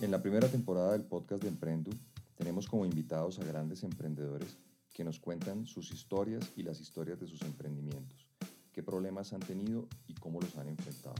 En 0.00 0.10
la 0.10 0.22
primera 0.22 0.48
temporada 0.48 0.92
del 0.92 1.04
podcast 1.04 1.42
de 1.42 1.50
Emprendu 1.50 1.90
tenemos 2.34 2.66
como 2.66 2.86
invitados 2.86 3.38
a 3.38 3.44
grandes 3.44 3.82
emprendedores 3.82 4.56
que 4.94 5.04
nos 5.04 5.20
cuentan 5.20 5.66
sus 5.66 5.92
historias 5.92 6.50
y 6.56 6.62
las 6.62 6.80
historias 6.80 7.20
de 7.20 7.26
sus 7.26 7.42
emprendimientos, 7.42 8.26
qué 8.72 8.82
problemas 8.82 9.34
han 9.34 9.40
tenido 9.40 9.88
y 10.06 10.14
cómo 10.14 10.40
los 10.40 10.56
han 10.56 10.68
enfrentado. 10.68 11.16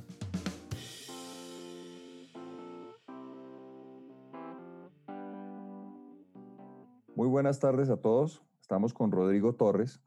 Muy 7.14 7.28
buenas 7.28 7.60
tardes 7.60 7.90
a 7.90 7.98
todos. 7.98 8.40
Estamos 8.62 8.94
con 8.94 9.12
Rodrigo 9.12 9.54
Torres. 9.56 10.00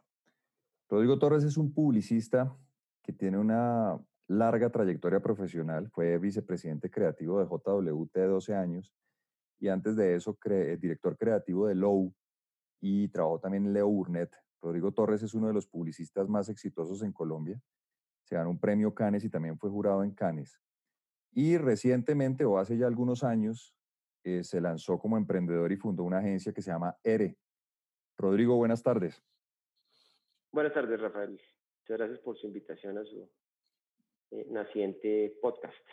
Rodrigo 0.90 1.20
Torres 1.20 1.44
es 1.44 1.58
un 1.58 1.72
publicista 1.72 2.58
que 3.04 3.14
tiene 3.14 3.38
una 3.38 4.00
larga 4.28 4.70
trayectoria 4.70 5.20
profesional. 5.20 5.90
Fue 5.92 6.18
vicepresidente 6.18 6.90
creativo 6.90 7.40
de 7.40 7.46
JWT 7.46 8.16
12 8.16 8.56
años 8.56 8.94
y 9.60 9.70
antes 9.70 9.96
de 9.96 10.16
eso 10.16 10.36
cre 10.36 10.78
director 10.78 11.18
creativo 11.18 11.68
de 11.68 11.76
Low 11.76 12.14
y 12.82 13.08
trabajó 13.10 13.40
también 13.40 13.66
en 13.66 13.74
Leo 13.74 13.88
Burnett. 13.88 14.36
Rodrigo 14.62 14.92
Torres 14.92 15.24
es 15.24 15.34
uno 15.34 15.48
de 15.48 15.54
los 15.54 15.68
publicistas 15.68 16.28
más 16.28 16.50
exitosos 16.50 17.02
en 17.02 17.12
Colombia. 17.12 17.62
Se 18.24 18.36
ganó 18.36 18.50
un 18.50 18.60
premio 18.60 18.94
Cannes 18.94 19.24
y 19.24 19.30
también 19.30 19.58
fue 19.58 19.70
jurado 19.70 20.04
en 20.04 20.12
Cannes. 20.12 20.60
Y 21.32 21.58
recientemente, 21.58 22.46
o 22.46 22.58
hace 22.58 22.78
ya 22.78 22.88
algunos 22.88 23.24
años, 23.24 23.76
eh, 24.24 24.44
se 24.44 24.62
lanzó 24.62 25.00
como 25.00 25.18
emprendedor 25.18 25.72
y 25.72 25.78
fundó 25.78 26.04
una 26.04 26.20
agencia 26.20 26.54
que 26.54 26.62
se 26.62 26.72
llama 26.72 26.98
ERE. 27.04 27.38
Rodrigo, 28.18 28.56
buenas 28.56 28.84
tardes. 28.84 29.22
Buenas 30.52 30.74
tardes, 30.74 31.00
Rafael. 31.02 31.32
Muchas 31.32 31.98
gracias 31.98 32.20
por 32.20 32.38
su 32.38 32.48
invitación 32.48 32.98
a 32.98 33.04
su 33.04 33.30
eh, 34.32 34.48
naciente 34.50 35.38
podcast, 35.42 35.86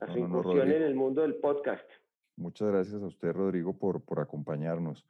a 0.00 0.12
su 0.12 0.18
incursión 0.18 0.70
en 0.70 0.82
el 0.82 0.94
mundo 0.94 1.22
del 1.22 1.36
podcast. 1.36 1.88
Muchas 2.36 2.68
gracias 2.68 3.02
a 3.02 3.06
usted, 3.06 3.32
Rodrigo, 3.32 3.78
por, 3.78 4.04
por 4.04 4.20
acompañarnos. 4.20 5.06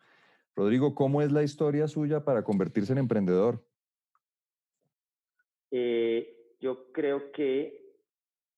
Rodrigo, 0.54 0.94
¿cómo 0.94 1.22
es 1.22 1.32
la 1.32 1.42
historia 1.42 1.88
suya 1.88 2.24
para 2.24 2.42
convertirse 2.42 2.92
en 2.92 2.98
emprendedor? 2.98 3.64
Eh, 5.70 6.56
yo 6.60 6.92
creo 6.92 7.32
que 7.32 7.82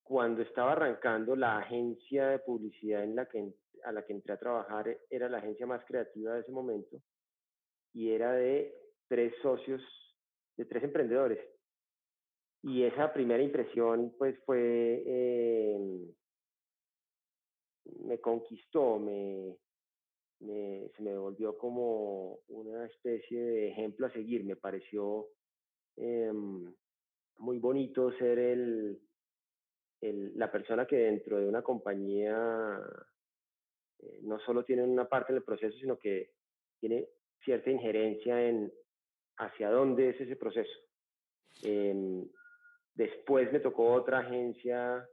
cuando 0.03 0.41
estaba 0.41 0.73
arrancando 0.73 1.35
la 1.35 1.57
agencia 1.57 2.27
de 2.27 2.39
publicidad 2.39 3.03
en 3.03 3.15
la 3.15 3.25
que, 3.27 3.53
a 3.85 3.91
la 3.91 4.05
que 4.05 4.13
entré 4.13 4.33
a 4.33 4.37
trabajar 4.37 4.97
era 5.09 5.29
la 5.29 5.37
agencia 5.37 5.65
más 5.65 5.83
creativa 5.85 6.33
de 6.33 6.41
ese 6.41 6.51
momento 6.51 7.01
y 7.93 8.11
era 8.11 8.33
de 8.33 8.75
tres 9.07 9.33
socios, 9.41 9.81
de 10.57 10.65
tres 10.65 10.83
emprendedores 10.83 11.39
y 12.65 12.83
esa 12.83 13.13
primera 13.13 13.43
impresión 13.43 14.15
pues 14.17 14.35
fue, 14.43 15.03
eh, 15.05 15.77
me 18.05 18.19
conquistó, 18.19 18.97
me, 18.97 19.55
se 20.39 21.03
me 21.03 21.15
volvió 21.15 21.55
como 21.59 22.39
una 22.47 22.87
especie 22.87 23.39
de 23.39 23.69
ejemplo 23.69 24.07
a 24.07 24.11
seguir, 24.13 24.43
me 24.45 24.55
pareció 24.55 25.27
em, 25.95 26.73
muy 27.37 27.59
bonito 27.59 28.11
ser 28.13 28.39
el, 28.39 28.99
el, 30.01 30.35
la 30.35 30.51
persona 30.51 30.87
que 30.87 30.97
dentro 30.97 31.39
de 31.39 31.47
una 31.47 31.61
compañía 31.61 32.81
eh, 33.99 34.19
no 34.23 34.39
solo 34.39 34.65
tiene 34.65 34.81
una 34.81 35.07
parte 35.07 35.33
en 35.33 35.37
el 35.37 35.43
proceso, 35.43 35.77
sino 35.77 35.99
que 35.99 36.31
tiene 36.79 37.09
cierta 37.43 37.69
injerencia 37.69 38.41
en 38.49 38.73
hacia 39.37 39.69
dónde 39.69 40.09
es 40.09 40.21
ese 40.21 40.35
proceso. 40.35 40.73
Em, 41.61 42.27
Después 42.95 43.51
me 43.51 43.59
tocó 43.59 43.91
otra 43.91 44.19
agencia 44.19 45.07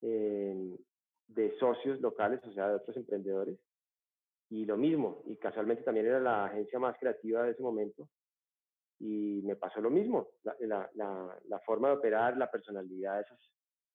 em, 0.00 0.76
de 1.28 1.56
socios 1.58 2.00
locales, 2.00 2.40
o 2.44 2.52
sea, 2.52 2.68
de 2.68 2.76
otros 2.76 2.96
emprendedores. 2.96 3.58
Y 4.50 4.64
lo 4.64 4.78
mismo, 4.78 5.22
y 5.26 5.36
casualmente 5.36 5.82
también 5.82 6.06
era 6.06 6.20
la 6.20 6.46
agencia 6.46 6.78
más 6.78 6.96
creativa 6.98 7.42
de 7.42 7.50
ese 7.52 7.62
momento. 7.62 8.08
Y 8.98 9.42
me 9.44 9.54
pasó 9.54 9.80
lo 9.80 9.90
mismo, 9.90 10.28
la, 10.42 10.90
la, 10.94 11.38
la 11.46 11.58
forma 11.60 11.88
de 11.88 11.96
operar, 11.96 12.36
la 12.36 12.50
personalidad 12.50 13.16
de 13.16 13.22
esos, 13.22 13.52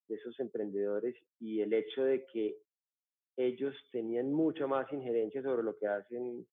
de 0.08 0.14
esos 0.14 0.38
emprendedores 0.40 1.16
y 1.40 1.60
el 1.60 1.72
hecho 1.72 2.04
de 2.04 2.24
que 2.26 2.56
ellos 3.36 3.74
tenían 3.90 4.32
mucha 4.32 4.66
más 4.66 4.90
injerencia 4.92 5.42
sobre 5.42 5.64
lo 5.64 5.76
que 5.76 5.88
hacen 5.88 6.46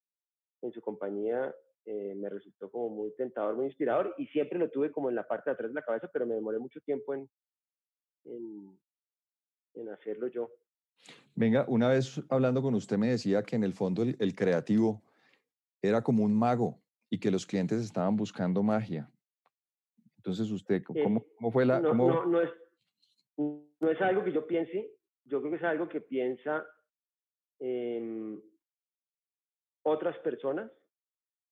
en 0.61 0.71
su 0.71 0.81
compañía 0.81 1.53
eh, 1.85 2.13
me 2.15 2.29
resultó 2.29 2.69
como 2.69 2.89
muy 2.89 3.11
tentador, 3.15 3.55
muy 3.55 3.65
inspirador 3.65 4.13
y 4.17 4.27
siempre 4.27 4.59
lo 4.59 4.69
tuve 4.69 4.91
como 4.91 5.09
en 5.09 5.15
la 5.15 5.27
parte 5.27 5.49
de 5.49 5.55
atrás 5.55 5.71
de 5.71 5.75
la 5.75 5.81
cabeza, 5.81 6.09
pero 6.13 6.27
me 6.27 6.35
demoré 6.35 6.59
mucho 6.59 6.79
tiempo 6.81 7.15
en, 7.15 7.27
en, 8.25 8.79
en 9.73 9.89
hacerlo 9.89 10.27
yo. 10.27 10.51
Venga, 11.33 11.65
una 11.67 11.89
vez 11.89 12.21
hablando 12.29 12.61
con 12.61 12.75
usted 12.75 12.97
me 12.97 13.09
decía 13.09 13.41
que 13.41 13.55
en 13.55 13.63
el 13.63 13.73
fondo 13.73 14.03
el, 14.03 14.35
creativo 14.35 15.01
era 15.81 16.03
como 16.03 16.23
un 16.23 16.37
mago 16.37 16.79
y 17.09 17.19
que 17.19 17.31
los 17.31 17.47
clientes 17.47 17.81
estaban 17.81 18.15
buscando 18.15 18.61
magia. 18.61 19.09
Entonces 20.17 20.51
usted, 20.51 20.75
eh, 20.75 21.03
¿cómo, 21.03 21.25
cómo 21.35 21.51
fue 21.51 21.65
la...? 21.65 21.79
No, 21.79 21.95
no, 21.95 22.25
no, 22.27 22.41
es, 22.41 22.51
no 23.37 23.89
es 23.89 23.99
algo 24.01 24.23
que 24.23 24.33
yo 24.33 24.45
piense, 24.45 24.91
yo 25.25 25.39
creo 25.39 25.51
que 25.51 25.57
es 25.57 25.63
algo 25.63 25.89
que 25.89 26.01
piensa 26.01 26.63
otras 29.83 30.17
personas 30.19 30.71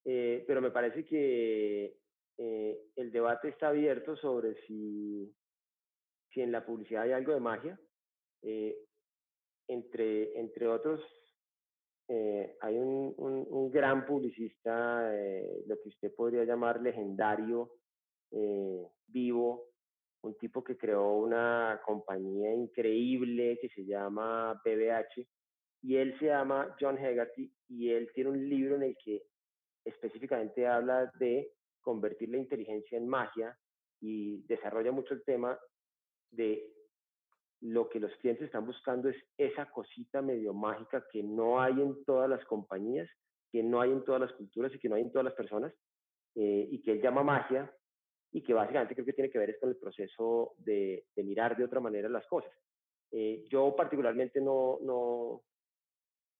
eh, 0.05 0.43
pero 0.47 0.61
me 0.61 0.71
parece 0.71 1.05
que 1.05 1.97
eh, 2.37 2.81
el 2.95 3.11
debate 3.11 3.49
está 3.49 3.69
abierto 3.69 4.15
sobre 4.15 4.55
si, 4.65 5.33
si 6.31 6.41
en 6.41 6.51
la 6.51 6.65
publicidad 6.65 7.03
hay 7.03 7.11
algo 7.11 7.33
de 7.33 7.39
magia. 7.39 7.79
Eh, 8.41 8.77
entre, 9.67 10.39
entre 10.39 10.67
otros, 10.67 11.01
hay 12.61 12.75
un, 12.75 13.13
un, 13.17 13.69
gran 13.69 14.03
publicista, 14.07 15.13
lo 15.67 15.75
que 15.79 15.89
usted 15.89 16.11
podría 16.15 16.43
llamar 16.43 16.81
legendario, 16.81 17.69
vivo, 19.05 19.69
un 20.23 20.35
tipo 20.39 20.63
que 20.63 20.75
creó 20.75 21.13
una 21.13 21.79
compañía 21.85 22.51
increíble 22.51 23.59
que 23.61 23.69
se 23.69 23.85
llama 23.85 24.59
BBH, 24.65 25.27
y 25.83 25.97
él 25.97 26.17
se 26.17 26.25
llama 26.25 26.75
John 26.79 26.97
Hegarty, 26.97 27.53
y 27.67 27.91
él 27.91 28.09
tiene 28.15 28.31
un 28.31 28.49
libro 28.49 28.75
en 28.77 28.83
el 28.83 28.97
que 28.97 29.21
específicamente 29.89 30.67
habla 30.67 31.11
de 31.19 31.51
convertir 31.81 32.29
la 32.29 32.37
inteligencia 32.37 32.97
en 32.97 33.07
magia 33.07 33.57
y 33.99 34.41
desarrolla 34.43 34.91
mucho 34.91 35.13
el 35.13 35.23
tema 35.23 35.59
de 36.31 36.73
lo 37.61 37.89
que 37.89 37.99
los 37.99 38.11
clientes 38.17 38.45
están 38.45 38.65
buscando 38.65 39.09
es 39.09 39.17
esa 39.37 39.69
cosita 39.69 40.21
medio 40.21 40.53
mágica 40.53 41.05
que 41.11 41.21
no 41.21 41.61
hay 41.61 41.73
en 41.81 42.03
todas 42.05 42.29
las 42.29 42.43
compañías, 42.45 43.09
que 43.51 43.63
no 43.63 43.81
hay 43.81 43.91
en 43.91 44.03
todas 44.05 44.21
las 44.21 44.33
culturas 44.33 44.73
y 44.73 44.79
que 44.79 44.87
no 44.87 44.95
hay 44.95 45.01
en 45.01 45.11
todas 45.11 45.25
las 45.25 45.33
personas, 45.33 45.73
eh, 46.35 46.67
y 46.71 46.81
que 46.81 46.93
él 46.93 47.01
llama 47.01 47.23
magia, 47.23 47.73
y 48.31 48.41
que 48.43 48.53
básicamente 48.53 48.93
creo 48.93 49.05
que 49.05 49.13
tiene 49.13 49.29
que 49.29 49.39
ver 49.39 49.49
es 49.49 49.59
con 49.59 49.69
el 49.69 49.77
proceso 49.77 50.53
de, 50.57 51.05
mirar 51.17 51.57
de 51.57 51.65
otra 51.65 51.79
manera 51.79 52.07
las 52.07 52.25
cosas. 52.27 52.51
Eh, 53.11 53.43
yo 53.49 53.75
particularmente 53.75 54.39
no, 54.39 54.77
no, 54.81 55.41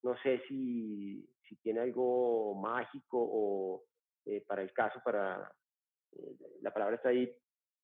no 0.03 0.17
sé 0.21 0.41
si, 0.47 1.27
si 1.49 1.55
tiene 1.57 1.81
algo 1.81 2.53
mágico 2.55 3.17
o 3.19 3.83
eh, 4.25 4.43
para 4.47 4.61
el 4.61 4.71
caso, 4.71 5.01
para 5.03 5.51
eh, 6.11 6.37
la 6.61 6.71
palabra 6.71 6.95
está 6.95 7.09
ahí 7.09 7.29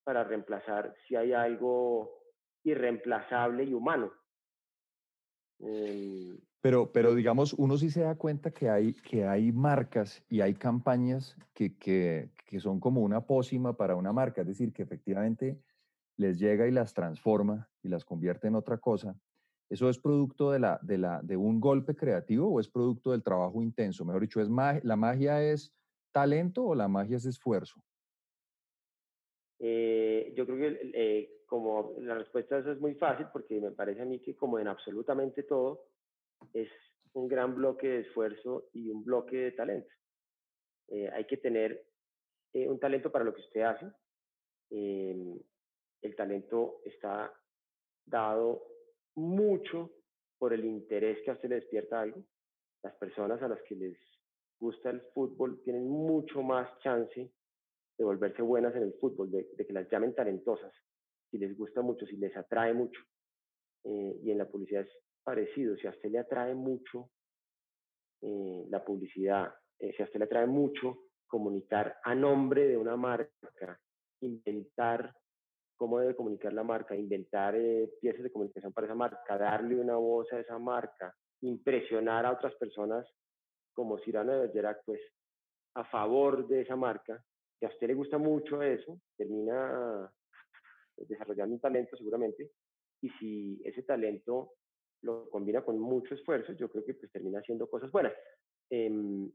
para 0.03 0.23
reemplazar 0.23 0.95
si 1.07 1.15
hay 1.15 1.33
algo 1.33 2.21
irreemplazable 2.63 3.63
y 3.63 3.73
humano. 3.73 4.11
Em, 5.59 6.37
pero, 6.61 6.91
pero 6.91 7.15
digamos, 7.15 7.53
uno 7.53 7.77
sí 7.77 7.89
se 7.89 8.01
da 8.01 8.15
cuenta 8.15 8.51
que 8.51 8.69
hay, 8.69 8.93
que 8.93 9.25
hay 9.25 9.51
marcas 9.51 10.23
y 10.29 10.41
hay 10.41 10.53
campañas 10.53 11.35
que, 11.53 11.75
que, 11.77 12.29
que 12.45 12.59
son 12.59 12.79
como 12.79 13.01
una 13.01 13.25
pócima 13.25 13.75
para 13.75 13.95
una 13.95 14.13
marca, 14.13 14.41
es 14.41 14.47
decir, 14.47 14.73
que 14.73 14.83
efectivamente 14.83 15.59
les 16.17 16.39
llega 16.39 16.67
y 16.67 16.71
las 16.71 16.93
transforma 16.93 17.69
y 17.81 17.89
las 17.89 18.05
convierte 18.05 18.47
en 18.47 18.55
otra 18.55 18.77
cosa 18.77 19.15
¿Eso 19.69 19.89
es 19.89 19.97
producto 19.97 20.51
de, 20.51 21.37
un 21.37 21.59
golpe 21.59 21.95
creativo 21.95 22.49
o 22.49 22.59
es 22.59 22.69
producto 22.69 23.11
del 23.11 23.23
trabajo 23.23 23.61
intenso? 23.63 24.05
Mejor 24.05 24.21
dicho, 24.21 24.39
¿es 24.39 24.49
¿la 24.83 24.95
magia 24.95 25.41
es 25.41 25.73
talento 26.11 26.63
o 26.63 26.75
la 26.75 26.87
magia 26.87 27.17
es 27.17 27.25
esfuerzo? 27.25 27.81
Eh, 29.59 30.33
yo 30.35 30.45
creo 30.45 30.57
que 30.57 30.91
eh, 30.93 31.41
como 31.47 31.95
la 31.99 32.15
respuesta 32.15 32.55
a 32.55 32.59
eso 32.59 32.71
es 32.71 32.79
muy 32.79 32.93
fácil 32.95 33.27
porque 33.33 33.59
me 33.59 33.71
parece 33.71 34.01
a 34.01 34.05
mí 34.05 34.19
que 34.19 34.35
como 34.35 34.59
en 34.59 34.67
absolutamente 34.67 35.43
todo 35.43 35.87
es 36.53 36.69
un 37.13 37.27
gran 37.27 37.55
bloque 37.55 37.87
de 37.87 37.99
esfuerzo 38.01 38.69
y 38.73 38.89
un 38.89 39.03
bloque 39.03 39.37
de 39.37 39.51
talento. 39.53 39.91
Eh, 40.89 41.09
hay 41.11 41.25
que 41.25 41.37
tener 41.37 41.87
un 42.53 42.79
talento 42.79 43.11
para 43.11 43.25
lo 43.25 43.33
que 43.33 43.41
usted 43.41 43.61
hace. 43.61 43.85
Em, 44.69 45.37
el 46.01 46.15
talento 46.15 46.81
está 46.85 47.33
dado 48.05 48.74
mucho 49.15 49.91
por 50.37 50.53
el 50.53 50.65
interés 50.65 51.19
que 51.23 51.31
a 51.31 51.33
usted 51.33 51.49
le 51.49 51.55
despierta 51.55 52.01
algo. 52.01 52.23
Las 52.83 52.93
personas 52.95 53.41
a 53.41 53.47
las 53.47 53.61
que 53.63 53.75
les 53.75 53.97
gusta 54.59 54.89
el 54.89 55.01
fútbol 55.13 55.61
tienen 55.63 55.87
mucho 55.87 56.41
más 56.41 56.69
chance 56.79 57.31
de 57.97 58.03
volverse 58.03 58.41
buenas 58.41 58.75
en 58.75 58.83
el 58.83 58.93
fútbol, 58.93 59.31
de, 59.31 59.47
que 59.55 59.73
las 59.73 59.89
llamen 59.89 60.13
talentosas, 60.13 60.73
si 61.31 61.37
les 61.37 61.57
gusta 61.57 61.81
mucho, 61.81 62.05
si 62.05 62.17
les 62.17 62.35
atrae 62.35 62.73
mucho. 62.73 63.01
Eh, 63.83 64.19
y 64.23 64.31
en 64.31 64.37
la 64.37 64.47
publicidad 64.47 64.81
es 64.81 64.91
parecido. 65.23 65.77
Si 65.77 65.87
a 65.87 65.91
usted 65.91 66.09
le 66.09 66.19
atrae 66.19 66.53
mucho 66.53 67.09
eh, 68.21 68.65
la 68.69 68.83
publicidad, 68.83 69.53
eh, 69.79 69.93
si 69.95 70.01
a 70.01 70.05
usted 70.05 70.19
le 70.19 70.25
atrae 70.25 70.47
mucho 70.47 71.05
comunicar 71.27 71.97
a 72.03 72.15
nombre 72.15 72.67
de 72.67 72.77
una 72.77 72.95
marca, 72.95 73.79
inventar 74.21 75.13
cómo 75.75 75.99
debe 75.99 76.15
comunicar 76.15 76.53
la 76.53 76.63
marca, 76.63 76.95
inventar 76.95 77.55
eh, 77.55 77.89
piezas 77.99 78.23
de 78.23 78.31
comunicación 78.31 78.73
para 78.73 78.87
esa 78.87 78.95
marca, 78.95 79.37
darle 79.37 79.75
una 79.75 79.95
voz 79.95 80.31
a 80.33 80.39
esa 80.39 80.57
marca, 80.57 81.15
impresionar 81.41 82.25
a 82.25 82.31
otras 82.31 82.55
personas 82.55 83.05
como 83.73 83.99
Cyrano 83.99 84.31
de 84.31 84.39
Bergerac, 84.47 84.83
pues 84.85 85.01
a 85.75 85.83
favor 85.85 86.47
de 86.47 86.61
esa 86.61 86.75
marca, 86.75 87.21
que 87.59 87.65
a 87.65 87.69
usted 87.69 87.87
le 87.87 87.93
gusta 87.93 88.17
mucho 88.17 88.61
eso, 88.61 88.99
termina 89.17 90.09
desarrollando 90.95 91.55
un 91.55 91.61
talento 91.61 91.97
seguramente, 91.97 92.51
y 93.01 93.09
si 93.19 93.61
ese 93.65 93.83
talento 93.83 94.53
lo 95.01 95.29
combina 95.29 95.63
con 95.63 95.79
mucho 95.79 96.15
esfuerzo, 96.15 96.53
yo 96.53 96.69
creo 96.69 96.85
que 96.85 96.95
pues 96.95 97.11
termina 97.11 97.39
haciendo 97.39 97.69
cosas 97.69 97.91
buenas. 97.91 98.13
Em, 98.69 99.31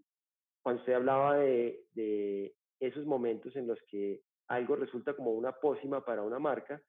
cuando 0.63 0.81
usted 0.81 0.95
hablaba 0.95 1.37
de, 1.37 1.85
de, 1.93 2.55
esos 2.81 3.05
momentos 3.05 3.55
en 3.57 3.67
los 3.67 3.79
que 3.91 4.23
algo 4.51 4.77
resulta 4.77 5.15
como 5.15 5.31
una 5.33 5.53
pócima 5.53 6.05
para 6.05 6.23
una 6.23 6.39
marca, 6.39 6.83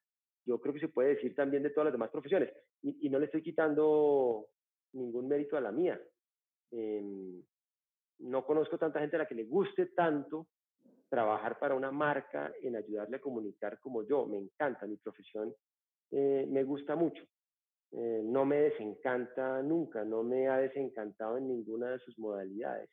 yo 0.44 0.60
creo 0.60 0.74
que 0.74 0.80
se 0.80 0.88
puede 0.88 1.10
decir 1.10 1.34
también 1.34 1.62
de 1.62 1.70
todas 1.70 1.86
las 1.86 1.92
demás 1.92 2.10
profesiones. 2.10 2.52
Y, 2.82 3.08
no 3.08 3.20
le 3.20 3.26
estoy 3.26 3.42
quitando 3.42 4.48
ningún 4.94 5.28
mérito 5.28 5.56
a 5.56 5.60
la 5.60 5.70
mía. 5.70 6.00
Eh, 6.72 7.40
no 8.18 8.44
conozco 8.44 8.78
tanta 8.78 8.98
gente 8.98 9.14
a 9.16 9.20
la 9.20 9.26
que 9.26 9.36
le 9.36 9.44
guste 9.44 9.86
tanto 9.86 10.48
trabajar 11.08 11.58
para 11.60 11.76
una 11.76 11.92
marca 11.92 12.52
en 12.62 12.74
ayudarle 12.74 13.16
a 13.16 13.20
comunicar 13.20 13.78
como 13.78 14.02
yo. 14.02 14.26
Me 14.26 14.38
encanta, 14.38 14.86
mi 14.86 14.96
profesión 14.96 15.54
eh, 16.10 16.44
me 16.48 16.64
gusta 16.64 16.96
mucho. 16.96 17.24
Eh, 17.92 18.22
no 18.24 18.44
me 18.44 18.56
desencanta 18.56 19.62
nunca, 19.62 20.04
no 20.04 20.24
me 20.24 20.48
ha 20.48 20.56
desencantado 20.56 21.38
en 21.38 21.46
ninguna 21.46 21.90
de 21.90 22.00
sus 22.00 22.18
modalidades. 22.18 22.90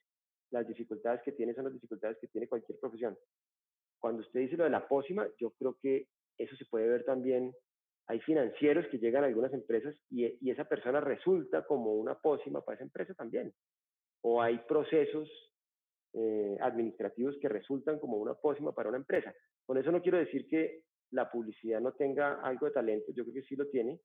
Las 0.52 0.68
dificultades 0.68 1.22
que 1.24 1.32
tiene 1.32 1.56
son 1.56 1.64
las 1.64 1.74
dificultades 1.74 2.18
que 2.20 2.28
tiene 2.28 2.48
cualquier 2.48 2.78
profesión. 2.80 3.18
Cuando 4.00 4.22
usted 4.22 4.40
dice 4.42 4.58
lo 4.58 4.64
de 4.64 4.70
la 4.70 4.88
pócima, 4.88 5.28
yo 5.40 5.52
creo 5.52 5.78
que 5.82 6.08
eso 6.38 6.56
se 6.56 6.66
puede 6.66 6.88
ver 6.88 7.04
también. 7.04 7.54
Hay 8.08 8.20
financieros 8.22 8.88
que 8.88 8.98
llegan 8.98 9.24
a 9.24 9.28
algunas 9.28 9.54
empresas 9.54 9.96
y, 10.10 10.26
y 10.42 10.52
esa 10.52 10.66
persona 10.66 11.00
resulta 11.00 11.66
como 11.66 11.94
una 11.94 12.16
pócima 12.16 12.62
para 12.62 12.76
esa 12.76 12.86
empresa 12.86 13.14
también 13.14 13.54
o 14.22 14.42
hay 14.42 14.58
procesos 14.60 15.30
eh, 16.14 16.58
administrativos 16.62 17.38
que 17.42 17.50
resultan 17.50 18.00
como 18.00 18.18
una 18.18 18.34
pócima 18.34 18.74
para 18.74 18.90
una 18.90 18.98
empresa. 18.98 19.34
Con 19.66 19.78
eso 19.78 19.92
no 19.92 20.02
quiero 20.02 20.18
decir 20.18 20.48
que 20.48 20.84
la 21.12 21.30
publicidad 21.32 21.82
no 21.82 21.94
tenga 21.94 22.42
algo 22.42 22.68
de 22.68 22.74
talento, 22.74 23.12
yo 23.14 23.24
creo 23.24 23.36
que 23.36 23.48
sí 23.48 23.56
lo 23.56 23.68
tiene. 23.68 24.00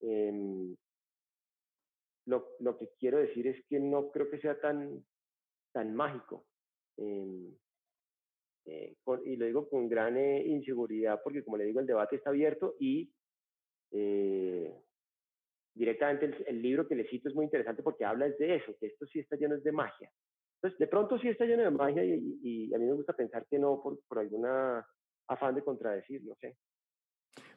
Em, 0.00 0.74
lo, 2.26 2.48
lo, 2.60 2.76
que 2.76 2.90
quiero 2.98 3.18
decir 3.18 3.46
es 3.46 3.64
que 3.66 3.78
no 3.78 4.10
creo 4.10 4.28
que 4.30 4.40
sea 4.40 4.60
tan, 4.60 5.04
tan 5.72 5.94
mágico. 5.94 6.44
Em, 6.96 7.54
eh, 8.66 8.96
y 9.24 9.36
lo 9.36 9.46
digo 9.46 9.68
con 9.68 9.88
gran 9.88 10.16
eh, 10.16 10.42
inseguridad 10.44 11.20
porque, 11.22 11.44
como 11.44 11.56
le 11.56 11.64
digo, 11.64 11.80
el 11.80 11.86
debate 11.86 12.16
está 12.16 12.30
abierto 12.30 12.74
y 12.80 13.10
directamente 15.74 16.44
el, 16.46 16.60
libro 16.60 16.86
que 16.86 16.96
le 16.96 17.08
cito 17.08 17.28
es 17.28 17.34
muy 17.34 17.44
interesante 17.44 17.82
porque 17.82 18.04
habla 18.04 18.28
de 18.28 18.56
eso, 18.56 18.74
que 18.78 18.88
esto 18.88 19.06
sí 19.06 19.20
está 19.20 19.36
lleno 19.36 19.56
de 19.56 19.72
magia. 19.72 20.10
Entonces, 20.56 20.78
de 20.78 20.86
pronto 20.86 21.18
sí 21.18 21.28
está 21.28 21.44
lleno 21.44 21.62
de 21.62 21.70
magia 21.70 22.04
y, 22.04 22.74
a 22.74 22.78
mí 22.78 22.84
me 22.86 22.94
gusta 22.94 23.12
pensar 23.12 23.46
que 23.48 23.58
no 23.58 23.80
por, 23.82 23.98
por 24.08 24.18
alguna 24.18 24.86
afán 25.28 25.54
de 25.54 25.62
contradecir, 25.62 26.22
no 26.24 26.34
sé. 26.36 26.56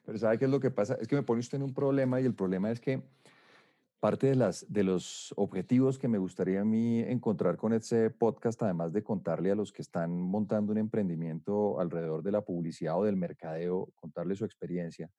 Pero 0.06 0.18
¿sabe 0.18 0.38
qué 0.38 0.46
es 0.46 0.52
lo 0.52 0.60
que 0.60 0.72
pasa? 0.72 0.98
Es 1.02 1.08
que 1.08 1.16
me 1.16 1.24
pone 1.24 1.40
usted 1.40 1.58
en 1.58 1.64
un 1.64 1.74
problema 1.74 2.22
y 2.22 2.26
el 2.26 2.36
problema 2.36 2.72
es 2.72 2.80
que 2.80 3.02
parte 4.00 4.28
de, 4.28 4.36
las, 4.36 4.66
de 4.72 4.84
los 4.84 5.34
objetivos 5.36 6.00
que 6.00 6.08
me 6.08 6.18
gustaría 6.18 6.62
a 6.62 6.66
mí 6.66 7.00
encontrar 7.00 7.58
con 7.58 7.74
este 7.74 8.10
podcast, 8.10 8.62
además 8.64 8.94
de 8.94 9.04
contarle 9.04 9.52
a 9.52 9.56
los 9.56 9.72
que 9.72 9.82
están 9.82 10.12
montando 10.12 10.72
un 10.72 10.78
emprendimiento 10.78 11.80
alrededor 11.80 12.24
de 12.24 12.32
la 12.32 12.42
publicidad 12.42 12.98
o 12.98 13.04
del 13.04 13.18
mercadeo, 13.18 13.92
contarle 13.96 14.36
su 14.36 14.46
experiencia, 14.46 15.10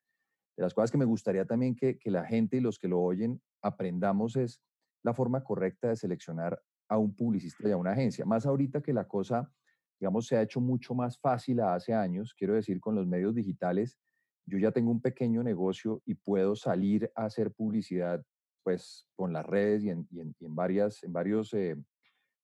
de 0.57 0.63
las 0.63 0.75
cosas 0.75 0.91
que 0.91 0.99
me 0.99 1.05
gustaría 1.05 1.45
también 1.45 1.75
que, 1.75 1.99
que 1.99 2.11
la 2.11 2.25
gente 2.25 2.57
y 2.57 2.61
los 2.61 2.79
que 2.79 2.89
lo 2.89 3.01
oyen 3.01 3.41
aprendamos 3.63 4.37
es 4.37 4.61
la 5.03 5.15
forma 5.15 5.45
correcta 5.45 5.89
de 5.89 5.97
seleccionar 5.97 6.61
a 6.89 6.99
un 6.99 7.15
publicista 7.15 7.69
y 7.69 7.73
a 7.73 7.77
una 7.77 7.93
agencia. 7.93 8.25
Más 8.25 8.47
ahorita 8.47 8.83
que 8.83 8.93
la 8.93 9.07
cosa, 9.07 9.51
digamos, 9.99 10.27
se 10.27 10.37
ha 10.37 10.43
hecho 10.43 10.61
mucho 10.61 10.95
más 10.95 11.19
fácil 11.19 11.61
hace 11.61 11.95
años, 11.95 12.35
quiero 12.35 12.55
decir, 12.55 12.81
con 12.81 12.95
los 12.95 13.07
medios 13.07 13.35
digitales, 13.35 13.99
yo 14.47 14.59
ya 14.59 14.73
tengo 14.73 14.91
un 14.91 15.01
pequeño 15.01 15.43
negocio 15.43 16.03
y 16.05 16.15
puedo 16.15 16.57
salir 16.57 17.11
a 17.15 17.27
hacer 17.27 17.53
publicidad, 17.53 18.25
pues, 18.63 19.09
con 19.17 19.33
las 19.33 19.47
redes 19.47 19.85
y 19.85 19.91
en, 19.91 20.07
y 20.11 20.21
en, 20.21 20.55
varias, 20.55 21.03
en 21.03 21.13
varios 21.13 21.53
eh, 21.55 21.77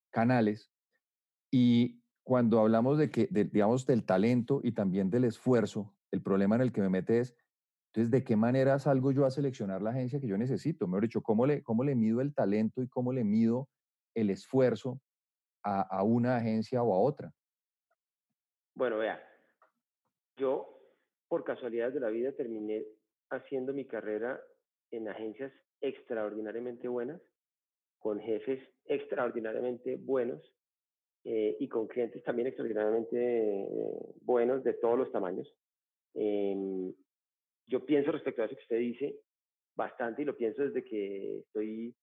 canales. 0.09 0.71
Y 1.51 2.01
cuando 2.23 2.59
hablamos 2.59 2.97
de 2.97 3.09
que, 3.09 3.27
digamos, 3.27 3.85
del 3.85 4.05
talento 4.05 4.59
y 4.63 4.73
también 4.73 5.09
del 5.09 5.23
esfuerzo, 5.23 5.95
el 6.11 6.21
problema 6.21 6.55
en 6.55 6.61
el 6.61 6.71
que 6.71 6.81
me 6.81 6.89
mete 6.89 7.19
es, 7.19 7.35
entonces, 7.87 8.11
¿de 8.11 8.23
qué 8.23 8.35
manera 8.35 8.77
salgo 8.79 9.11
yo 9.11 9.25
a 9.25 9.31
seleccionar 9.31 9.81
la 9.81 9.91
agencia 9.91 10.19
que 10.19 10.27
yo 10.27 10.37
necesito? 10.37 10.87
Mejor 10.87 11.03
dicho, 11.03 11.21
¿cómo 11.21 11.45
le, 11.45 11.63
cómo 11.63 11.83
le 11.83 11.95
mido 11.95 12.21
el 12.21 12.33
talento 12.33 12.81
y 12.81 12.87
cómo 12.87 13.13
le 13.13 13.23
mido 13.23 13.69
el 14.13 14.29
esfuerzo 14.29 15.01
a, 15.63 15.81
a 15.81 16.03
una 16.03 16.35
agencia 16.35 16.83
o 16.83 16.93
a 16.93 16.99
otra? 16.99 17.33
Bueno, 18.75 18.97
vea, 18.97 19.19
yo 20.37 20.77
por 21.27 21.43
casualidad 21.43 21.91
de 21.91 21.99
la 21.99 22.09
vida 22.09 22.31
terminé 22.33 22.85
haciendo 23.29 23.73
mi 23.73 23.85
carrera 23.85 24.39
en 24.91 25.09
agencias 25.09 25.51
extraordinariamente 25.81 26.87
buenas, 26.87 27.21
con 27.99 28.19
jefes 28.19 28.59
extraordinariamente 28.85 29.97
buenos 29.97 30.41
eh, 31.23 31.57
y 31.59 31.67
con 31.67 31.87
clientes 31.87 32.23
también 32.23 32.47
extraordinariamente 32.47 33.67
buenos 34.21 34.63
de 34.63 34.73
todos 34.73 34.97
los 34.97 35.11
tamaños. 35.11 35.51
Eh, 36.13 36.93
yo 37.67 37.85
pienso 37.85 38.11
respecto 38.11 38.41
a 38.41 38.45
eso 38.45 38.55
que 38.55 38.61
usted 38.61 38.79
dice 38.79 39.19
bastante 39.75 40.21
y 40.21 40.25
lo 40.25 40.35
pienso 40.35 40.63
desde 40.63 40.83
que 40.83 41.39
estoy, 41.39 41.95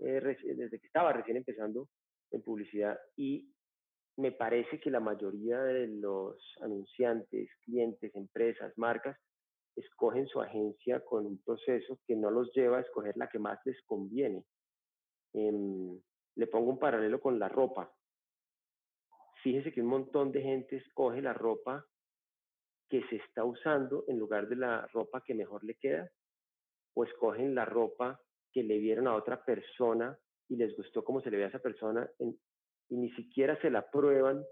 eh, 0.00 0.36
desde 0.56 0.78
que 0.78 0.86
estaba 0.86 1.12
recién 1.12 1.38
empezando 1.38 1.88
en 2.30 2.42
publicidad 2.42 2.98
y 3.16 3.48
me 4.16 4.32
parece 4.32 4.80
que 4.80 4.90
la 4.90 5.00
mayoría 5.00 5.62
de 5.62 5.88
los 5.88 6.36
anunciantes, 6.60 7.50
clientes, 7.64 8.14
empresas, 8.14 8.72
marcas, 8.76 9.18
escogen 9.76 10.26
su 10.26 10.40
agencia 10.40 11.00
con 11.04 11.26
un 11.26 11.38
proceso 11.42 11.98
que 12.06 12.16
no 12.16 12.30
los 12.30 12.52
lleva 12.54 12.78
a 12.78 12.80
escoger 12.80 13.16
la 13.16 13.28
que 13.28 13.38
más 13.38 13.58
les 13.64 13.80
conviene. 13.84 14.44
Em, 15.34 16.00
le 16.36 16.46
pongo 16.46 16.70
un 16.70 16.78
paralelo 16.78 17.20
con 17.20 17.38
la 17.38 17.48
ropa. 17.48 17.92
Fíjese 19.42 19.72
que 19.72 19.82
un 19.82 19.88
montón 19.88 20.32
de 20.32 20.42
gente 20.42 20.76
escoge 20.76 21.20
la 21.20 21.32
ropa 21.32 21.86
que 22.88 23.02
se 23.08 23.16
está 23.16 23.44
usando 23.44 24.04
en 24.08 24.18
lugar 24.18 24.48
de 24.48 24.56
la 24.56 24.86
ropa 24.92 25.22
que 25.24 25.34
mejor 25.34 25.64
le 25.64 25.74
queda, 25.74 26.10
o 26.94 27.04
escogen 27.04 27.54
la 27.54 27.64
ropa 27.64 28.20
que 28.52 28.62
le 28.62 28.78
vieron 28.78 29.06
a 29.06 29.14
otra 29.14 29.44
persona 29.44 30.18
y 30.48 30.56
les 30.56 30.74
gustó 30.76 31.04
cómo 31.04 31.20
se 31.20 31.30
le 31.30 31.36
ve 31.36 31.44
a 31.44 31.48
esa 31.48 31.58
persona 31.58 32.08
y 32.18 32.96
ni 32.96 33.10
siquiera 33.12 33.60
se 33.60 33.70
la 33.70 33.90
prueban 33.90 34.44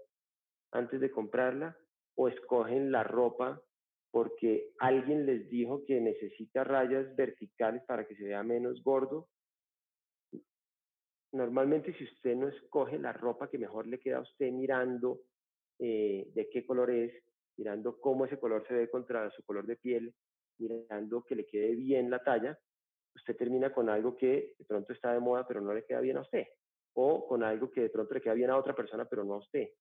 antes 0.71 0.99
de 0.99 1.09
comprarla, 1.09 1.77
o 2.15 2.27
escogen 2.27 2.91
la 2.91 3.03
ropa 3.03 3.61
porque 4.15 4.71
alguien 4.79 5.25
les 5.25 5.49
dijo 5.49 5.83
que 5.83 5.99
necesita 5.99 6.63
rayas 6.63 7.13
verticales 7.17 7.83
para 7.83 8.07
que 8.07 8.15
se 8.15 8.23
vea 8.23 8.43
menos 8.43 8.81
gordo. 8.81 9.27
Normalmente 11.33 11.93
si 11.97 12.05
usted 12.05 12.33
no 12.37 12.47
escoge 12.47 12.97
la 12.97 13.11
ropa 13.11 13.49
que 13.49 13.57
mejor 13.57 13.87
le 13.87 13.99
queda 13.99 14.19
a 14.19 14.21
usted 14.21 14.53
mirando 14.53 15.23
eh, 15.79 16.31
de 16.33 16.49
qué 16.49 16.65
color 16.65 16.91
es, 16.91 17.11
mirando 17.57 17.99
cómo 17.99 18.23
ese 18.23 18.39
color 18.39 18.65
se 18.69 18.75
ve 18.75 18.89
contra 18.89 19.29
su 19.31 19.43
color 19.43 19.67
de 19.67 19.75
piel, 19.75 20.15
mirando 20.59 21.21
que 21.25 21.35
le 21.35 21.45
quede 21.45 21.75
bien 21.75 22.09
la 22.09 22.23
talla, 22.23 22.57
usted 23.13 23.35
termina 23.35 23.73
con 23.73 23.89
algo 23.89 24.15
que 24.15 24.55
de 24.57 24.63
pronto 24.65 24.93
está 24.93 25.11
de 25.11 25.19
moda 25.19 25.45
pero 25.45 25.59
no 25.59 25.73
le 25.73 25.83
queda 25.83 25.99
bien 25.99 26.15
a 26.15 26.21
usted, 26.21 26.45
o 26.93 27.27
con 27.27 27.43
algo 27.43 27.69
que 27.69 27.81
de 27.81 27.89
pronto 27.89 28.13
le 28.13 28.21
queda 28.21 28.33
bien 28.33 28.49
a 28.49 28.57
otra 28.57 28.73
persona 28.73 29.03
pero 29.03 29.25
no 29.25 29.33
a 29.33 29.39
usted. 29.39 29.71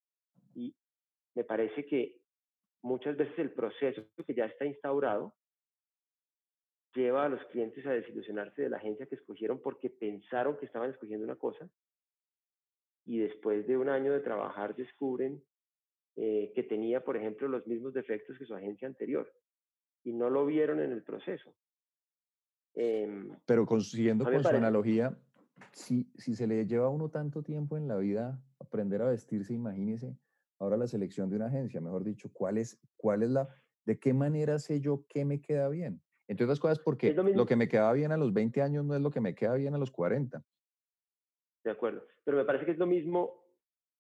Y 0.57 0.75
me 1.37 1.45
parece 1.45 1.87
que 1.87 2.24
muchas 2.85 3.17
veces 3.17 3.39
el 3.39 3.51
proceso 3.51 4.03
que 4.27 4.35
ya 4.35 4.45
está 4.45 4.67
instaurado 4.67 5.35
lleva 6.95 7.25
a 7.25 7.29
los 7.29 7.43
clientes 7.47 7.85
a 7.87 7.93
desilusionarse 7.93 8.63
de 8.63 8.69
la 8.69 8.77
agencia 8.77 9.07
que 9.07 9.17
escogieron 9.17 9.59
porque 9.59 9.89
pensaron 9.89 10.59
que 10.59 10.67
estaban 10.67 10.91
escogiendo 10.91 11.25
una 11.25 11.37
cosa 11.37 11.69
y 13.07 13.19
después 13.19 13.67
de 13.67 13.79
un 13.79 13.89
año 13.89 14.13
de 14.13 14.21
trabajar 14.21 14.77
descubren 14.77 15.43
eh, 16.17 16.53
que 16.55 16.63
tenía, 16.63 17.03
por 17.03 17.17
ejemplo, 17.17 17.49
los 17.49 17.67
mismos 17.67 17.95
defectos 17.95 18.39
que 18.39 18.45
su 18.45 18.55
agencia 18.55 18.87
anterior 18.87 19.33
y 20.05 20.13
no 20.13 20.29
lo 20.29 20.45
vieron 20.45 20.79
en 20.81 20.93
el 20.93 21.03
proceso. 21.03 21.55
Em, 22.75 23.35
Pero 23.47 23.65
consiguiendo 23.65 24.25
con 24.25 24.43
su 24.43 24.49
analogía, 24.49 25.19
si, 25.73 26.05
si 26.17 26.37
se 26.37 26.47
le 26.47 26.67
lleva 26.67 26.87
a 26.87 26.91
uno 26.91 27.09
tanto 27.09 27.43
tiempo 27.43 27.79
en 27.79 27.89
la 27.89 27.97
vida 27.97 28.39
aprender 28.59 29.01
a 29.01 29.09
vestirse, 29.09 29.55
imagínese 29.55 30.19
ahora 30.59 30.77
la 30.77 30.87
selección 30.87 31.31
de 31.31 31.37
una 31.37 31.47
agencia, 31.47 31.81
mejor 31.81 32.05
dicho, 32.05 32.31
¿cuál 32.33 32.59
es, 32.59 32.81
cuál 32.97 33.23
es 33.23 33.31
la, 33.31 33.49
de 33.85 33.99
qué 33.99 34.13
manera 34.13 34.59
sé 34.59 34.81
yo 34.81 35.05
qué 35.09 35.25
me 35.25 35.41
queda 35.41 35.69
bien? 35.69 36.01
Entre 36.27 36.45
otras 36.45 36.61
cosas, 36.61 36.79
porque 36.79 37.13
lo, 37.13 37.47
que 37.47 37.57
me 37.57 37.69
quedaba 37.69 37.93
bien 37.93 38.13
a 38.13 38.17
los 38.17 38.33
20 38.33 38.63
años 38.63 38.85
no 38.85 38.95
es 38.95 39.03
lo 39.03 39.11
que 39.11 39.21
me 39.21 39.35
queda 39.35 39.55
bien 39.55 39.75
a 39.75 39.79
los 39.79 39.91
40. 39.91 40.43
De 41.65 41.71
acuerdo. 41.71 42.07
Pero 42.25 42.39
me 42.39 42.45
parece 42.45 42.65
que 42.65 42.73
es 42.73 42.79
lo 42.79 42.87
mismo 42.87 43.45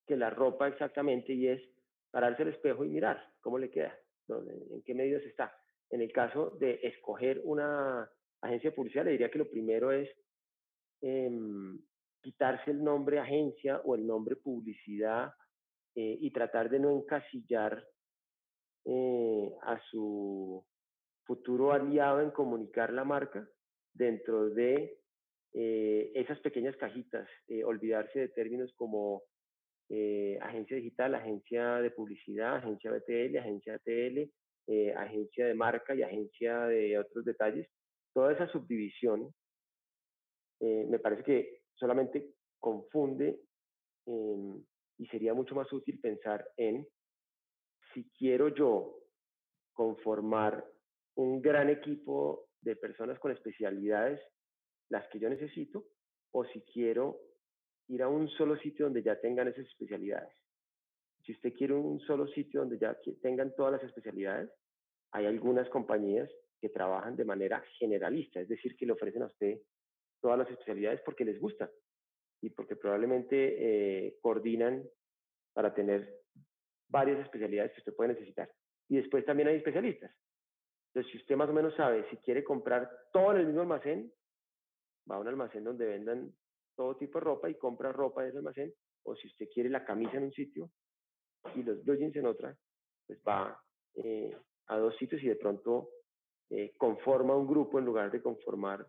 que 0.06 0.16
la 0.16 0.30
ropa 0.30 0.68
exactamente 0.68 1.34
y 1.34 1.48
es 1.48 1.62
pararse 2.10 2.42
al 2.42 2.48
espejo 2.48 2.84
y 2.84 2.88
mirar 2.88 3.22
cómo 3.40 3.58
le 3.58 3.70
queda, 3.70 3.94
en 4.28 4.82
qué 4.82 4.94
medios 4.94 5.22
está. 5.24 5.54
En 5.90 6.00
el 6.00 6.12
caso 6.12 6.50
de 6.58 6.80
escoger 6.82 7.42
una 7.44 8.10
agencia 8.40 8.72
le 9.02 9.10
diría 9.10 9.30
que 9.30 9.38
lo 9.38 9.50
primero 9.50 9.92
es 9.92 10.08
em, 11.02 11.78
quitarse 12.22 12.70
el 12.70 12.82
nombre 12.82 13.18
agencia 13.18 13.80
o 13.84 13.94
el 13.94 14.06
nombre 14.06 14.36
publicidad 14.36 15.32
eh, 15.96 16.18
y 16.20 16.32
tratar 16.32 16.70
de 16.70 16.80
no 16.80 16.90
encasillar 16.90 17.86
eh, 18.84 19.52
a 19.62 19.80
su 19.90 20.66
futuro 21.24 21.72
aliado 21.72 22.20
en 22.20 22.32
comunicar 22.32 22.92
la 22.92 23.04
marca 23.04 23.48
dentro 23.92 24.50
de 24.50 24.98
eh, 25.52 26.10
esas 26.16 26.40
pequeñas 26.40 26.76
cajitas, 26.76 27.28
olvidarse 27.64 28.18
de 28.18 28.28
términos 28.28 28.74
como 28.74 29.22
agencia 30.40 30.76
digital, 30.76 31.14
agencia 31.14 31.76
de 31.76 31.92
publicidad, 31.92 32.56
agencia 32.56 32.90
BTL, 32.90 33.38
agencia 33.38 33.78
TL, 33.78 34.28
agencia 34.96 35.46
de 35.46 35.54
marca 35.54 35.94
y 35.94 36.02
agencia 36.02 36.62
de 36.66 36.98
otros 36.98 37.24
detalles. 37.24 37.68
Toda 38.12 38.32
esa 38.32 38.48
subdivisión 38.48 39.32
me 40.60 40.98
parece 40.98 41.22
que 41.22 41.62
solamente 41.74 42.34
confunde 42.58 43.38
y 44.98 45.06
sería 45.06 45.34
mucho 45.34 45.54
más 45.54 45.72
útil 45.72 46.00
pensar 46.00 46.46
en 46.56 46.86
si 47.92 48.10
quiero 48.18 48.48
yo 48.48 48.98
conformar 49.72 50.64
un 51.16 51.40
gran 51.40 51.70
equipo 51.70 52.48
de 52.60 52.76
personas 52.76 53.18
con 53.18 53.32
especialidades, 53.32 54.20
las 54.88 55.06
que 55.08 55.18
yo 55.18 55.28
necesito, 55.28 55.84
o 56.32 56.44
si 56.46 56.60
quiero 56.62 57.20
ir 57.88 58.02
a 58.02 58.08
un 58.08 58.28
solo 58.30 58.56
sitio 58.56 58.86
donde 58.86 59.02
ya 59.02 59.20
tengan 59.20 59.48
esas 59.48 59.66
especialidades. 59.66 60.34
Si 61.24 61.32
usted 61.32 61.52
quiere 61.54 61.74
un 61.74 62.00
solo 62.00 62.26
sitio 62.28 62.60
donde 62.60 62.78
ya 62.78 62.96
tengan 63.22 63.54
todas 63.54 63.72
las 63.72 63.84
especialidades, 63.84 64.50
hay 65.12 65.26
algunas 65.26 65.68
compañías 65.68 66.30
que 66.60 66.68
trabajan 66.68 67.16
de 67.16 67.24
manera 67.24 67.62
generalista, 67.78 68.40
es 68.40 68.48
decir, 68.48 68.76
que 68.76 68.86
le 68.86 68.92
ofrecen 68.92 69.22
a 69.22 69.26
usted 69.26 69.60
todas 70.20 70.38
las 70.38 70.50
especialidades 70.50 71.00
porque 71.04 71.24
les 71.24 71.38
gusta 71.38 71.70
y 72.44 72.50
porque 72.50 72.76
probablemente 72.76 74.06
eh, 74.06 74.18
coordinan 74.20 74.84
para 75.54 75.74
tener 75.74 76.20
varias 76.88 77.18
especialidades 77.20 77.72
que 77.72 77.80
usted 77.80 77.94
puede 77.94 78.12
necesitar. 78.12 78.50
Y 78.88 78.96
después 78.96 79.24
también 79.24 79.48
hay 79.48 79.56
especialistas. 79.56 80.14
Entonces, 80.88 81.12
si 81.12 81.18
usted 81.18 81.36
más 81.36 81.48
o 81.48 81.54
menos 81.54 81.74
sabe 81.74 82.08
si 82.10 82.16
quiere 82.18 82.44
comprar 82.44 82.90
todo 83.12 83.32
en 83.32 83.38
el 83.38 83.46
mismo 83.46 83.62
almacén, 83.62 84.12
va 85.10 85.16
a 85.16 85.20
un 85.20 85.28
almacén 85.28 85.64
donde 85.64 85.86
vendan 85.86 86.32
todo 86.76 86.96
tipo 86.96 87.18
de 87.18 87.24
ropa 87.24 87.48
y 87.48 87.54
compra 87.54 87.92
ropa 87.92 88.22
de 88.22 88.28
ese 88.28 88.38
almacén, 88.38 88.74
o 89.04 89.16
si 89.16 89.26
usted 89.28 89.46
quiere 89.52 89.70
la 89.70 89.84
camisa 89.84 90.16
en 90.16 90.24
un 90.24 90.32
sitio 90.32 90.70
y 91.54 91.62
los 91.62 91.82
blue 91.84 91.96
en 91.98 92.26
otra, 92.26 92.56
pues 93.06 93.20
va 93.26 93.58
eh, 93.94 94.36
a 94.66 94.78
dos 94.78 94.96
sitios 94.96 95.22
y 95.22 95.28
de 95.28 95.36
pronto 95.36 95.90
eh, 96.50 96.74
conforma 96.76 97.36
un 97.36 97.46
grupo 97.46 97.78
en 97.78 97.86
lugar 97.86 98.10
de 98.10 98.22
conformar 98.22 98.86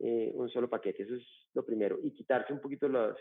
eh, 0.00 0.30
un 0.34 0.48
solo 0.48 0.68
paquete. 0.68 1.02
Eso 1.02 1.16
es 1.16 1.26
lo 1.54 1.64
primero. 1.64 1.98
Y 2.02 2.12
quitarse 2.12 2.52
un 2.52 2.60
poquito 2.60 2.88
los, 2.88 3.16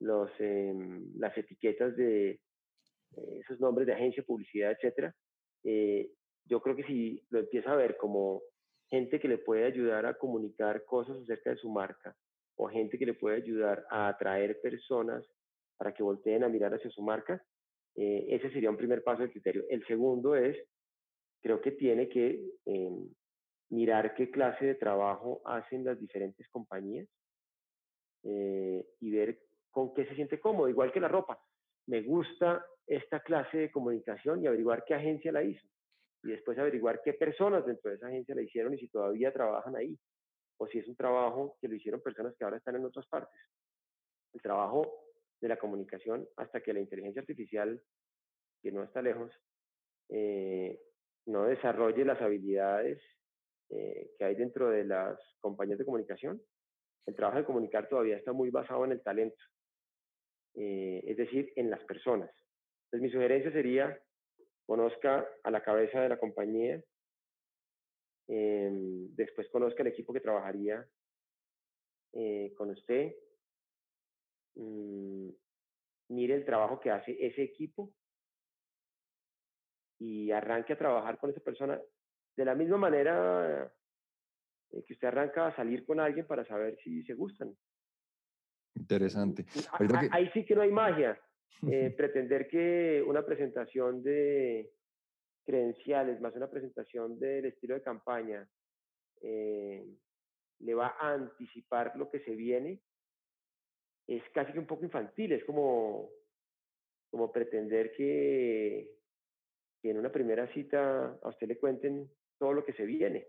los, 0.00 0.30
em, 0.38 1.12
las 1.18 1.36
etiquetas 1.36 1.94
de 1.96 2.30
eh, 2.30 3.40
esos 3.40 3.60
nombres 3.60 3.86
de 3.86 3.92
agencia, 3.92 4.22
publicidad, 4.22 4.72
etcétera. 4.72 5.14
Eh, 5.64 6.10
yo 6.46 6.60
creo 6.62 6.74
que 6.74 6.84
si 6.84 7.22
lo 7.30 7.40
empieza 7.40 7.72
a 7.72 7.76
ver 7.76 7.96
como 7.96 8.42
gente 8.88 9.20
que 9.20 9.28
le 9.28 9.38
puede 9.38 9.64
ayudar 9.64 10.06
a 10.06 10.14
comunicar 10.14 10.84
cosas 10.84 11.18
acerca 11.18 11.50
de 11.50 11.56
su 11.56 11.70
marca 11.70 12.16
o 12.56 12.68
gente 12.68 12.98
que 12.98 13.06
le 13.06 13.14
puede 13.14 13.36
ayudar 13.36 13.84
a 13.90 14.08
atraer 14.08 14.60
personas 14.60 15.24
para 15.76 15.92
que 15.92 16.02
volteen 16.02 16.44
a 16.44 16.48
mirar 16.48 16.74
hacia 16.74 16.90
su 16.90 17.02
marca, 17.02 17.42
ese 17.94 18.50
sería 18.50 18.70
un 18.70 18.76
primer 18.76 19.02
paso 19.02 19.22
del 19.22 19.30
criterio. 19.30 19.64
El 19.68 19.86
segundo 19.86 20.34
es, 20.34 20.56
creo 21.42 21.60
que 21.60 21.72
tiene 21.72 22.08
que 22.08 22.42
em, 22.66 23.08
mirar 23.70 24.14
qué 24.14 24.30
clase 24.30 24.66
de 24.66 24.74
trabajo 24.74 25.40
hacen 25.44 25.84
las 25.84 25.98
diferentes 25.98 26.48
compañías 26.48 27.08
eh, 28.24 28.84
y 29.00 29.10
ver 29.10 29.38
con 29.70 29.94
qué 29.94 30.04
se 30.06 30.14
siente 30.14 30.40
cómodo, 30.40 30.68
igual 30.68 30.92
que 30.92 31.00
la 31.00 31.08
ropa. 31.08 31.40
Me 31.86 32.02
gusta 32.02 32.64
esta 32.86 33.20
clase 33.20 33.56
de 33.56 33.70
comunicación 33.70 34.42
y 34.42 34.46
averiguar 34.46 34.84
qué 34.84 34.94
agencia 34.94 35.32
la 35.32 35.44
hizo. 35.44 35.66
Y 36.22 36.30
después 36.30 36.58
averiguar 36.58 37.00
qué 37.02 37.14
personas 37.14 37.64
dentro 37.64 37.90
de 37.90 37.96
esa 37.96 38.08
agencia 38.08 38.34
la 38.34 38.42
hicieron 38.42 38.74
y 38.74 38.78
si 38.78 38.88
todavía 38.88 39.32
trabajan 39.32 39.76
ahí. 39.76 39.96
O 40.58 40.66
si 40.66 40.78
es 40.78 40.88
un 40.88 40.96
trabajo 40.96 41.56
que 41.60 41.68
lo 41.68 41.76
hicieron 41.76 42.02
personas 42.02 42.34
que 42.36 42.44
ahora 42.44 42.58
están 42.58 42.76
en 42.76 42.84
otras 42.84 43.06
partes. 43.06 43.40
El 44.34 44.42
trabajo 44.42 45.04
de 45.40 45.48
la 45.48 45.56
comunicación 45.56 46.28
hasta 46.36 46.60
que 46.60 46.74
la 46.74 46.80
inteligencia 46.80 47.22
artificial, 47.22 47.80
que 48.60 48.72
no 48.72 48.82
está 48.82 49.00
lejos, 49.00 49.32
eh, 50.10 50.78
no 51.26 51.44
desarrolle 51.44 52.04
las 52.04 52.20
habilidades 52.20 53.00
eh, 53.70 54.10
que 54.18 54.24
hay 54.24 54.34
dentro 54.34 54.68
de 54.70 54.84
las 54.84 55.18
compañías 55.40 55.78
de 55.78 55.84
comunicación, 55.84 56.42
el 57.06 57.14
trabajo 57.14 57.38
de 57.38 57.44
comunicar 57.44 57.88
todavía 57.88 58.16
está 58.16 58.32
muy 58.32 58.50
basado 58.50 58.84
en 58.84 58.92
el 58.92 59.02
talento, 59.02 59.42
eh, 60.54 61.02
es 61.06 61.16
decir, 61.16 61.52
en 61.56 61.70
las 61.70 61.82
personas. 61.84 62.30
Entonces 62.84 63.02
mi 63.02 63.10
sugerencia 63.10 63.52
sería, 63.52 63.96
conozca 64.66 65.26
a 65.44 65.50
la 65.50 65.62
cabeza 65.62 66.00
de 66.00 66.08
la 66.08 66.18
compañía, 66.18 66.82
em, 68.28 69.14
después 69.14 69.48
conozca 69.50 69.82
el 69.82 69.88
equipo 69.88 70.12
que 70.12 70.20
trabajaría 70.20 70.86
eh, 72.12 72.52
con 72.56 72.70
usted, 72.70 73.14
mm, 74.56 75.28
mire 76.08 76.34
el 76.34 76.44
trabajo 76.44 76.80
que 76.80 76.90
hace 76.90 77.16
ese 77.24 77.42
equipo 77.42 77.92
y 80.00 80.32
arranque 80.32 80.72
a 80.72 80.78
trabajar 80.78 81.18
con 81.18 81.30
esa 81.30 81.40
persona 81.40 81.80
de 82.40 82.46
la 82.46 82.54
misma 82.54 82.78
manera 82.78 83.70
eh, 84.70 84.82
que 84.86 84.94
usted 84.94 85.08
arranca 85.08 85.48
a 85.48 85.54
salir 85.54 85.84
con 85.84 86.00
alguien 86.00 86.26
para 86.26 86.42
saber 86.46 86.78
si 86.82 87.02
se 87.02 87.12
gustan. 87.12 87.54
Interesante. 88.74 89.44
Ahí 90.10 90.30
sí 90.32 90.46
que 90.46 90.54
no 90.54 90.62
hay 90.62 90.70
magia. 90.70 91.20
Eh, 91.70 91.90
pretender 91.96 92.48
que 92.48 93.04
una 93.06 93.26
presentación 93.26 94.02
de 94.02 94.72
credenciales 95.44 96.18
más 96.22 96.34
una 96.34 96.48
presentación 96.48 97.18
del 97.18 97.44
estilo 97.44 97.74
de 97.74 97.82
campaña 97.82 98.48
eh, 99.20 99.84
le 100.60 100.74
va 100.74 100.96
a 100.98 101.12
anticipar 101.12 101.92
lo 101.96 102.08
que 102.10 102.20
se 102.20 102.34
viene 102.34 102.80
es 104.06 104.22
casi 104.32 104.52
que 104.54 104.58
un 104.58 104.66
poco 104.66 104.84
infantil, 104.84 105.32
es 105.32 105.44
como, 105.44 106.08
como 107.10 107.30
pretender 107.30 107.92
que, 107.92 108.90
que 109.82 109.90
en 109.90 109.98
una 109.98 110.10
primera 110.10 110.50
cita 110.54 111.18
a 111.22 111.28
usted 111.28 111.48
le 111.48 111.58
cuenten 111.58 112.10
todo 112.40 112.54
lo 112.54 112.64
que 112.64 112.72
se 112.72 112.84
viene. 112.84 113.28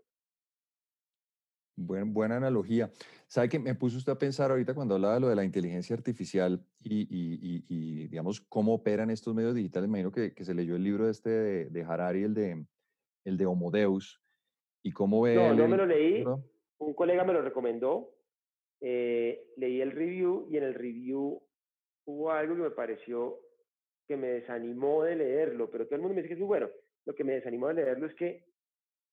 Buen, 1.75 2.13
buena 2.13 2.37
analogía. 2.37 2.89
¿Sabe 3.27 3.49
que 3.49 3.59
me 3.59 3.75
puso 3.75 3.97
usted 3.97 4.13
a 4.13 4.17
pensar 4.17 4.49
ahorita 4.51 4.73
cuando 4.73 4.95
hablaba 4.95 5.15
de 5.15 5.19
lo 5.19 5.29
de 5.29 5.35
la 5.35 5.43
inteligencia 5.43 5.95
artificial 5.95 6.63
y, 6.81 7.01
y, 7.01 7.65
y, 7.67 8.07
digamos, 8.07 8.41
cómo 8.41 8.73
operan 8.73 9.09
estos 9.09 9.35
medios 9.35 9.53
digitales? 9.55 9.89
Me 9.89 9.99
imagino 9.99 10.11
que, 10.11 10.33
que 10.33 10.45
se 10.45 10.53
leyó 10.53 10.75
el 10.75 10.83
libro 10.83 11.09
este 11.09 11.29
de, 11.29 11.65
de, 11.69 11.83
Harari, 11.83 12.23
el 12.23 12.33
de, 12.33 12.65
el 13.25 13.37
de 13.37 13.45
Homo 13.45 13.69
Deus, 13.69 14.21
y 14.83 14.91
cómo 14.91 15.21
ve... 15.21 15.35
No, 15.35 15.53
no 15.53 15.67
me 15.67 15.77
lo 15.77 15.85
leí. 15.85 16.23
Un 16.79 16.93
colega 16.93 17.23
me 17.23 17.33
lo 17.33 17.41
recomendó. 17.41 18.15
Eh, 18.79 19.51
leí 19.57 19.81
el 19.81 19.91
review 19.91 20.47
y 20.49 20.57
en 20.57 20.63
el 20.63 20.73
review 20.73 21.41
hubo 22.05 22.31
algo 22.31 22.55
que 22.55 22.61
me 22.61 22.71
pareció 22.71 23.39
que 24.07 24.17
me 24.17 24.27
desanimó 24.27 25.03
de 25.03 25.15
leerlo, 25.15 25.69
pero 25.69 25.85
todo 25.85 25.95
el 25.95 26.01
mundo 26.01 26.15
me 26.15 26.21
dice 26.21 26.29
que 26.29 26.33
es 26.33 26.39
muy 26.39 26.47
bueno. 26.47 26.69
Lo 27.05 27.15
que 27.15 27.23
me 27.23 27.33
desanimó 27.33 27.67
de 27.67 27.75
leerlo 27.75 28.07
es 28.07 28.15
que 28.15 28.50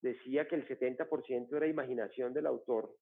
decía 0.01 0.47
que 0.47 0.55
el 0.55 0.67
70% 0.67 1.57
era 1.57 1.67
imaginación 1.67 2.33
del 2.33 2.47
autor, 2.47 2.95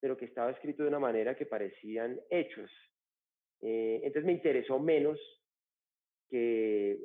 pero 0.00 0.16
que 0.16 0.24
estaba 0.26 0.50
escrito 0.50 0.82
de 0.82 0.88
una 0.88 0.98
manera 0.98 1.36
que 1.36 1.46
parecían 1.46 2.18
hechos. 2.30 2.70
Eh, 3.60 4.00
entonces 4.02 4.24
me 4.24 4.32
interesó 4.32 4.78
menos 4.78 5.18
que, 6.28 6.98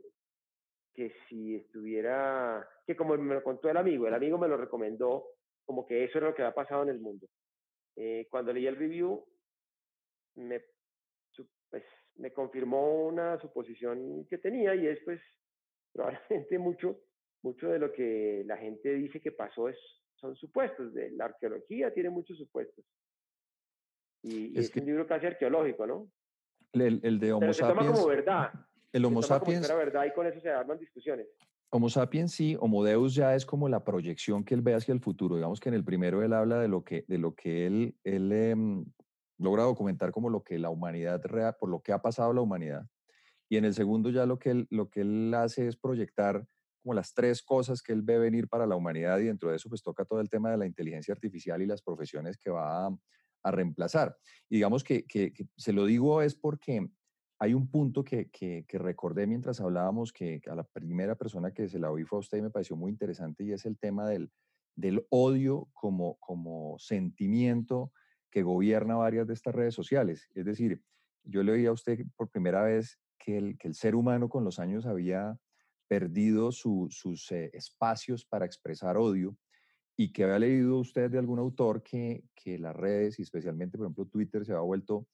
que 0.93 1.13
si 1.27 1.55
estuviera, 1.55 2.67
que 2.85 2.95
como 2.95 3.17
me 3.17 3.35
lo 3.35 3.43
contó 3.43 3.69
el 3.69 3.77
amigo, 3.77 4.07
el 4.07 4.13
amigo 4.13 4.37
me 4.37 4.47
lo 4.47 4.57
recomendó 4.57 5.25
como 5.65 5.85
que 5.85 6.03
eso 6.03 6.19
era 6.19 6.27
lo 6.27 6.35
que 6.35 6.43
había 6.43 6.53
pasado 6.53 6.83
en 6.83 6.89
el 6.89 6.99
mundo. 6.99 7.27
Eh, 7.95 8.27
cuando 8.29 8.53
leí 8.53 8.67
el 8.67 8.75
review, 8.75 9.25
me, 10.35 10.61
pues, 11.69 11.83
me 12.15 12.31
confirmó 12.31 13.05
una 13.05 13.39
suposición 13.39 14.25
que 14.29 14.37
tenía 14.37 14.75
y 14.75 14.87
es 14.87 14.99
pues 15.03 15.21
probablemente 15.93 16.59
mucho 16.59 16.99
mucho 17.45 17.69
de 17.69 17.79
lo 17.79 17.93
que 17.93 18.43
la 18.45 18.57
gente 18.57 18.93
dice 18.95 19.21
que 19.21 19.31
pasó 19.31 19.69
es, 19.69 19.77
son 20.15 20.35
supuestos. 20.35 20.93
De 20.93 21.11
la 21.11 21.25
arqueología 21.25 21.93
tiene 21.93 22.09
muchos 22.09 22.37
supuestos. 22.37 22.83
Y, 24.23 24.57
es, 24.59 24.75
un 24.75 24.85
libro 24.85 25.05
casi 25.05 25.27
arqueológico, 25.27 25.85
¿no? 25.85 26.11
El, 26.73 26.99
el 27.03 27.19
de 27.19 27.31
Homo 27.31 27.41
Pero 27.41 27.53
se 27.53 27.61
toma 27.61 27.85
como 27.85 28.07
verdad. 28.07 28.51
El 28.91 29.05
Homo 29.05 29.21
sapiens. 29.21 29.67
Como 29.67 29.79
verdad 29.79 30.05
y 30.05 30.13
con 30.13 30.25
eso 30.25 30.39
se 30.39 30.49
arman 30.49 30.79
discusiones. 30.79 31.27
Homo 31.69 31.89
sapiens 31.89 32.31
sí, 32.31 32.57
Homo 32.59 32.83
Deus 32.83 33.13
ya 33.13 33.35
es 33.35 33.45
como 33.45 33.69
la 33.69 33.83
proyección 33.83 34.43
que 34.43 34.55
él 34.55 34.61
ve 34.61 34.73
hacia 34.73 34.93
el 34.93 34.99
futuro. 34.99 35.35
Digamos 35.35 35.59
que 35.59 35.69
en 35.69 35.75
el 35.75 35.83
primero 35.83 36.23
él 36.23 36.33
habla 36.33 36.59
de 36.59 36.67
lo 36.67 36.83
que, 36.83 37.05
de 37.07 37.19
lo 37.19 37.35
que 37.35 37.67
él, 37.67 37.95
él 38.03 38.31
em, 38.31 38.85
logra 39.37 39.63
documentar 39.63 40.11
como 40.11 40.29
lo 40.29 40.43
que 40.43 40.57
la 40.57 40.69
humanidad, 40.69 41.21
real, 41.23 41.55
por 41.59 41.69
lo 41.69 41.81
que 41.81 41.91
ha 41.91 42.01
pasado 42.01 42.33
la 42.33 42.41
humanidad. 42.41 42.87
Y 43.49 43.57
en 43.57 43.65
el 43.65 43.75
segundo 43.75 44.09
ya 44.09 44.25
lo 44.25 44.39
que 44.39 44.49
él, 44.49 44.67
lo 44.71 44.89
que 44.89 45.01
él 45.01 45.33
hace 45.35 45.67
es 45.67 45.77
proyectar 45.77 46.47
como 46.85 46.93
las 46.93 47.15
tres 47.15 47.41
cosas 47.41 47.81
que 47.81 47.93
él 47.93 48.03
ve 48.03 48.19
venir 48.19 48.47
para 48.47 48.67
la 48.67 48.75
humanidad 48.75 49.17
y 49.17 49.23
dentro 49.23 49.49
de 49.49 49.55
eso 49.55 49.69
pues 49.69 49.81
toca 49.81 50.05
todo 50.05 50.21
el 50.21 50.29
tema 50.29 50.51
de 50.51 50.57
la 50.57 50.67
inteligencia 50.67 51.15
artificial 51.15 51.59
y 51.63 51.65
las 51.65 51.81
profesiones 51.81 52.37
que 52.37 52.51
va 52.51 52.85
a, 52.85 53.51
reemplazar. 53.51 54.15
Y 54.49 54.57
digamos 54.57 54.83
que, 54.83 55.05
que, 55.05 55.31
se 55.55 55.73
lo 55.73 55.85
digo 55.85 56.21
es 56.21 56.35
porque 56.35 56.87
hay 57.39 57.53
un 57.55 57.69
punto 57.71 58.03
que, 58.03 58.29
que, 58.29 58.65
recordé 58.77 59.25
mientras 59.25 59.61
hablábamos 59.61 60.13
que 60.13 60.41
a 60.47 60.53
la 60.53 60.63
primera 60.63 61.15
persona 61.15 61.51
que 61.51 61.67
se 61.67 61.79
la 61.79 61.91
oí 61.91 62.03
fue 62.03 62.17
a 62.17 62.19
usted 62.19 62.37
y 62.37 62.43
me 62.43 62.49
pareció 62.51 62.75
muy 62.75 62.91
interesante 62.91 63.43
y 63.43 63.51
es 63.51 63.65
el 63.65 63.79
tema 63.79 64.07
del, 64.07 64.31
del 64.75 65.05
odio 65.09 65.67
como, 65.73 66.17
como 66.19 66.77
sentimiento 66.77 67.91
que 68.29 68.43
gobierna 68.43 68.95
varias 68.95 69.25
de 69.25 69.33
estas 69.33 69.55
redes 69.55 69.73
sociales. 69.73 70.27
Es 70.35 70.45
decir, 70.45 70.83
yo 71.23 71.41
le 71.41 71.51
oí 71.51 71.65
a 71.65 71.71
usted 71.71 71.99
por 72.15 72.29
primera 72.29 72.61
vez 72.61 72.99
que 73.17 73.37
el, 73.37 73.57
que 73.57 73.67
el 73.67 73.73
ser 73.73 73.95
humano 73.95 74.29
con 74.29 74.43
los 74.43 74.59
años 74.59 74.85
había 74.85 75.39
perdido 75.87 76.51
sus 76.51 77.31
eh, 77.31 77.49
espacios 77.53 78.25
para 78.25 78.45
expresar 78.45 78.97
odio 78.97 79.37
y 79.97 80.11
que 80.11 80.23
había 80.23 80.39
leído 80.39 80.79
usted 80.79 81.09
de 81.09 81.17
algún 81.17 81.39
autor 81.39 81.81
que, 81.81 82.25
que 82.35 82.59
las 82.59 82.75
redes, 82.75 83.17
y 83.19 83.21
especialmente, 83.21 83.77
por 83.77 83.85
ejemplo, 83.85 84.05
Twitter, 84.05 84.45
se 84.45 84.53
ha 84.53 84.59
vuelto 84.59 85.07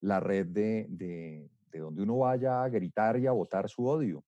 la 0.00 0.20
red 0.20 0.46
de, 0.46 0.86
de, 0.88 1.50
de, 1.70 1.78
donde 1.80 2.02
uno 2.02 2.18
vaya 2.18 2.62
a 2.62 2.68
gritar 2.68 3.18
y 3.18 3.26
a 3.26 3.32
votar 3.32 3.68
su 3.68 3.86
odio. 3.86 4.24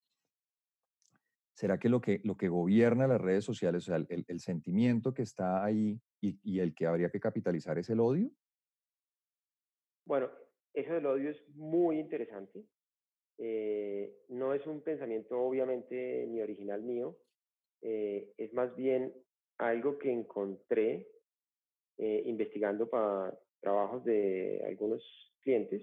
¿Será 1.54 1.78
que 1.78 1.88
lo 1.88 2.00
que, 2.00 2.20
lo 2.24 2.36
que 2.36 2.48
gobierna 2.48 3.06
las 3.06 3.20
redes 3.20 3.44
sociales, 3.44 3.84
o 3.84 3.86
sea, 3.86 3.96
el, 3.96 4.24
el 4.26 4.40
sentimiento 4.40 5.14
que 5.14 5.22
está 5.22 5.62
ahí 5.62 6.00
y, 6.20 6.40
y, 6.42 6.58
el 6.58 6.74
que 6.74 6.86
habría 6.86 7.10
que 7.10 7.20
capitalizar 7.20 7.78
es 7.78 7.88
el 7.90 8.00
odio? 8.00 8.30
Bueno, 10.06 10.30
eso 10.72 10.94
del 10.94 11.06
odio 11.06 11.30
es 11.30 11.46
muy 11.54 11.98
interesante. 11.98 12.64
Eh, 13.42 14.12
no 14.28 14.52
es 14.52 14.66
un 14.66 14.82
pensamiento 14.82 15.40
obviamente 15.40 16.26
ni 16.28 16.42
original 16.42 16.82
mío, 16.82 17.16
eh, 17.80 18.34
es 18.36 18.52
más 18.52 18.76
bien 18.76 19.14
algo 19.56 19.96
que 19.96 20.12
encontré 20.12 21.08
eh, 21.96 22.22
investigando 22.26 22.86
para 22.90 23.34
trabajos 23.60 24.04
de 24.04 24.62
algunos 24.66 25.02
clientes, 25.40 25.82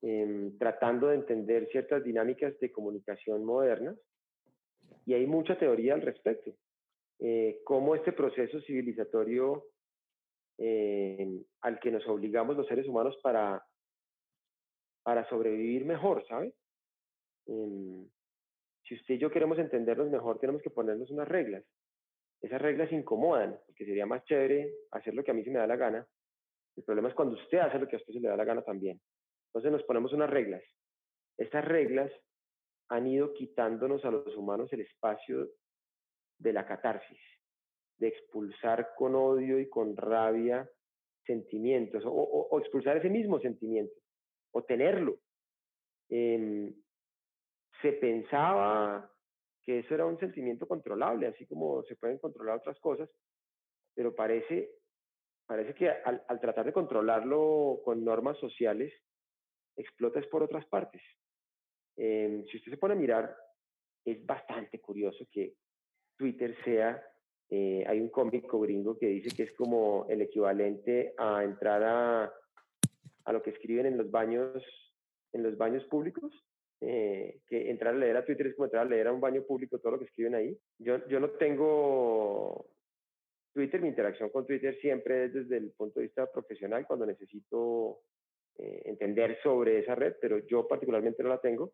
em, 0.00 0.56
tratando 0.58 1.08
de 1.08 1.16
entender 1.16 1.68
ciertas 1.72 2.04
dinámicas 2.04 2.56
de 2.60 2.70
comunicación 2.70 3.44
modernas. 3.44 3.98
Y 5.06 5.14
hay 5.14 5.26
mucha 5.26 5.58
teoría 5.58 5.94
al 5.94 6.02
respecto. 6.02 6.52
Cómo 7.64 7.96
este 7.96 8.12
proceso 8.12 8.60
civilizatorio 8.60 9.64
em, 10.56 11.42
al 11.62 11.80
que 11.80 11.90
nos 11.90 12.06
obligamos 12.06 12.56
los 12.56 12.66
seres 12.68 12.86
humanos 12.86 13.18
para, 13.22 13.60
para 15.08 15.26
sobrevivir 15.30 15.86
mejor, 15.86 16.22
¿sabe? 16.28 16.52
Em, 17.46 18.06
si 18.82 18.94
usted 18.94 19.14
y 19.14 19.18
yo 19.18 19.30
queremos 19.30 19.58
entendernos 19.58 20.10
mejor, 20.10 20.38
tenemos 20.38 20.60
que 20.60 20.68
ponernos 20.68 21.10
unas 21.10 21.26
reglas 21.26 21.64
esas 22.42 22.60
reglas 22.60 22.92
incomodan, 22.92 23.58
porque 23.64 23.86
sería 23.86 24.04
más 24.04 24.22
chévere 24.26 24.70
hacer 24.90 25.14
lo 25.14 25.24
que 25.24 25.30
a 25.30 25.34
mí 25.34 25.42
se 25.42 25.50
me 25.50 25.60
da 25.60 25.66
la 25.66 25.76
gana. 25.76 26.06
El 26.76 26.84
problema 26.84 27.08
es 27.08 27.14
cuando 27.14 27.36
usted 27.36 27.56
hace 27.56 27.78
lo 27.78 27.88
que 27.88 27.96
a 27.96 27.98
usted 28.00 28.12
se 28.12 28.20
le 28.20 28.28
da 28.28 28.36
la 28.36 28.44
gana 28.44 28.60
también. 28.60 29.00
Entonces 29.46 29.72
nos 29.72 29.82
ponemos 29.84 30.12
unas 30.12 30.28
reglas. 30.28 30.62
Estas 31.38 31.64
reglas 31.64 32.12
han 32.90 33.06
ido 33.06 33.32
quitándonos 33.32 34.04
a 34.04 34.10
los 34.10 34.36
humanos 34.36 34.70
el 34.74 34.82
espacio 34.82 35.48
de 36.38 36.52
la 36.52 36.66
catarsis, 36.66 37.20
de 37.96 38.08
expulsar 38.08 38.90
con 38.94 39.14
odio 39.14 39.58
y 39.58 39.70
con 39.70 39.96
rabia 39.96 40.70
sentimientos, 41.24 42.02
o, 42.06 42.58
expulsar 42.60 42.98
ese 42.98 43.08
mismo 43.08 43.40
sentimiento, 43.40 43.94
o 44.58 44.64
tenerlo. 44.64 45.20
Em, 46.08 46.74
se 47.80 47.92
pensaba 47.92 49.10
que 49.62 49.80
eso 49.80 49.94
era 49.94 50.06
un 50.06 50.18
sentimiento 50.18 50.66
controlable, 50.66 51.26
así 51.26 51.46
como 51.46 51.82
se 51.84 51.96
pueden 51.96 52.18
controlar 52.18 52.56
otras 52.56 52.78
cosas, 52.80 53.08
pero 53.94 54.14
parece, 54.14 54.70
parece 55.46 55.74
que 55.74 55.88
al, 55.88 56.40
tratar 56.40 56.66
de 56.66 56.72
controlarlo 56.72 57.80
con 57.84 58.04
normas 58.04 58.38
sociales, 58.38 58.92
explota 59.76 60.18
es 60.18 60.26
por 60.26 60.42
otras 60.42 60.66
partes. 60.66 61.02
Em, 61.96 62.44
si 62.46 62.56
usted 62.56 62.72
se 62.72 62.78
pone 62.78 62.94
a 62.94 62.96
mirar, 62.96 63.36
es 64.04 64.24
bastante 64.24 64.80
curioso 64.80 65.26
que 65.30 65.54
Twitter 66.16 66.56
sea, 66.64 67.04
eh, 67.50 67.84
hay 67.86 68.00
un 68.00 68.08
cómico 68.08 68.60
gringo 68.60 68.98
que 68.98 69.06
dice 69.06 69.34
que 69.36 69.44
es 69.44 69.52
como 69.52 70.06
el 70.08 70.22
equivalente 70.22 71.14
a 71.16 71.44
entrar 71.44 71.82
a, 71.84 72.32
a 73.28 73.32
lo 73.32 73.42
que 73.42 73.50
escriben 73.50 73.84
en 73.84 73.98
los 73.98 74.10
baños, 74.10 74.64
en 75.34 75.42
los 75.42 75.58
baños 75.58 75.84
públicos, 75.84 76.32
eh, 76.80 77.40
que 77.46 77.70
entrar 77.70 77.94
a 77.94 77.98
leer 77.98 78.16
a 78.16 78.24
Twitter 78.24 78.46
es 78.46 78.54
como 78.54 78.64
entrar 78.64 78.86
a 78.86 78.88
leer 78.88 79.08
a 79.08 79.12
un 79.12 79.20
baño 79.20 79.42
público 79.42 79.78
todo 79.78 79.92
lo 79.92 79.98
que 79.98 80.06
escriben 80.06 80.34
ahí. 80.34 80.58
Yo, 80.78 81.06
yo 81.08 81.20
no 81.20 81.28
tengo 81.32 82.70
Twitter, 83.52 83.82
mi 83.82 83.88
interacción 83.88 84.30
con 84.30 84.46
Twitter 84.46 84.78
siempre 84.80 85.26
es 85.26 85.34
desde 85.34 85.58
el 85.58 85.72
punto 85.72 86.00
de 86.00 86.06
vista 86.06 86.26
profesional, 86.32 86.86
cuando 86.86 87.04
necesito 87.04 87.98
eh, 88.56 88.80
entender 88.86 89.38
sobre 89.42 89.80
esa 89.80 89.94
red, 89.94 90.14
pero 90.22 90.38
yo 90.46 90.66
particularmente 90.66 91.22
no 91.22 91.28
la 91.28 91.40
tengo. 91.40 91.72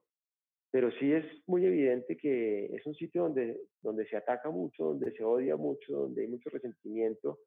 Pero 0.73 0.91
sí 0.99 1.13
es 1.13 1.25
muy 1.47 1.65
evidente 1.65 2.17
que 2.17 2.67
es 2.67 2.85
un 2.85 2.97
sitio 2.97 3.23
donde, 3.23 3.61
donde 3.81 4.09
se 4.09 4.17
ataca 4.17 4.51
mucho, 4.51 4.87
donde 4.87 5.13
se 5.13 5.23
odia 5.23 5.55
mucho, 5.55 5.93
donde 5.93 6.23
hay 6.23 6.27
mucho 6.27 6.51
resentimiento 6.51 7.39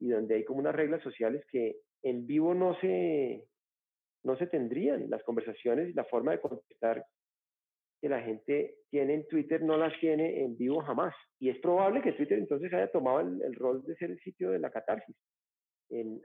y 0.00 0.08
donde 0.08 0.36
hay 0.36 0.44
como 0.44 0.60
unas 0.60 0.74
reglas 0.74 1.02
sociales 1.02 1.44
que 1.50 1.76
en 2.02 2.26
vivo 2.26 2.54
no 2.54 2.78
se, 2.80 3.44
no 4.24 4.36
se 4.36 4.46
tendrían 4.46 5.08
las 5.10 5.22
conversaciones 5.24 5.88
y 5.88 5.92
la 5.92 6.04
forma 6.04 6.32
de 6.32 6.40
contestar 6.40 7.04
que 8.00 8.08
la 8.08 8.20
gente 8.20 8.76
tiene 8.90 9.14
en 9.14 9.26
Twitter 9.26 9.62
no 9.62 9.76
las 9.76 9.98
tiene 10.00 10.42
en 10.42 10.56
vivo 10.56 10.80
jamás. 10.82 11.14
Y 11.38 11.48
es 11.48 11.58
probable 11.58 12.02
que 12.02 12.12
Twitter 12.12 12.38
entonces 12.38 12.72
haya 12.72 12.90
tomado 12.90 13.20
el, 13.20 13.54
rol 13.54 13.82
de 13.84 13.96
ser 13.96 14.10
el 14.10 14.20
sitio 14.20 14.50
de 14.50 14.58
la 14.58 14.70
catarsis. 14.70 15.16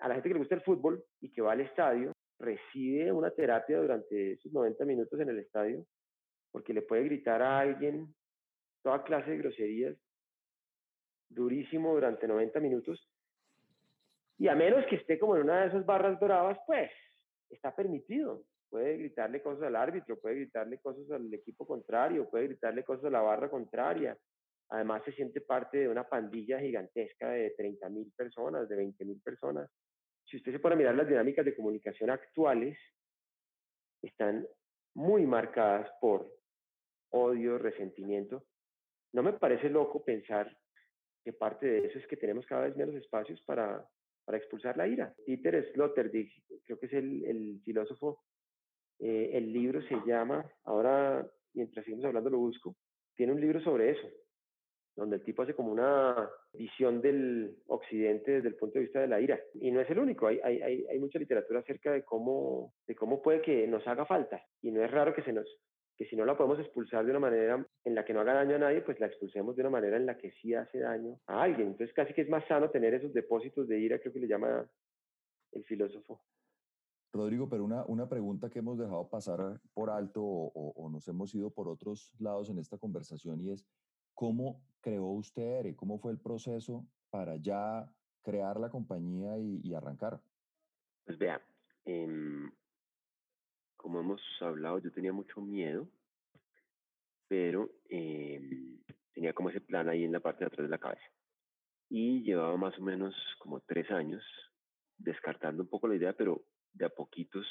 a 0.02 0.08
la 0.08 0.16
gente 0.16 0.30
que 0.30 0.34
le 0.34 0.40
gusta 0.40 0.56
el 0.56 0.62
fútbol 0.62 1.04
y 1.22 1.32
que 1.32 1.42
va 1.42 1.54
al 1.54 1.62
estadio, 1.62 2.12
recibe 2.40 3.12
una 3.12 3.32
terapia 3.32 3.80
durante 3.80 4.34
esos 4.34 4.52
90 4.52 4.84
minutos 4.86 5.20
en 5.20 5.30
el 5.30 5.40
estadio, 5.40 5.86
porque 6.52 6.74
le 6.74 6.82
puede 6.82 7.04
gritar 7.04 7.42
a 7.42 7.60
alguien 7.60 8.14
toda 8.84 9.04
clase 9.04 9.32
de 9.32 9.38
groserías 9.38 9.96
durísimo 11.30 11.94
durante 11.94 12.28
90 12.28 12.60
minutos. 12.60 13.08
Y 14.42 14.48
a 14.48 14.56
menos 14.56 14.84
que 14.88 14.96
esté 14.96 15.20
como 15.20 15.36
en 15.36 15.44
una 15.44 15.62
de 15.62 15.68
esas 15.68 15.86
barras 15.86 16.20
bravas, 16.20 16.58
pues 16.66 16.90
está 17.52 17.76
permitido. 17.76 18.42
Puede 18.72 18.98
gritarle 18.98 19.40
cosas 19.40 19.66
al 19.66 19.76
árbitro, 19.76 20.20
puede 20.20 20.38
gritarle 20.38 20.80
cosas 20.80 21.12
al 21.12 21.32
equipo 21.32 21.68
contrario, 21.68 22.28
puede 22.28 22.48
gritarle 22.48 22.84
cosas 22.84 23.06
a 23.06 23.10
la 23.12 23.22
barra 23.22 23.52
contraria. 23.52 24.18
Además, 24.70 25.04
se 25.06 25.12
siente 25.12 25.42
parte 25.42 25.78
de 25.78 25.90
una 25.90 26.10
pandilla 26.10 26.60
gigantesca 26.60 27.30
de 27.30 27.52
30 27.52 27.88
mil 27.90 28.12
personas, 28.18 28.68
de 28.68 28.78
20 28.78 29.06
mil 29.06 29.22
personas. 29.22 29.70
Si 30.26 30.38
usted 30.38 30.54
se 30.54 30.60
pone 30.60 30.74
a 30.74 30.78
mirar 30.80 30.96
las 30.96 31.08
dinámicas 31.08 31.46
de 31.46 31.56
comunicación 31.56 32.10
actuales, 32.10 32.80
están 34.02 34.48
muy 34.96 35.28
marcadas 35.28 35.88
por 36.02 36.28
odio, 37.12 37.60
resentimiento. 37.60 38.44
No 39.14 39.22
me 39.22 39.34
parece 39.34 39.70
loco 39.70 40.04
pensar 40.04 40.52
que 41.24 41.32
parte 41.32 41.68
de 41.68 41.86
eso 41.86 42.00
es 42.00 42.08
que 42.08 42.18
tenemos 42.18 42.48
cada 42.48 42.64
vez 42.64 42.76
menos 42.76 42.96
espacios 42.96 43.40
para 43.44 43.88
para 44.26 44.38
expulsar 44.38 44.78
la 44.78 44.88
ira. 44.88 45.14
Peter 45.26 45.72
Sloterdijk, 45.74 46.32
creo 46.66 46.80
que 46.80 46.86
es 46.86 46.94
el, 46.94 47.62
filósofo, 47.64 48.20
eh, 49.00 49.32
el 49.34 49.52
libro 49.52 49.82
se 49.84 49.96
llama, 50.06 50.46
ahora 50.64 51.28
mientras 51.54 51.84
seguimos 51.86 52.06
hablando 52.06 52.30
lo 52.30 52.38
busco, 52.38 52.76
tiene 53.16 53.34
un 53.34 53.42
libro 53.42 53.62
sobre 53.62 53.92
eso, 53.92 54.08
donde 54.96 55.18
el 55.18 55.24
tipo 55.24 55.42
hace 55.42 55.56
como 55.56 55.72
una 55.72 56.30
visión 56.54 57.02
del 57.02 57.56
occidente 57.68 58.32
desde 58.32 58.50
el 58.50 58.56
punto 58.56 58.76
de 58.76 58.86
vista 58.86 59.00
de 59.00 59.08
la 59.08 59.22
ira. 59.22 59.40
Y 59.54 59.72
no 59.72 59.80
es 59.80 59.90
el 59.90 60.00
único, 60.00 60.28
hay, 60.28 60.40
hay, 60.40 60.86
hay 60.86 61.00
mucha 61.00 61.20
literatura 61.20 61.62
acerca 61.62 61.92
de 61.92 62.04
cómo, 62.04 62.74
de 62.88 62.96
cómo 62.96 63.22
puede 63.22 63.42
que 63.42 63.68
nos 63.68 63.86
haga 63.88 64.06
falta. 64.06 64.42
Y 64.62 64.72
no 64.72 64.84
es 64.84 64.92
raro 64.92 65.14
que 65.14 65.24
se 65.24 65.34
nos 65.34 65.48
que 66.02 66.08
si 66.08 66.16
no 66.16 66.26
la 66.26 66.36
podemos 66.36 66.58
expulsar 66.58 67.06
de 67.06 67.12
una 67.12 67.20
manera 67.20 67.64
en 67.86 67.94
la 67.94 68.04
que 68.04 68.12
no 68.12 68.22
haga 68.22 68.34
daño 68.34 68.56
a 68.56 68.58
nadie, 68.58 68.82
pues 68.82 69.00
la 69.00 69.06
expulsemos 69.06 69.56
de 69.56 69.62
una 69.62 69.70
manera 69.70 69.98
en 69.98 70.08
la 70.08 70.18
que 70.18 70.32
sí 70.32 70.52
hace 70.52 70.80
daño 70.80 71.20
a 71.28 71.44
alguien. 71.44 71.68
Entonces 71.68 71.94
casi 71.94 72.12
que 72.12 72.22
es 72.22 72.30
más 72.30 72.44
sano 72.48 72.72
tener 72.72 72.96
esos 72.96 73.14
depósitos 73.14 73.68
de 73.68 73.80
ira, 73.80 74.00
creo 74.00 74.12
que 74.12 74.20
le 74.20 74.28
llama 74.28 74.68
el 75.52 75.64
filósofo. 75.66 76.20
Rodrigo, 77.14 77.48
pero 77.48 77.64
una, 77.64 77.86
una 77.86 78.10
pregunta 78.10 78.50
que 78.50 78.58
hemos 78.58 78.80
dejado 78.80 79.10
pasar 79.10 79.62
por 79.76 79.92
alto 79.92 80.24
o, 80.24 80.90
nos 80.90 81.08
hemos 81.08 81.36
ido 81.36 81.52
por 81.52 81.68
otros 81.68 82.16
lados 82.18 82.50
en 82.50 82.58
esta 82.58 82.80
conversación 82.80 83.40
y 83.40 83.52
es, 83.52 83.64
¿cómo 84.16 84.60
creó 84.80 85.06
usted 85.06 85.60
ERE? 85.60 85.76
¿Cómo 85.76 86.00
fue 86.00 86.14
el 86.14 86.20
proceso 86.20 86.84
para 87.12 87.36
ya 87.36 87.88
crear 88.24 88.60
la 88.60 88.72
compañía 88.72 89.38
y, 89.38 89.72
arrancar? 89.76 90.20
Pues 91.06 91.20
vea, 91.20 91.40
como 93.82 94.00
hemos 94.00 94.22
hablado, 94.40 94.78
yo 94.78 94.92
tenía 94.92 95.12
mucho 95.12 95.42
miedo, 95.42 95.90
pero 97.28 97.72
em, 97.90 98.78
tenía 99.14 99.34
como 99.34 99.50
ese 99.50 99.60
plan 99.60 99.90
ahí 99.90 100.04
en 100.04 100.12
la 100.12 100.20
parte 100.20 100.46
de 100.46 100.48
atrás 100.48 100.68
de 100.68 100.72
la 100.72 100.78
cabeza. 100.78 101.10
Y 101.90 102.22
llevaba 102.22 102.56
más 102.58 102.78
o 102.78 102.84
menos 102.84 103.16
como 103.40 103.60
tres 103.62 103.90
años 103.90 104.24
descartando 104.98 105.64
un 105.64 105.70
poco 105.70 105.88
la 105.88 105.96
idea, 105.96 106.14
pero 106.14 106.44
de 106.74 106.86
a 106.86 106.90
poquitos 106.90 107.46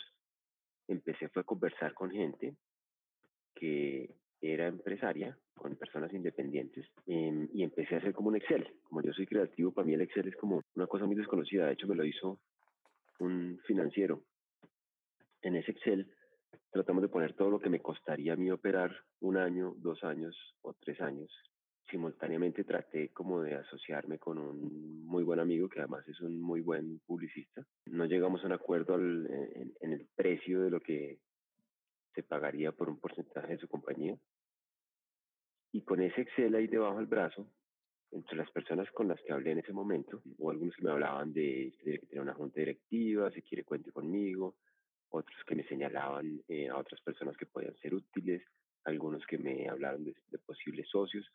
empecé 0.86 1.28
fue 1.28 1.42
a 1.42 1.44
conversar 1.44 1.94
con 1.94 2.10
gente 2.10 2.56
que 3.54 4.14
era 4.40 4.68
empresaria, 4.68 5.36
con 5.54 5.76
personas 5.76 6.12
independientes, 6.14 6.86
em, 7.06 7.48
y 7.52 7.64
empecé 7.64 7.96
a 7.96 7.98
hacer 7.98 8.14
como 8.14 8.28
un 8.28 8.36
Excel. 8.36 8.66
Como 8.84 9.02
yo 9.02 9.12
soy 9.12 9.26
creativo, 9.26 9.72
para 9.72 9.86
mí 9.86 9.94
el 9.94 10.00
Excel 10.02 10.28
es 10.28 10.36
como 10.36 10.62
una 10.74 10.86
cosa 10.86 11.06
muy 11.06 11.16
desconocida. 11.16 11.66
De 11.66 11.72
hecho, 11.72 11.88
me 11.88 11.96
lo 11.96 12.04
hizo 12.04 12.38
un 13.18 13.60
financiero. 13.66 14.22
En 15.42 15.56
ese 15.56 15.72
Excel 15.72 16.10
tratamos 16.70 17.02
de 17.02 17.08
poner 17.08 17.34
todo 17.34 17.50
lo 17.50 17.60
que 17.60 17.70
me 17.70 17.80
costaría 17.80 18.32
a 18.32 18.36
mí 18.36 18.50
operar 18.50 18.94
un 19.20 19.36
año, 19.36 19.74
dos 19.78 20.02
años 20.04 20.36
o 20.62 20.74
tres 20.74 21.00
años. 21.00 21.30
Simultáneamente 21.90 22.64
traté 22.64 23.08
como 23.08 23.42
de 23.42 23.54
asociarme 23.54 24.18
con 24.18 24.38
un 24.38 25.04
muy 25.04 25.24
buen 25.24 25.40
amigo 25.40 25.68
que 25.68 25.80
además 25.80 26.06
es 26.08 26.20
un 26.20 26.40
muy 26.40 26.60
buen 26.60 27.00
publicista. 27.00 27.66
No 27.86 28.04
llegamos 28.04 28.42
a 28.42 28.46
un 28.46 28.52
acuerdo 28.52 28.94
en, 28.94 29.74
en 29.80 29.92
el 29.92 30.06
precio 30.14 30.62
de 30.62 30.70
lo 30.70 30.80
que 30.80 31.18
se 32.14 32.22
pagaría 32.22 32.72
por 32.72 32.88
un 32.88 32.98
porcentaje 32.98 33.54
de 33.54 33.58
su 33.58 33.68
compañía. 33.68 34.16
Y 35.72 35.82
con 35.82 36.00
ese 36.00 36.22
Excel 36.22 36.54
ahí 36.54 36.66
debajo 36.66 36.98
del 36.98 37.06
brazo, 37.06 37.46
entre 38.12 38.36
las 38.36 38.50
personas 38.50 38.90
con 38.90 39.08
las 39.08 39.20
que 39.22 39.32
hablé 39.32 39.52
en 39.52 39.58
ese 39.58 39.72
momento, 39.72 40.22
o 40.38 40.50
algunos 40.50 40.74
que 40.74 40.82
me 40.82 40.90
hablaban 40.90 41.32
de 41.32 41.72
que 41.82 41.98
tener 41.98 42.22
una 42.22 42.34
junta 42.34 42.60
directiva, 42.60 43.30
si 43.30 43.42
quiere 43.42 43.64
cuente 43.64 43.92
conmigo, 43.92 44.56
otros 45.10 45.36
que 45.46 45.54
me 45.54 45.64
señalaban 45.64 46.42
eh, 46.48 46.68
a 46.68 46.78
otras 46.78 47.00
personas 47.02 47.36
que 47.36 47.46
podían 47.46 47.76
ser 47.78 47.94
útiles, 47.94 48.42
algunos 48.84 49.24
que 49.26 49.38
me 49.38 49.68
hablaron 49.68 50.04
de, 50.04 50.14
de, 50.28 50.38
posibles 50.38 50.88
socios, 50.88 51.26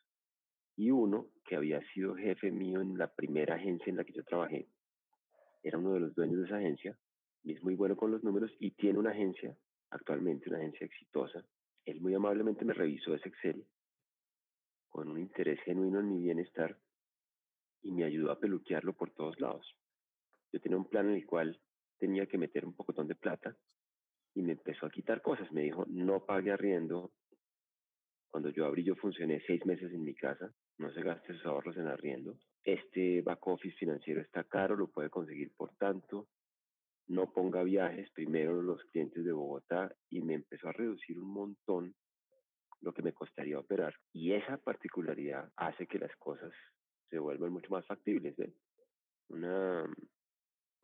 y 0.77 0.91
uno 0.91 1.27
que 1.45 1.55
había 1.55 1.81
sido 1.93 2.15
jefe 2.15 2.51
mío 2.51 2.81
en 2.81 2.97
la 2.97 3.07
primera 3.07 3.55
agencia 3.55 3.89
en 3.89 3.97
la 3.97 4.03
que 4.03 4.13
yo 4.13 4.23
trabajé, 4.23 4.67
era 5.63 5.77
uno 5.77 5.93
de 5.93 5.99
los 5.99 6.15
dueños 6.15 6.39
de 6.39 6.45
esa 6.45 6.57
agencia, 6.57 6.97
y 7.43 7.53
es 7.53 7.63
muy 7.63 7.75
bueno 7.75 7.95
con 7.95 8.11
los 8.11 8.23
números 8.23 8.51
y 8.59 8.71
tiene 8.71 8.97
una 8.97 9.11
agencia, 9.11 9.55
actualmente 9.91 10.49
una 10.49 10.57
agencia 10.57 10.85
exitosa. 10.85 11.45
Él 11.85 12.01
muy 12.01 12.15
amablemente 12.15 12.65
me 12.65 12.73
revisó 12.73 13.13
ese 13.13 13.29
Excel 13.29 13.65
con 14.89 15.09
un 15.09 15.19
interés 15.19 15.59
genuino 15.61 15.99
en 15.99 16.09
mi 16.09 16.21
bienestar 16.21 16.77
y 17.83 17.91
me 17.91 18.03
ayudó 18.03 18.31
a 18.31 18.39
peluquearlo 18.39 18.93
por 18.93 19.11
todos 19.11 19.39
lados. 19.39 19.75
Yo 20.51 20.59
tenía 20.59 20.77
un 20.77 20.89
plan 20.89 21.09
en 21.09 21.15
el 21.15 21.25
cual 21.25 21.59
tenía 21.99 22.25
que 22.25 22.37
meter 22.37 22.65
un 22.65 22.73
pocotón 22.73 23.07
de 23.07 23.15
plata 23.15 23.55
y 24.35 24.41
me 24.41 24.51
empezó 24.51 24.85
a 24.85 24.91
quitar 24.91 25.21
cosas. 25.21 25.51
Me 25.51 25.61
dijo, 25.61 25.85
no 25.87 26.23
pague 26.25 26.51
arriendo. 26.51 27.11
Cuando 28.29 28.49
yo 28.49 28.65
abrí, 28.65 28.83
yo 28.83 28.95
funcioné 28.95 29.41
seis 29.47 29.65
meses 29.65 29.91
en 29.93 30.03
mi 30.03 30.13
casa. 30.13 30.53
No 30.77 30.91
se 30.91 31.01
gaste 31.01 31.33
sus 31.33 31.45
ahorros 31.45 31.77
en 31.77 31.87
arriendo. 31.87 32.37
Este 32.63 33.21
back 33.21 33.47
office 33.47 33.77
financiero 33.77 34.21
está 34.21 34.43
caro, 34.43 34.75
lo 34.75 34.87
puede 34.87 35.09
conseguir 35.09 35.53
por 35.55 35.73
tanto. 35.77 36.27
No 37.07 37.31
ponga 37.31 37.63
viajes, 37.63 38.11
primero 38.11 38.61
los 38.61 38.83
clientes 38.85 39.23
de 39.23 39.31
Bogotá 39.31 39.95
y 40.09 40.21
me 40.21 40.33
empezó 40.33 40.67
a 40.67 40.73
reducir 40.73 41.17
un 41.17 41.31
montón 41.31 41.95
lo 42.81 42.93
que 42.93 43.03
me 43.03 43.13
costaría 43.13 43.59
operar. 43.59 43.95
Y 44.11 44.33
esa 44.33 44.57
particularidad 44.57 45.49
hace 45.55 45.87
que 45.87 45.99
las 45.99 46.13
cosas 46.17 46.51
se 47.09 47.19
vuelvan 47.19 47.53
mucho 47.53 47.69
más 47.69 47.85
factibles. 47.85 48.35
Una, 49.29 49.85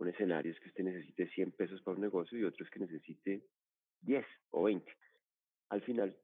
un 0.02 0.10
escenario 0.10 0.52
es 0.52 0.60
que 0.60 0.70
usted 0.70 0.84
necesite 0.84 1.28
100 1.28 1.52
pesos 1.52 1.82
para 1.82 1.96
un 1.96 2.02
negocio 2.02 2.38
y 2.38 2.44
otro 2.44 2.66
es 2.66 2.72
que 2.72 2.80
necesite 2.80 3.46
10 4.02 4.26
o 4.52 4.64
20. 4.64 4.92
Al 5.70 5.82
final, 5.82 6.18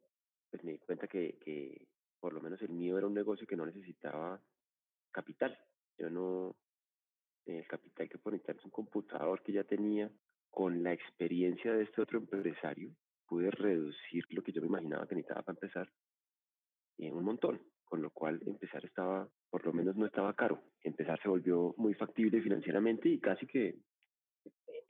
pues 0.50 0.64
me 0.64 0.72
di 0.72 0.80
cuenta 0.80 1.08
que, 1.08 1.88
por 2.20 2.34
lo 2.34 2.42
menos 2.42 2.62
el 2.62 2.70
mío 2.70 2.98
era 2.98 3.08
un 3.08 3.14
negocio 3.14 3.46
que 3.46 3.56
no 3.56 3.66
necesitaba 3.66 4.42
capital. 5.12 5.58
Yo 5.98 6.10
no, 6.10 6.56
el 7.46 7.68
capital 7.68 8.10
que 8.10 8.18
conectar 8.18 8.56
es 8.56 8.66
un 8.66 8.72
computador 8.72 9.44
que 9.44 9.54
ya 9.54 9.64
tenía 9.64 10.12
con 10.50 10.82
la 10.82 10.94
experiencia 10.94 11.74
de 11.74 11.84
este 11.84 12.02
otro 12.02 12.18
empresario, 12.18 12.96
pude 13.28 13.52
reducir 13.52 14.26
lo 14.30 14.42
que 14.42 14.52
yo 14.52 14.62
me 14.62 14.68
imaginaba 14.68 15.08
que 15.08 15.16
necesitaba 15.16 15.44
para 15.44 15.56
empezar 15.56 15.92
en 16.98 17.14
un 17.14 17.24
montón, 17.24 17.62
con 17.84 18.02
lo 18.02 18.10
cual 18.10 18.42
empezar 18.48 18.84
estaba, 18.86 19.30
por 19.50 19.66
lo 19.66 19.74
menos 19.74 19.96
no 19.96 20.06
estaba 20.06 20.34
caro. 20.34 20.62
Empezar 20.82 21.22
se 21.22 21.30
volvió 21.30 21.74
muy 21.78 21.94
factible 21.94 22.42
financieramente 22.42 23.10
y 23.10 23.20
casi 23.20 23.46
que 23.46 23.78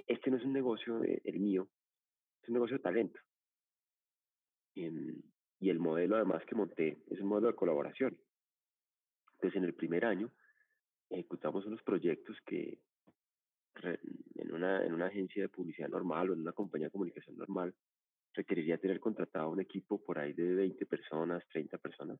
este 0.07 0.31
no 0.31 0.37
es 0.37 0.45
un 0.45 0.53
negocio, 0.53 1.01
el 1.03 1.39
mío, 1.39 1.67
es 2.41 2.49
un 2.49 2.53
negocio 2.53 2.77
de 2.77 2.83
talento. 2.83 3.19
y 4.75 5.69
el 5.69 5.79
modelo 5.79 6.17
además 6.17 6.45
que 6.45 6.55
monté 6.55 7.03
es 7.09 7.19
un 7.19 7.27
modelo 7.27 7.47
de 7.47 7.55
colaboración. 7.55 8.17
Entonces 9.33 9.57
en 9.57 9.65
el 9.65 9.73
primer 9.73 10.05
año 10.05 10.31
ejecutamos 11.09 11.65
unos 11.65 11.81
proyectos 11.83 12.37
que 12.45 12.79
en 14.35 14.53
una, 14.53 14.83
en 14.85 14.93
una 14.93 15.07
agencia 15.07 15.43
de 15.43 15.49
publicidad 15.49 15.89
normal 15.89 16.29
o 16.29 16.33
en 16.33 16.41
una 16.41 16.53
compañía 16.53 16.87
de 16.87 16.91
comunicación 16.91 17.37
normal 17.37 17.73
requeriría 18.33 18.77
tener 18.77 18.99
contratado 18.99 19.49
un 19.49 19.59
equipo 19.59 20.03
por 20.03 20.19
ahí 20.19 20.33
de 20.33 20.55
20 20.55 20.85
personas, 20.85 21.43
30 21.49 21.77
personas, 21.77 22.19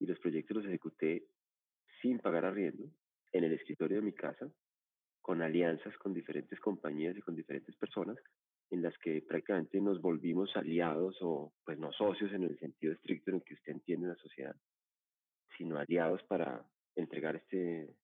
y 0.00 0.06
los 0.06 0.18
proyectos 0.18 0.58
los 0.58 0.66
ejecuté 0.66 1.26
sin 2.00 2.18
pagar 2.18 2.44
arriendo 2.44 2.90
en 3.32 3.44
el 3.44 3.52
escritorio 3.52 3.98
de 3.98 4.02
mi 4.02 4.12
casa, 4.12 4.50
con 5.20 5.42
alianzas 5.42 5.96
con 5.98 6.14
diferentes 6.14 6.58
compañías 6.60 7.16
y 7.16 7.20
con 7.20 7.36
diferentes 7.36 7.76
personas, 7.76 8.16
en 8.70 8.82
las 8.82 8.96
que 8.98 9.22
prácticamente 9.22 9.80
nos 9.80 10.00
volvimos 10.00 10.54
aliados 10.56 11.16
o 11.20 11.52
pues 11.64 11.78
no 11.78 11.92
socios 11.92 12.32
en 12.32 12.44
el 12.44 12.58
sentido 12.58 12.92
estricto 12.92 13.30
en 13.30 13.36
el 13.36 13.42
que 13.42 13.54
usted 13.54 13.72
entiende 13.72 14.08
la 14.08 14.16
sociedad, 14.16 14.56
sino 15.56 15.78
aliados 15.78 16.22
para 16.24 16.64
entregar 16.94 17.36
este, 17.36 17.94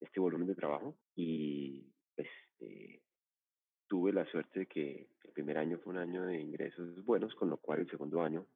este 0.00 0.20
volumen 0.20 0.46
de 0.46 0.54
trabajo. 0.54 0.96
Y 1.16 1.92
pues 2.14 2.28
eh, 2.60 3.00
tuve 3.88 4.12
la 4.12 4.24
suerte 4.26 4.60
de 4.60 4.66
que 4.66 5.08
el 5.24 5.32
primer 5.32 5.58
año 5.58 5.78
fue 5.78 5.92
un 5.92 5.98
año 5.98 6.24
de 6.24 6.40
ingresos 6.40 7.04
buenos, 7.04 7.34
con 7.34 7.50
lo 7.50 7.56
cual 7.56 7.80
el 7.80 7.90
segundo 7.90 8.22
año 8.22 8.46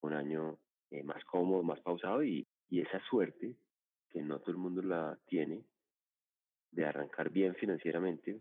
un 0.00 0.14
año 0.14 0.58
eh, 0.90 1.04
más 1.04 1.24
cómodo, 1.24 1.62
más 1.62 1.80
pausado 1.80 2.24
y, 2.24 2.46
y 2.68 2.80
esa 2.80 3.00
suerte 3.08 3.56
que 4.12 4.22
no 4.22 4.40
todo 4.40 4.52
el 4.52 4.58
mundo 4.58 4.82
la 4.82 5.18
tiene 5.26 5.64
de 6.70 6.84
arrancar 6.84 7.30
bien 7.30 7.54
financieramente, 7.54 8.40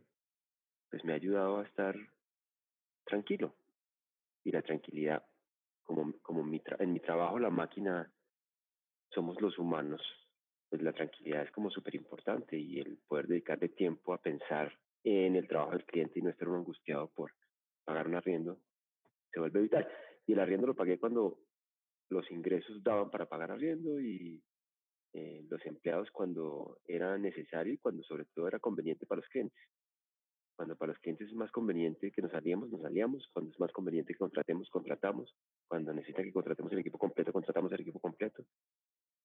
pues 0.89 1.03
me 1.03 1.13
ha 1.13 1.15
ayudado 1.15 1.59
a 1.59 1.63
estar 1.63 1.95
tranquilo. 3.05 3.55
Y 4.43 4.51
la 4.51 4.61
tranquilidad, 4.61 5.23
como, 5.83 6.13
como 6.21 6.41
en 6.41 6.93
mi 6.93 6.99
trabajo, 6.99 7.39
la 7.39 7.49
máquina, 7.49 8.11
somos 9.09 9.39
los 9.41 9.57
humanos, 9.59 10.01
pues 10.69 10.81
la 10.81 10.93
tranquilidad 10.93 11.43
es 11.43 11.51
como 11.51 11.69
súper 11.69 11.95
importante 11.95 12.57
y 12.57 12.79
el 12.79 12.97
poder 13.07 13.27
dedicarle 13.27 13.69
tiempo 13.69 14.13
a 14.13 14.21
pensar 14.21 14.77
en 15.03 15.35
el 15.35 15.47
trabajo 15.47 15.71
del 15.71 15.85
cliente 15.85 16.19
y 16.19 16.21
no 16.21 16.29
estar 16.29 16.47
angustiado 16.47 17.09
por 17.09 17.33
pagar 17.83 18.07
un 18.07 18.15
arriendo, 18.15 18.57
se 19.31 19.39
vuelve 19.39 19.61
vital. 19.61 19.87
Y 20.25 20.33
el 20.33 20.39
arriendo 20.39 20.67
lo 20.67 20.75
pagué 20.75 20.97
cuando 20.97 21.39
los 22.09 22.29
ingresos 22.31 22.83
daban 22.83 23.09
para 23.09 23.27
pagar 23.27 23.51
arriendo 23.51 23.99
y 23.99 24.41
eh, 25.13 25.45
los 25.49 25.65
empleados 25.65 26.09
cuando 26.11 26.79
era 26.85 27.17
necesario 27.17 27.73
y 27.73 27.77
cuando 27.77 28.01
sobre 28.03 28.25
todo 28.33 28.47
era 28.47 28.59
conveniente 28.59 29.05
para 29.05 29.19
los 29.19 29.29
clientes. 29.29 29.59
Cuando 30.55 30.75
para 30.75 30.93
los 30.93 31.01
clientes 31.01 31.27
es 31.27 31.35
más 31.35 31.51
conveniente 31.51 32.11
que 32.11 32.21
nos 32.21 32.33
aliemos, 32.33 32.69
nos 32.69 32.85
aliamos. 32.85 33.27
Cuando 33.33 33.51
es 33.51 33.59
más 33.59 33.71
conveniente 33.71 34.13
que 34.13 34.19
contratemos, 34.19 34.69
contratamos. 34.69 35.35
Cuando 35.67 35.93
necesita 35.93 36.23
que 36.23 36.31
contratemos 36.31 36.71
el 36.71 36.79
equipo 36.79 36.97
completo, 36.97 37.33
contratamos 37.33 37.71
el 37.73 37.81
equipo 37.81 37.99
completo. 37.99 38.45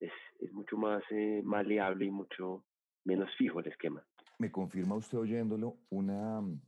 Es, 0.01 0.13
es 0.41 0.53
mucho 0.53 0.77
más 0.77 1.03
eh, 1.11 1.43
maleable 1.45 2.07
y 2.07 2.11
mucho 2.11 2.65
menos 3.05 3.31
fijo 3.37 3.61
el 3.61 3.69
esquema. 3.69 4.05
Me 4.39 4.51
confirma 4.51 4.97
usted 4.97 5.19
oyéndolo 5.19 5.77
una 5.91 6.41
mm, 6.41 6.61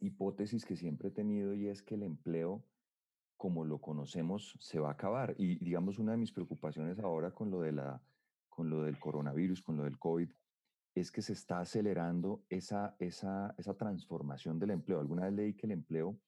hipótesis 0.00 0.66
que 0.66 0.76
siempre 0.76 1.08
he 1.08 1.12
tenido 1.12 1.54
y 1.54 1.68
es 1.68 1.82
que 1.82 1.94
el 1.94 2.02
empleo, 2.02 2.62
como 3.36 3.64
lo 3.64 3.80
conocemos, 3.80 4.56
se 4.60 4.78
va 4.78 4.88
a 4.88 4.92
acabar. 4.92 5.34
Y 5.38 5.56
digamos, 5.64 5.98
una 5.98 6.12
de 6.12 6.18
mis 6.18 6.32
preocupaciones 6.32 6.98
ahora 6.98 7.30
con 7.30 7.50
lo, 7.50 7.60
de 7.60 7.72
la, 7.72 8.02
con 8.56 8.70
lo 8.70 8.82
del 8.82 8.98
coronavirus, 8.98 9.62
con 9.62 9.76
lo 9.76 9.84
del 9.84 9.98
COVID, 9.98 10.30
es 10.94 11.12
que 11.12 11.20
se 11.20 11.34
está 11.34 11.60
acelerando 11.60 12.42
esa, 12.48 12.96
esa, 12.98 13.54
esa 13.58 13.74
transformación 13.74 14.58
del 14.58 14.70
empleo. 14.70 14.98
Alguna 14.98 15.26
vez 15.26 15.34
leí 15.34 15.54
que 15.54 15.66
el 15.66 15.72
empleo 15.72 16.18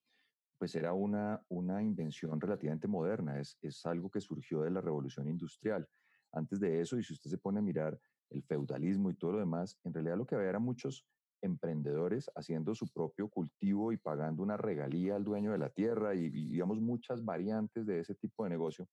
pues 0.58 0.74
era 0.74 0.92
una, 0.92 1.40
una 1.48 1.82
invención 1.82 2.38
relativamente 2.38 2.86
moderna, 2.86 3.38
es, 3.40 3.56
es 3.62 3.86
algo 3.86 4.10
que 4.10 4.20
surgió 4.20 4.62
de 4.62 4.70
la 4.70 4.80
revolución 4.80 5.28
industrial. 5.28 5.88
Antes 6.32 6.60
de 6.60 6.80
eso, 6.80 6.98
y 6.98 7.02
si 7.02 7.14
usted 7.14 7.30
se 7.30 7.38
pone 7.38 7.60
a 7.60 7.62
mirar 7.62 7.98
el 8.28 8.42
feudalismo 8.42 9.10
y 9.10 9.14
todo 9.14 9.32
lo 9.32 9.38
demás, 9.38 9.78
en 9.84 9.94
realidad 9.94 10.18
lo 10.18 10.26
que 10.26 10.34
había 10.34 10.50
eran 10.50 10.62
muchos 10.62 11.06
emprendedores 11.40 12.30
haciendo 12.34 12.74
su 12.74 12.88
propio 12.88 13.28
cultivo 13.28 13.92
y 13.92 13.96
pagando 13.96 14.42
una 14.42 14.56
regalía 14.56 15.16
al 15.16 15.24
dueño 15.24 15.52
de 15.52 15.58
la 15.58 15.70
tierra 15.70 16.14
y, 16.14 16.28
digamos 16.28 16.80
muchas 16.80 17.24
variantes 17.24 17.86
de 17.86 18.00
ese 18.00 18.14
tipo 18.16 18.44
de 18.44 18.50
negocio. 18.50 18.86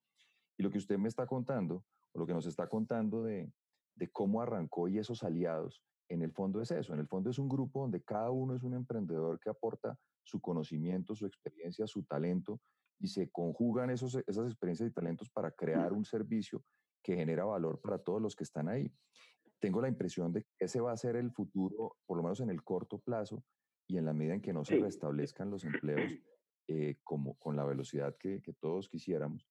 Y 0.57 0.63
lo 0.63 0.69
que 0.69 0.77
usted 0.77 0.97
me 0.97 1.07
está 1.07 1.25
contando, 1.25 1.83
o 2.13 2.19
lo 2.19 2.25
que 2.25 2.33
nos 2.33 2.45
está 2.45 2.67
contando 2.67 3.23
de, 3.23 3.51
de 3.95 4.11
cómo 4.11 4.41
arrancó 4.41 4.87
y 4.87 4.97
esos 4.99 5.23
aliados, 5.23 5.83
en 6.09 6.21
el 6.21 6.31
fondo 6.31 6.61
es 6.61 6.71
eso, 6.71 6.93
en 6.93 6.99
el 6.99 7.07
fondo 7.07 7.29
es 7.29 7.39
un 7.39 7.49
grupo 7.49 7.81
donde 7.81 8.03
cada 8.03 8.29
uno 8.29 8.55
es 8.55 8.63
un 8.63 8.75
emprendedor 8.75 9.39
que 9.39 9.49
aporta 9.49 9.97
su 10.23 10.39
conocimiento, 10.39 11.15
su 11.15 11.25
experiencia, 11.25 11.87
su 11.87 12.03
talento 12.03 12.61
y 12.99 13.07
se 13.07 13.29
conjugan 13.31 13.89
esos, 13.89 14.15
esas 14.27 14.45
experiencias 14.47 14.89
y 14.89 14.93
talentos 14.93 15.29
para 15.29 15.51
crear 15.51 15.93
un 15.93 16.05
servicio 16.05 16.63
que 17.03 17.15
genera 17.15 17.45
valor 17.45 17.79
para 17.81 17.97
todos 17.97 18.21
los 18.21 18.35
que 18.35 18.43
están 18.43 18.69
ahí. 18.69 18.91
Tengo 19.59 19.81
la 19.81 19.87
impresión 19.87 20.31
de 20.31 20.43
que 20.43 20.49
ese 20.59 20.79
va 20.79 20.91
a 20.91 20.97
ser 20.97 21.15
el 21.15 21.31
futuro, 21.31 21.97
por 22.05 22.17
lo 22.17 22.23
menos 22.23 22.39
en 22.39 22.49
el 22.49 22.63
corto 22.63 22.99
plazo, 22.99 23.43
y 23.87 23.97
en 23.97 24.05
la 24.05 24.13
medida 24.13 24.33
en 24.33 24.41
que 24.41 24.53
no 24.53 24.65
se 24.65 24.77
restablezcan 24.77 25.51
los 25.51 25.63
empleos 25.63 26.11
eh, 26.67 26.97
como 27.03 27.35
con 27.35 27.55
la 27.55 27.63
velocidad 27.63 28.15
que, 28.17 28.41
que 28.41 28.53
todos 28.53 28.89
quisiéramos, 28.89 29.47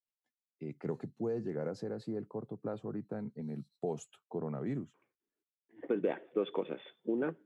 eh, 0.61 0.77
creo 0.79 0.97
que 0.99 1.09
puede 1.09 1.40
llegar 1.40 1.69
a 1.69 1.75
ser 1.75 1.93
así 1.93 2.14
el 2.14 2.27
corto 2.27 2.57
plazo 2.57 2.88
ahorita 2.88 3.19
en, 3.19 3.33
en 3.35 3.51
el 3.51 3.64
post-coronavirus. 3.81 4.88
Pues 5.87 6.01
vea, 6.01 6.23
dos 6.35 6.51
cosas. 6.51 6.81
Una, 7.05 7.37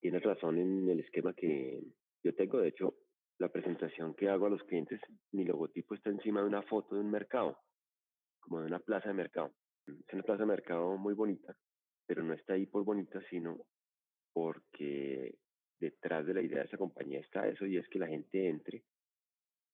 tienes 0.00 0.22
razón 0.22 0.58
en 0.58 0.88
el 0.88 1.00
esquema 1.00 1.32
que 1.32 1.82
yo 2.22 2.34
tengo. 2.34 2.58
De 2.58 2.68
hecho, 2.68 2.94
la 3.38 3.48
presentación 3.48 4.14
que 4.14 4.28
hago 4.28 4.46
a 4.46 4.50
los 4.50 4.62
clientes, 4.64 5.00
mi 5.32 5.44
logotipo 5.44 5.94
está 5.94 6.10
encima 6.10 6.40
de 6.40 6.46
una 6.46 6.62
foto 6.62 6.94
de 6.94 7.00
un 7.00 7.10
mercado, 7.10 7.58
como 8.40 8.60
de 8.60 8.66
una 8.66 8.78
plaza 8.78 9.08
de 9.08 9.14
mercado. 9.14 9.52
Es 9.86 10.12
una 10.12 10.22
plaza 10.22 10.42
de 10.42 10.46
mercado 10.46 10.96
muy 10.96 11.14
bonita, 11.14 11.56
pero 12.06 12.22
no 12.22 12.34
está 12.34 12.54
ahí 12.54 12.66
por 12.66 12.84
bonita, 12.84 13.20
sino 13.30 13.66
porque 14.32 15.38
detrás 15.78 16.26
de 16.26 16.34
la 16.34 16.42
idea 16.42 16.58
de 16.58 16.66
esa 16.66 16.78
compañía 16.78 17.20
está 17.20 17.46
eso 17.48 17.66
y 17.66 17.76
es 17.76 17.88
que 17.88 17.98
la 17.98 18.06
gente 18.06 18.48
entre 18.48 18.84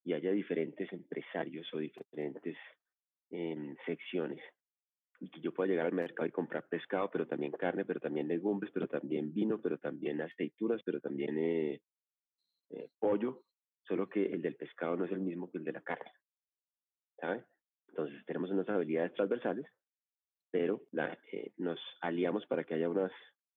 y 0.05 0.13
haya 0.13 0.33
diferentes 0.33 0.93
empresarios 0.93 1.73
o 1.73 1.79
diferentes 1.79 2.57
em, 3.31 3.77
secciones 3.87 4.41
y 5.21 5.31
que 5.31 5.41
yo 5.41 5.55
pueda 5.55 5.69
llegar 5.71 5.87
al 5.87 5.93
mercado 5.93 6.27
y 6.27 6.33
comprar 6.33 6.67
pescado, 6.69 7.09
pero 7.11 7.29
también 7.29 7.53
carne, 7.53 7.85
pero 7.85 8.01
también 8.01 8.27
legumbres, 8.27 8.73
pero 8.75 8.89
también 8.89 9.33
vino, 9.33 9.61
pero 9.61 9.79
también 9.79 10.21
aceitunas, 10.21 10.83
pero 10.85 11.01
también 11.01 11.39
eh, 11.39 11.81
eh, 12.71 12.89
pollo, 12.99 13.45
solo 13.87 14.09
que 14.09 14.27
el 14.27 14.43
del 14.43 14.57
pescado 14.57 14.97
no 14.97 15.05
es 15.05 15.13
el 15.13 15.21
mismo 15.21 15.49
que 15.49 15.59
el 15.59 15.65
de 15.65 15.73
la 15.73 15.83
carne. 15.83 16.11
Entonces 17.89 18.25
tenemos 18.27 18.51
unas 18.51 18.69
habilidades 18.69 19.15
transversales, 19.15 19.67
pero 20.51 20.83
eh, 21.31 21.53
nos 21.59 21.79
aliamos 22.01 22.45
para 22.47 22.65
que 22.65 22.75
haya 22.75 22.89
unas 22.89 23.13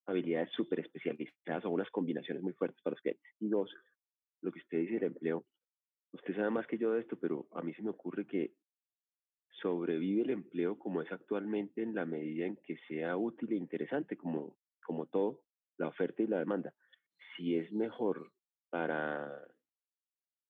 habilidades 0.06 0.52
súper 0.52 0.82
especializadas 0.82 1.66
o 1.66 1.70
unas 1.72 1.90
combinaciones 1.90 2.44
muy 2.44 2.54
fuertes 2.54 2.80
para 2.84 2.94
los 2.94 3.02
clientes. 3.02 3.26
Y 3.40 3.50
dos, 3.50 3.74
lo 4.42 4.52
que 4.52 4.60
usted 4.60 4.78
dice 4.80 4.94
del 4.96 5.06
empleo, 5.06 5.46
usted 6.16 6.36
sabe 6.36 6.50
más 6.50 6.68
que 6.68 6.78
yo 6.78 6.92
de 6.92 7.02
esto, 7.02 7.18
pero 7.18 7.48
a 7.52 7.62
mí 7.62 7.74
se 7.74 7.84
me 7.84 7.92
ocurre 7.92 8.26
que 8.26 8.54
sobrevive 9.62 10.24
el 10.24 10.30
empleo 10.32 10.78
como 10.78 11.02
es 11.02 11.12
actualmente 11.12 11.82
en 11.82 11.96
la 11.96 12.06
medida 12.06 12.46
en 12.46 12.58
que 12.58 12.78
sea 12.88 13.18
útil 13.18 13.54
e 13.54 13.56
interesante, 13.56 14.18
como, 14.18 14.58
como 14.84 15.06
todo, 15.06 15.42
la 15.78 15.88
oferta 15.88 16.24
y 16.24 16.28
la 16.28 16.40
demanda. 16.40 16.74
Si 17.36 17.56
es 17.56 17.72
mejor 17.72 18.32
para 18.70 19.30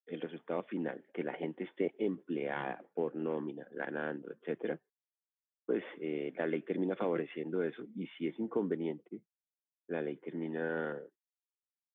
el 0.07 0.21
resultado 0.21 0.63
final 0.63 1.03
que 1.13 1.23
la 1.23 1.33
gente 1.33 1.63
esté 1.63 1.93
empleada 1.97 2.83
por 2.93 3.15
nómina, 3.15 3.67
ganando, 3.71 4.31
etcétera, 4.31 4.79
pues 5.65 5.83
eh, 5.99 6.31
la 6.37 6.45
ley 6.45 6.61
termina 6.61 6.95
favoreciendo 6.95 7.63
eso 7.63 7.85
y 7.95 8.07
si 8.07 8.27
es 8.27 8.37
inconveniente, 8.39 9.21
la 9.87 10.01
ley 10.01 10.17
termina 10.17 10.99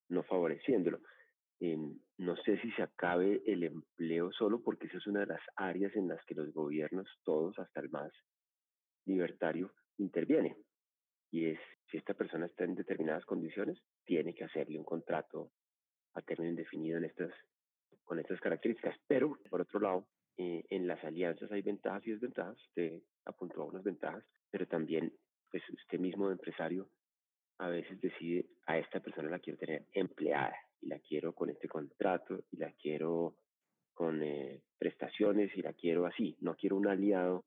no 0.09 0.23
favoreciéndolo 0.25 1.01
no 1.61 2.37
sé 2.45 2.59
si 2.61 2.71
se 2.73 2.83
acabe 2.83 3.43
el 3.47 3.65
empleo 3.65 4.33
solo 4.33 4.63
porque 4.63 4.87
esa 4.87 4.97
es 4.97 5.07
una 5.07 5.21
de 5.21 5.27
las 5.27 5.43
áreas 5.57 5.95
en 5.95 6.09
las 6.09 6.25
que 6.25 6.35
los 6.35 6.53
gobiernos, 6.53 7.07
todos, 7.23 7.59
hasta 7.59 7.81
el 7.81 7.91
más 7.91 8.11
libertario, 9.05 9.73
intervienen. 9.99 10.57
Y 11.31 11.47
es, 11.47 11.61
si 11.91 11.99
esta 11.99 12.15
persona 12.15 12.47
está 12.47 12.65
en 12.65 12.75
determinadas 12.75 13.25
condiciones, 13.27 13.79
tiene 14.05 14.35
que 14.35 14.45
hacerle 14.45 14.79
un 14.79 14.85
contrato 14.85 15.53
a 16.15 16.23
término 16.23 16.51
indefinido 16.51 16.99
estas, 16.99 17.33
con 18.05 18.19
estas 18.19 18.41
características. 18.41 18.97
Pero, 19.07 19.39
por 19.51 19.61
otro 19.61 19.81
lado, 19.81 20.07
eh, 20.39 20.65
en 20.71 20.87
las 20.87 21.03
alianzas 21.05 21.53
hay 21.53 21.61
ventajas 21.61 22.07
y 22.07 22.13
desventajas. 22.13 22.57
Usted 22.69 23.03
apuntó 23.27 23.63
a 23.63 23.67
unas 23.67 23.85
ventajas, 23.85 24.25
pero 24.51 24.67
también, 24.67 25.13
pues 25.51 25.63
usted 25.69 25.99
mismo, 25.99 26.31
empresario, 26.31 26.89
a 27.59 27.69
veces 27.69 28.01
decide 28.01 28.47
a 28.67 28.79
esta 28.79 29.01
persona 29.01 29.29
la 29.29 29.39
quiero 29.39 29.59
tener 29.59 29.87
empleada 29.93 30.57
y 30.81 30.89
la 30.89 30.99
quiero 30.99 31.35
con 31.35 31.51
este 31.51 31.69
contrato 31.69 32.45
y 32.51 32.57
la 32.57 32.73
quiero 32.73 33.37
con 33.93 34.23
eh, 34.23 34.63
prestaciones 34.79 35.57
y 35.57 35.63
la 35.63 35.73
quiero 35.73 36.07
así. 36.07 36.37
No 36.41 36.57
quiero 36.57 36.77
un 36.77 36.89
aliado, 36.89 37.45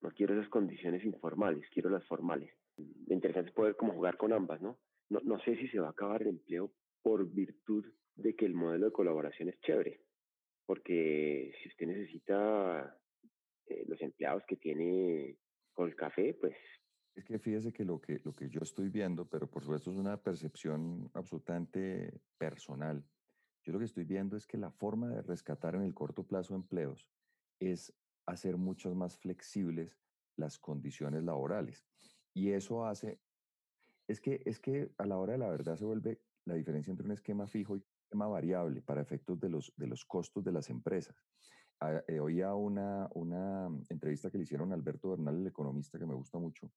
no 0.00 0.10
quiero 0.10 0.34
esas 0.34 0.48
condiciones 0.48 1.04
informales, 1.04 1.68
quiero 1.70 1.90
las 1.90 2.04
formales. 2.06 2.52
Lo 2.76 3.14
interesante 3.14 3.50
es 3.50 3.54
poder 3.54 3.76
como 3.76 3.92
jugar 3.92 4.16
con 4.16 4.32
ambas, 4.32 4.60
¿no? 4.60 4.78
No, 5.10 5.20
no 5.24 5.40
sé 5.40 5.56
si 5.56 5.68
se 5.68 5.80
va 5.80 5.88
a 5.88 5.90
acabar 5.90 6.22
el 6.22 6.28
empleo 6.28 6.72
por 7.02 7.28
virtud 7.28 7.84
de 8.14 8.34
que 8.34 8.46
el 8.46 8.54
modelo 8.54 8.86
de 8.86 8.92
colaboración 8.92 9.48
es 9.48 9.60
chévere, 9.60 10.00
porque 10.66 11.52
si 11.62 11.68
usted 11.68 11.86
necesita 11.86 12.98
eh, 13.66 13.84
los 13.86 14.00
empleados 14.00 14.44
que 14.46 14.56
tiene 14.56 15.36
con 15.72 15.88
el 15.88 15.96
café, 15.96 16.34
pues 16.34 16.54
es 17.14 17.24
que 17.24 17.38
fíjese 17.38 17.72
que 17.72 17.84
lo, 17.84 18.00
que 18.00 18.20
lo 18.24 18.32
que 18.32 18.48
yo 18.48 18.60
estoy 18.62 18.88
viendo, 18.88 19.26
pero 19.26 19.48
por 19.48 19.62
supuesto 19.62 19.90
es 19.90 19.96
una 19.96 20.16
percepción 20.16 21.10
absolutamente 21.14 22.20
personal. 22.38 23.04
Yo 23.62 23.72
lo 23.72 23.78
que 23.78 23.84
estoy 23.84 24.04
viendo 24.04 24.36
es 24.36 24.46
que 24.46 24.58
la 24.58 24.70
forma 24.70 25.08
de 25.08 25.22
rescatar 25.22 25.74
en 25.74 25.82
el 25.82 25.94
corto 25.94 26.26
plazo 26.26 26.54
empleos 26.54 27.08
es 27.60 27.94
hacer 28.26 28.56
muchas 28.56 28.94
más 28.94 29.18
flexibles 29.18 29.98
las 30.36 30.58
condiciones 30.58 31.22
laborales. 31.22 31.84
Y 32.34 32.50
eso 32.50 32.86
hace, 32.86 33.20
es 34.08 34.20
que, 34.20 34.42
es 34.46 34.58
que 34.58 34.90
a 34.96 35.06
la 35.06 35.18
hora 35.18 35.32
de 35.34 35.38
la 35.38 35.50
verdad 35.50 35.76
se 35.76 35.84
vuelve 35.84 36.22
la 36.44 36.54
diferencia 36.54 36.90
entre 36.90 37.06
un 37.06 37.12
esquema 37.12 37.46
fijo 37.46 37.76
y 37.76 37.80
un 37.80 37.86
esquema 38.04 38.26
variable 38.26 38.80
para 38.82 39.02
efectos 39.02 39.38
de 39.38 39.50
los, 39.50 39.72
de 39.76 39.86
los 39.86 40.04
costos 40.04 40.42
de 40.42 40.52
las 40.52 40.70
empresas. 40.70 41.16
Ah, 41.80 42.02
eh, 42.08 42.20
oía 42.20 42.54
una, 42.54 43.08
una 43.14 43.68
entrevista 43.90 44.30
que 44.30 44.38
le 44.38 44.44
hicieron 44.44 44.72
a 44.72 44.74
Alberto 44.74 45.10
Bernal, 45.10 45.36
el 45.36 45.46
economista 45.46 45.98
que 45.98 46.06
me 46.06 46.14
gusta 46.14 46.38
mucho, 46.38 46.70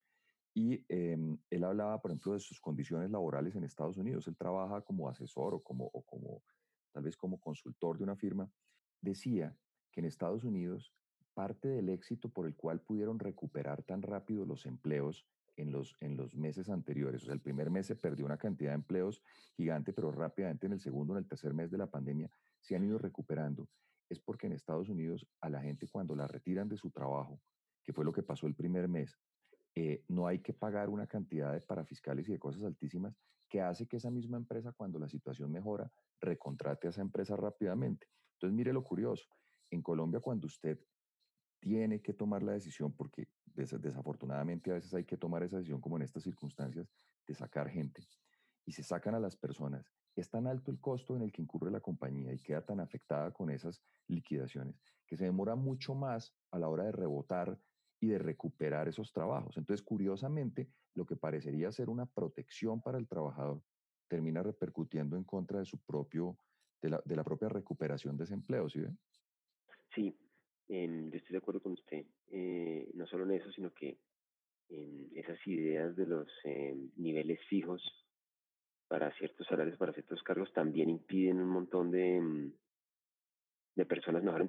y 0.55 0.85
em, 0.87 1.37
él 1.49 1.65
hablaba, 1.65 2.01
por 2.01 2.11
ejemplo, 2.11 2.31
de 2.31 2.39
sus 2.39 2.61
condiciones 2.61 3.11
laborales 3.11 3.55
en 3.55 3.65
Estados 3.65 3.97
Unidos. 3.97 4.25
Él 4.29 4.37
trabaja 4.37 4.81
como 4.81 5.09
asesor 5.09 5.53
o 5.53 5.59
como, 5.59 5.89
o 5.91 6.01
como 6.03 6.41
tal 6.93 7.03
vez 7.03 7.17
como 7.17 7.41
consultor 7.41 7.97
de 7.97 8.05
una 8.05 8.15
firma. 8.15 8.49
Decía 9.01 9.53
que 9.91 9.99
en 9.99 10.05
Estados 10.05 10.45
Unidos 10.45 10.93
parte 11.33 11.67
del 11.67 11.89
éxito 11.89 12.29
por 12.29 12.47
el 12.47 12.55
cual 12.55 12.79
pudieron 12.79 13.19
recuperar 13.19 13.83
tan 13.83 14.01
rápido 14.01 14.45
los 14.45 14.65
empleos 14.65 15.27
en 15.57 15.73
los, 15.73 15.97
en 15.99 16.15
los 16.15 16.33
meses 16.35 16.69
anteriores. 16.69 17.23
O 17.23 17.25
sea, 17.25 17.33
el 17.33 17.41
primer 17.41 17.69
mes 17.69 17.87
se 17.87 17.97
perdió 17.97 18.25
una 18.25 18.37
cantidad 18.37 18.71
de 18.71 18.75
empleos 18.75 19.21
gigante, 19.57 19.91
pero 19.91 20.09
rápidamente 20.13 20.67
en 20.67 20.73
el 20.73 20.79
segundo, 20.79 21.13
en 21.13 21.19
el 21.19 21.27
tercer 21.27 21.53
mes 21.53 21.69
de 21.69 21.79
la 21.79 21.91
pandemia, 21.91 22.31
se 22.61 22.77
han 22.77 22.85
ido 22.85 22.97
recuperando. 22.97 23.67
Es 24.07 24.21
porque 24.21 24.47
en 24.47 24.53
Estados 24.53 24.87
Unidos 24.87 25.27
a 25.41 25.49
la 25.49 25.59
gente 25.59 25.89
cuando 25.89 26.15
la 26.15 26.27
retiran 26.29 26.69
de 26.69 26.77
su 26.77 26.91
trabajo, 26.91 27.41
que 27.83 27.91
fue 27.91 28.05
lo 28.05 28.13
que 28.13 28.23
pasó 28.23 28.47
el 28.47 28.55
primer 28.55 28.87
mes, 28.87 29.19
eh, 29.75 30.03
no 30.07 30.25
hay 30.25 30.39
que 30.39 30.53
pagar 30.53 30.89
una 30.89 31.05
cantidad 31.05 31.51
de 31.51 31.59
parafiscales 31.59 32.27
y 32.29 32.31
de 32.31 32.39
cosas 32.39 32.63
altísimas 32.63 33.13
que 33.49 33.61
hace 33.61 33.85
que 33.88 33.97
esa 33.97 34.09
misma 34.09 34.38
empresa, 34.38 34.71
cuando 34.71 34.97
la 34.99 35.09
situación 35.09 35.51
mejora, 35.51 35.91
recontrate 36.21 36.88
a 36.88 36.89
esa 36.91 37.01
empresa 37.01 37.35
rápidamente. 37.35 38.07
Entonces, 38.35 38.55
mire 38.55 38.73
lo 38.73 38.83
curioso. 38.83 39.25
En 39.69 39.81
Colombia, 39.81 40.21
cuando 40.21 40.47
usted 40.47 40.79
tiene 41.59 42.01
que 42.01 42.13
tomar 42.13 42.41
la 42.43 42.53
decisión, 42.53 42.93
porque 42.93 43.27
desafortunadamente 43.43 44.71
a 44.71 44.75
veces 44.75 44.93
hay 44.93 45.03
que 45.03 45.17
tomar 45.17 45.43
esa 45.43 45.57
decisión, 45.57 45.81
como 45.81 45.97
en 45.97 46.03
estas 46.03 46.23
circunstancias, 46.23 46.88
de 47.27 47.33
sacar 47.33 47.69
gente, 47.69 48.07
y 48.65 48.71
se 48.71 48.83
sacan 48.83 49.15
a 49.15 49.19
las 49.19 49.35
personas, 49.35 49.91
es 50.15 50.29
tan 50.29 50.47
alto 50.47 50.71
el 50.71 50.79
costo 50.79 51.15
en 51.15 51.23
el 51.23 51.31
que 51.31 51.41
incurre 51.41 51.71
la 51.71 51.81
compañía 51.81 52.33
y 52.33 52.39
queda 52.39 52.63
tan 52.63 52.79
afectada 52.79 53.31
con 53.31 53.49
esas 53.49 53.81
liquidaciones, 54.07 54.79
que 55.05 55.17
se 55.17 55.25
demora 55.25 55.55
mucho 55.55 55.93
más 55.95 56.33
a 56.51 56.59
la 56.59 56.69
hora 56.69 56.85
de 56.85 56.91
rebotar 56.91 57.59
y 57.99 58.08
de 58.08 58.19
recuperar 58.19 58.88
esos 58.88 59.12
trabajos. 59.12 59.58
Entonces, 59.58 59.86
curiosamente, 59.86 60.69
lo 60.93 61.05
que 61.05 61.15
parecería 61.15 61.71
ser 61.71 61.89
una 61.89 62.05
protección 62.05 62.81
para 62.81 62.97
el 62.97 63.08
trabajador 63.08 63.62
termina 64.08 64.43
repercutiendo 64.43 65.17
en 65.17 65.23
contra 65.23 65.60
de 65.60 65.65
su 65.65 65.79
propio, 65.79 66.38
de 66.81 66.89
la, 66.89 67.01
de 67.05 67.15
la 67.15 67.23
propia 67.23 67.49
recuperación 67.49 68.17
de 68.17 68.25
ese 68.25 68.34
empleo, 68.34 68.69
¿sí 68.69 68.81
ven? 68.81 68.97
Sí, 69.93 70.15
yo 70.67 71.17
estoy 71.17 71.31
de 71.31 71.38
acuerdo 71.38 71.62
con 71.62 71.73
usted. 71.73 72.05
Eh, 72.31 72.89
no 72.93 73.05
solo 73.08 73.23
en 73.25 73.31
eso, 73.31 73.51
sino 73.51 73.73
que 73.73 73.97
en 74.69 75.10
esas 75.15 75.38
ideas 75.47 75.95
de 75.95 76.05
los 76.05 76.27
eh, 76.43 76.75
niveles 76.97 77.39
fijos 77.47 77.81
para 78.88 79.15
ciertos 79.17 79.47
salarios, 79.47 79.77
para 79.77 79.93
ciertos 79.93 80.21
cargos, 80.23 80.51
también 80.53 80.89
impiden 80.89 81.39
un 81.39 81.49
montón 81.49 81.91
de, 81.91 82.19
mm, 82.19 82.53
de 83.75 83.86
personas 83.86 84.23
mejor 84.23 84.41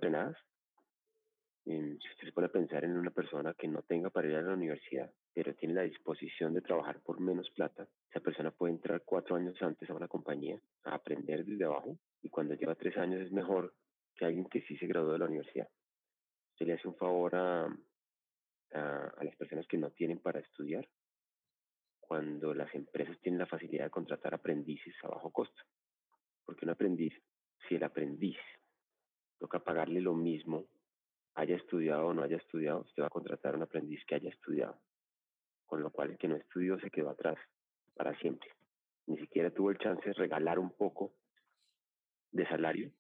entrenadas 1.67 2.03
si 2.03 2.09
usted 2.11 2.27
se 2.27 2.33
pone 2.33 2.47
a 2.47 2.53
pensar 2.53 2.85
en 2.85 2.97
una 2.97 3.11
persona 3.11 3.55
que 3.55 3.67
no 3.69 3.83
tenga 3.83 4.11
para 4.11 4.29
ir 4.29 4.37
a 4.37 4.43
la 4.43 4.55
universidad, 4.55 5.11
pero 5.35 5.55
tiene 5.55 5.75
la 5.75 5.83
disposición 5.83 6.55
de 6.55 6.61
trabajar 6.61 7.01
por 7.01 7.21
menos 7.21 7.51
plata, 7.51 7.89
esa 8.11 8.21
persona 8.21 8.51
puede 8.51 8.75
entrar 8.75 9.03
cuatro 9.05 9.37
años 9.37 9.61
antes 9.61 9.89
a 9.91 9.95
una 9.95 10.09
compañía 10.09 10.61
a 10.85 10.95
aprender 10.95 11.45
desde 11.45 11.65
abajo 11.65 11.99
y 12.23 12.29
cuando 12.29 12.55
lleva 12.55 12.75
tres 12.75 12.97
años 12.97 13.21
es 13.21 13.33
mejor 13.33 13.75
que 14.15 14.25
alguien 14.25 14.47
que 14.47 14.63
sí 14.63 14.77
se 14.77 14.87
graduó 14.87 15.13
de 15.13 15.19
la 15.19 15.27
universidad. 15.27 15.69
Se 16.57 16.65
le 16.65 16.75
hace 16.75 16.89
un 16.89 16.97
favor 16.97 17.35
a, 17.35 17.65
a, 17.65 19.15
a 19.17 19.25
las 19.25 19.37
personas 19.37 19.67
que 19.67 19.77
no 19.77 19.91
tienen 19.91 20.21
para 20.21 20.41
estudiar 20.41 20.89
cuando 22.01 22.55
las 22.55 22.73
empresas 22.75 23.19
tienen 23.21 23.41
la 23.41 23.47
facilidad 23.47 23.85
de 23.85 23.91
contratar 23.91 24.33
aprendices 24.33 24.95
a 25.03 25.09
bajo 25.09 25.31
costo. 25.31 25.63
Porque 26.45 26.65
un 26.65 26.71
aprendiz, 26.71 27.13
si 27.69 27.75
el 27.75 27.83
aprendiz 27.83 28.39
toca 29.39 29.59
pagarle 29.59 30.01
lo 30.01 30.15
mismo, 30.15 30.69
haya 31.37 31.57
estudiado 31.57 32.09
o 32.09 32.15
no 32.15 32.23
haya 32.23 32.39
estudiado, 32.39 32.81
usted 32.81 33.03
va 33.03 33.07
a 33.07 33.11
contratar 33.11 33.55
a 33.55 33.57
un 33.57 33.63
aprendiz 33.63 34.05
que 34.07 34.15
haya 34.15 34.31
estudiado. 34.31 34.79
Con 35.67 35.83
lo 35.83 35.91
cual 35.91 36.11
el 36.11 36.19
que 36.19 36.29
no 36.29 36.37
estudió 36.37 36.79
se 36.81 36.91
quedó 36.91 37.11
atrás 37.11 37.39
para 37.95 38.19
siempre. 38.19 38.51
Ni 39.07 39.19
siquiera 39.19 39.51
tuvo 39.51 39.71
el 39.71 39.79
chance 39.79 40.05
de 40.05 40.15
regalar 40.15 40.59
un 40.59 40.71
poco 40.71 41.13
de 42.33 42.47
salario 42.49 42.91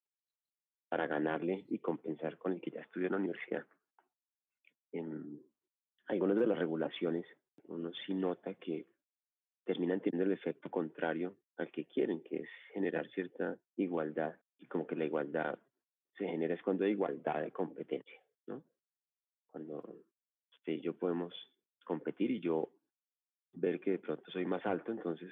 para 0.88 1.07
ganarle 1.07 1.64
y 1.68 1.79
compensar 1.79 2.37
con 2.38 2.53
el 2.53 2.61
que 2.61 2.70
ya 2.70 2.81
estudió 2.81 3.07
en 3.07 3.12
la 3.12 3.18
universidad. 3.18 3.66
En 4.92 5.42
algunas 6.07 6.38
de 6.38 6.46
las 6.46 6.59
regulaciones 6.59 7.27
uno 7.68 7.90
sí 8.07 8.14
nota 8.14 8.55
que 8.55 8.87
terminan 9.64 10.01
teniendo 10.01 10.25
el 10.25 10.38
efecto 10.38 10.70
contrario 10.70 11.35
al 11.57 11.70
que 11.70 11.87
quieren, 11.87 12.22
que 12.22 12.37
es 12.37 12.49
generar 12.72 13.09
cierta 13.11 13.57
igualdad 13.77 14.37
y 14.61 14.66
como 14.66 14.87
que 14.87 14.94
la 14.94 15.07
igualdad 15.07 15.59
se 16.16 16.27
genera 16.27 16.55
es 16.55 16.62
cuando 16.62 16.85
hay 16.85 16.92
igualdad 16.92 17.42
de 17.42 17.51
competencia, 17.51 18.20
¿no? 18.47 18.63
Cuando 19.51 19.97
usted 20.51 20.75
y 20.75 20.81
yo 20.81 20.97
podemos 20.99 21.35
competir 21.85 22.31
y 22.31 22.41
yo 22.41 22.71
ver 23.53 23.81
que 23.81 23.93
de 23.93 23.99
pronto 23.99 24.31
soy 24.31 24.45
más 24.45 24.65
alto, 24.67 24.93
entonces 24.93 25.31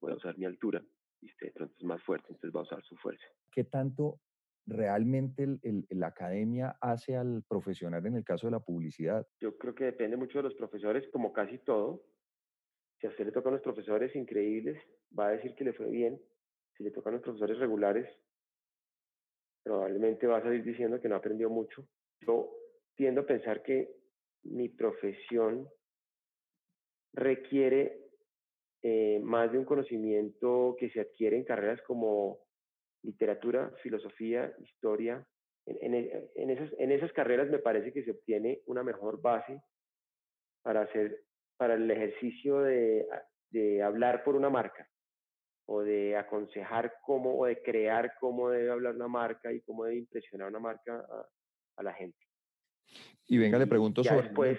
voy 0.00 0.12
a 0.12 0.16
usar 0.16 0.36
mi 0.38 0.46
altura 0.46 0.82
y 1.20 1.26
usted 1.26 1.48
de 1.48 1.52
pronto 1.52 1.74
es 1.76 1.84
más 1.84 2.02
fuerte, 2.02 2.28
entonces 2.28 2.54
va 2.54 2.60
a 2.60 2.64
usar 2.64 2.82
su 2.84 2.96
fuerza. 2.96 3.24
¿Qué 3.52 3.64
tanto 3.64 4.20
realmente 4.66 5.46
la 5.90 6.08
academia 6.08 6.76
hace 6.80 7.16
al 7.16 7.42
profesional 7.48 8.04
en 8.06 8.16
el 8.16 8.24
caso 8.24 8.46
de 8.46 8.52
la 8.52 8.60
publicidad? 8.60 9.26
Yo 9.40 9.56
creo 9.58 9.74
que 9.74 9.84
depende 9.84 10.16
mucho 10.16 10.38
de 10.38 10.44
los 10.44 10.54
profesores, 10.54 11.08
como 11.12 11.32
casi 11.32 11.58
todo. 11.58 12.04
Si 13.00 13.06
a 13.06 13.10
usted 13.10 13.26
le 13.26 13.32
tocan 13.32 13.52
los 13.52 13.62
profesores 13.62 14.14
increíbles, 14.14 14.80
va 15.18 15.28
a 15.28 15.32
decir 15.32 15.54
que 15.54 15.64
le 15.64 15.72
fue 15.72 15.88
bien. 15.90 16.20
Si 16.76 16.84
le 16.84 16.90
tocan 16.90 17.14
los 17.14 17.22
profesores 17.22 17.58
regulares, 17.58 18.08
probablemente 19.62 20.26
va 20.26 20.38
a 20.38 20.42
salir 20.42 20.62
diciendo 20.62 21.00
que 21.00 21.08
no 21.08 21.16
aprendió 21.16 21.50
mucho. 21.50 21.86
Yo 22.26 22.50
tiendo 22.96 23.22
a 23.22 23.26
pensar 23.26 23.62
que 23.62 23.88
mi 24.42 24.68
profesión 24.68 25.68
requiere 27.12 28.10
eh, 28.82 29.20
más 29.22 29.52
de 29.52 29.58
un 29.58 29.64
conocimiento 29.64 30.76
que 30.78 30.90
se 30.90 31.00
adquiere 31.00 31.36
en 31.36 31.44
carreras 31.44 31.80
como 31.82 32.38
literatura, 33.02 33.72
filosofía, 33.82 34.54
historia. 34.58 35.26
En, 35.66 35.94
en, 35.94 36.50
esas, 36.50 36.70
en 36.78 36.90
esas 36.90 37.12
carreras 37.12 37.48
me 37.50 37.58
parece 37.58 37.92
que 37.92 38.02
se 38.02 38.10
obtiene 38.10 38.62
una 38.66 38.82
mejor 38.82 39.20
base 39.20 39.60
para, 40.62 40.82
hacer, 40.82 41.24
para 41.56 41.74
el 41.74 41.90
ejercicio 41.90 42.60
de, 42.60 43.06
de 43.50 43.82
hablar 43.82 44.24
por 44.24 44.34
una 44.34 44.50
marca 44.50 44.88
o 45.66 45.82
de 45.82 46.16
aconsejar 46.16 46.94
cómo 47.04 47.38
o 47.38 47.46
de 47.46 47.62
crear 47.62 48.14
cómo 48.18 48.50
debe 48.50 48.70
hablar 48.70 48.94
una 48.94 49.08
marca 49.08 49.52
y 49.52 49.60
cómo 49.60 49.84
debe 49.84 49.98
impresionar 49.98 50.48
una 50.48 50.58
marca 50.58 50.98
a, 50.98 51.28
a 51.76 51.82
la 51.82 51.92
gente. 51.92 52.18
Y 53.26 53.38
venga, 53.38 53.58
le 53.58 53.66
pregunto 53.66 54.02
sobre... 54.04 54.28
Después, 54.28 54.58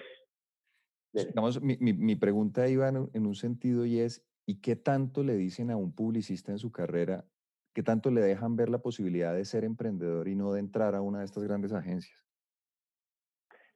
Digamos, 1.12 1.60
mi, 1.60 1.76
mi, 1.78 1.92
mi, 1.92 2.16
pregunta 2.16 2.68
iba 2.68 2.88
en, 2.88 3.10
en, 3.12 3.26
un 3.26 3.34
sentido 3.34 3.84
y 3.84 4.00
es, 4.00 4.26
¿y 4.46 4.62
qué 4.62 4.76
tanto 4.76 5.22
le 5.22 5.36
dicen 5.36 5.70
a 5.70 5.76
un 5.76 5.94
publicista 5.94 6.52
en 6.52 6.58
su 6.58 6.72
carrera 6.72 7.26
¿Qué 7.74 7.82
tanto 7.82 8.10
le 8.10 8.20
dejan 8.20 8.54
ver 8.54 8.68
la 8.68 8.78
posibilidad 8.78 9.34
de 9.34 9.44
ser 9.44 9.64
emprendedor 9.64 10.28
y 10.28 10.34
no 10.34 10.52
de 10.52 10.60
entrar 10.60 10.94
a 10.94 11.00
una 11.00 11.20
de 11.20 11.24
estas 11.24 11.42
grandes 11.44 11.72
agencias? 11.72 12.18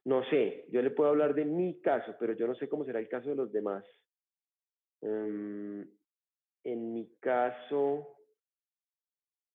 No 0.04 0.22
sé, 0.24 0.66
yo 0.70 0.82
le 0.82 0.90
puedo 0.90 1.10
hablar 1.10 1.34
de 1.34 1.46
mi 1.46 1.80
caso, 1.80 2.14
pero 2.20 2.34
yo 2.34 2.46
no 2.46 2.54
sé 2.54 2.68
cómo 2.68 2.84
será 2.84 3.00
el 3.00 3.08
caso 3.08 3.30
de 3.30 3.36
los 3.36 3.50
demás. 3.50 3.84
Um, 5.00 5.80
en 6.62 6.92
mi 6.92 7.16
caso, 7.20 8.16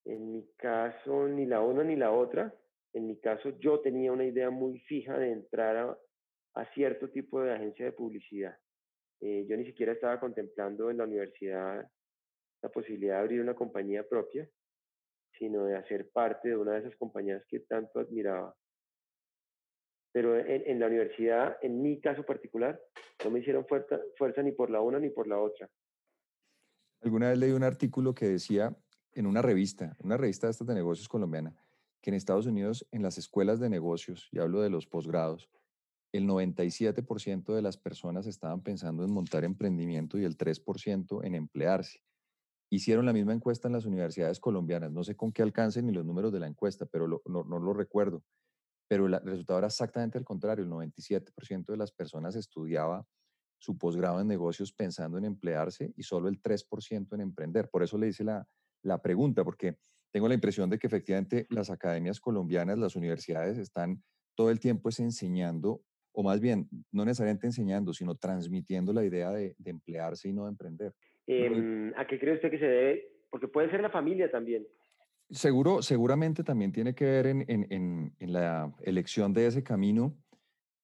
en 0.06 0.32
mi 0.32 0.48
caso, 0.58 1.28
ni 1.28 1.46
la 1.46 1.62
una 1.62 1.84
ni 1.84 1.96
la 1.96 2.12
otra. 2.12 2.54
En 2.94 3.08
mi 3.08 3.20
caso, 3.20 3.58
yo 3.60 3.80
tenía 3.80 4.12
una 4.12 4.26
idea 4.26 4.50
muy 4.50 4.80
fija 4.80 5.18
de 5.18 5.32
entrar 5.32 5.78
a, 5.78 5.98
a 6.56 6.74
cierto 6.74 7.10
tipo 7.10 7.42
de 7.42 7.54
agencia 7.54 7.86
de 7.86 7.94
publicidad. 7.94 8.58
Eh, 9.22 9.46
yo 9.48 9.56
ni 9.56 9.66
siquiera 9.66 9.94
estaba 9.94 10.20
contemplando 10.20 10.90
en 10.90 10.98
la 10.98 11.06
universidad 11.06 11.88
la 12.64 12.70
posibilidad 12.70 13.16
de 13.16 13.22
abrir 13.22 13.42
una 13.42 13.56
compañía 13.56 14.08
propia, 14.08 14.48
sino 15.38 15.66
de 15.66 15.76
hacer 15.76 16.10
parte 16.12 16.50
de 16.50 16.58
una 16.58 16.74
de 16.74 16.80
esas 16.80 16.96
compañías 16.98 17.44
que 17.48 17.62
tanto 17.62 18.00
admiraba. 18.00 18.56
Pero 20.12 20.38
en, 20.38 20.64
en 20.68 20.80
la 20.80 20.88
universidad, 20.88 21.58
en 21.62 21.82
mi 21.82 22.02
caso 22.02 22.26
particular, 22.26 22.80
no 23.24 23.32
me 23.32 23.40
hicieron 23.40 23.66
fuerza, 23.66 24.00
fuerza 24.18 24.44
ni 24.44 24.52
por 24.52 24.70
la 24.70 24.82
una 24.82 25.00
ni 25.00 25.10
por 25.10 25.28
la 25.28 25.40
otra. 25.40 25.70
Alguna 27.02 27.30
vez 27.30 27.40
leí 27.40 27.52
un 27.52 27.64
artículo 27.64 28.14
que 28.14 28.28
decía 28.28 28.76
en 29.14 29.26
una 29.26 29.42
revista, 29.42 29.96
una 30.04 30.18
revista 30.18 30.48
de 30.48 30.52
estas 30.52 30.68
de 30.68 30.76
negocios 30.76 31.08
colombiana, 31.08 31.56
que 32.02 32.10
en 32.10 32.16
Estados 32.16 32.48
Unidos, 32.48 32.88
en 32.92 33.04
las 33.04 33.18
escuelas 33.18 33.60
de 33.60 33.70
negocios, 33.70 34.28
y 34.32 34.40
hablo 34.40 34.62
de 34.62 34.70
los 34.70 34.88
posgrados, 34.88 35.50
el 36.12 36.28
97% 36.28 37.54
de 37.54 37.62
las 37.62 37.78
personas 37.78 38.28
estaban 38.28 38.62
pensando 38.62 39.04
en 39.04 39.12
montar 39.12 39.44
emprendimiento 39.44 40.18
y 40.18 40.26
el 40.26 40.38
3% 40.38 41.24
en 41.24 41.36
emplearse. 41.36 42.02
Hicieron 42.70 43.06
la 43.06 43.14
misma 43.14 43.34
encuesta 43.34 43.68
en 43.68 43.74
las 43.74 43.86
universidades 43.86 44.40
colombianas. 44.40 44.92
No 44.92 45.04
sé 45.04 45.16
con 45.16 45.32
qué 45.32 45.42
alcance 45.42 45.82
ni 45.82 45.92
los 45.92 46.06
números 46.06 46.34
de 46.34 46.40
la 46.40 46.48
encuesta, 46.48 46.86
pero 46.86 47.08
no, 47.08 47.22
no, 47.26 47.60
lo 47.60 47.74
recuerdo. 47.74 48.24
Pero 48.88 49.06
el 49.06 49.20
resultado 49.24 49.60
era 49.60 49.68
exactamente 49.68 50.18
el 50.18 50.26
contrario. 50.26 50.66
El 50.66 50.72
97% 50.72 51.66
de 51.66 51.78
las 51.78 51.92
personas 51.92 52.36
estudiaba 52.36 53.08
su 53.58 53.78
posgrado 53.78 54.20
en 54.20 54.28
negocios 54.28 54.74
pensando 54.74 55.18
en 55.18 55.26
emplearse 55.26 55.94
y 55.96 56.04
solo 56.04 56.28
el 56.28 56.42
3% 56.42 57.14
en 57.14 57.22
emprender. 57.22 57.70
Por 57.70 57.84
eso 57.84 57.98
le 57.98 58.08
hice 58.08 58.24
la, 58.24 58.48
la 58.82 59.02
pregunta, 59.02 59.44
porque 59.44 59.78
tengo 60.12 60.28
la 60.28 60.34
impresión 60.34 60.69
de 60.69 60.78
que 60.78 60.88
efectivamente 60.88 61.47
las 61.50 61.69
academias 61.69 62.19
colombianas, 62.19 62.78
las 62.78 62.95
universidades 62.95 63.58
están 63.58 64.04
todo 64.36 64.50
el 64.50 64.60
tiempo 64.60 64.89
es 64.89 65.00
enseñando, 65.00 65.82
o 66.13 66.24
más 66.24 66.39
bien, 66.39 66.67
no 66.91 67.06
necesariamente 67.06 67.47
enseñando, 67.47 67.93
sino 67.93 68.15
transmitiendo 68.15 68.93
la 68.93 69.06
idea 69.06 69.32
de, 69.32 69.56
de 69.58 69.71
emplearse 69.71 70.30
y 70.30 70.34
no 70.34 70.43
de 70.43 70.50
emprender. 70.50 70.93
Eh, 71.28 71.91
¿A 71.95 72.06
qué 72.08 72.19
cree 72.19 72.36
usted 72.36 72.52
que 72.52 72.60
se 72.60 72.65
debe? 72.65 73.08
Porque 73.30 73.47
puede 73.47 73.69
ser 73.69 73.82
la 73.82 73.89
familia 73.89 74.30
también. 74.30 74.67
Seguro, 75.30 75.82
seguramente 75.82 76.43
también 76.43 76.74
tiene 76.74 76.93
que 76.93 77.06
ver 77.06 77.28
en, 77.28 77.45
en, 77.47 78.13
en, 78.19 78.34
la 78.34 78.74
elección 78.82 79.32
de 79.32 79.47
ese 79.47 79.63
camino. 79.63 80.17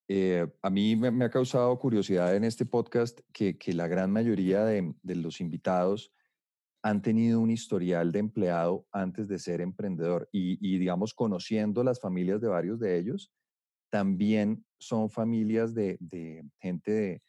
Eh, 0.07 0.47
a 0.61 0.69
mí 0.69 0.95
me, 0.95 1.11
me, 1.11 1.25
ha 1.25 1.29
causado 1.29 1.77
curiosidad 1.77 2.33
en 2.33 2.45
este 2.45 2.65
podcast 2.65 3.19
que, 3.33 3.57
que 3.57 3.73
la 3.73 3.89
gran 3.89 4.09
mayoría 4.09 4.63
de, 4.63 4.93
de, 5.03 5.15
los 5.15 5.41
invitados 5.41 6.13
han 6.87 7.01
tenido 7.01 7.41
un 7.41 7.51
historial 7.51 8.13
de 8.13 8.19
empleado 8.19 8.87
antes 8.93 9.27
de 9.27 9.39
ser 9.39 9.59
emprendedor 9.59 10.29
y, 10.31 10.57
y, 10.61 10.77
digamos, 10.77 11.13
conociendo 11.13 11.83
las 11.83 11.99
familias 11.99 12.39
de 12.39 12.47
varios 12.47 12.79
de 12.79 12.97
ellos, 12.97 13.29
también 13.91 14.65
son 14.79 15.09
familias 15.09 15.73
de, 15.73 15.97
de 15.99 16.45
gente 16.61 16.91
de, 16.91 17.21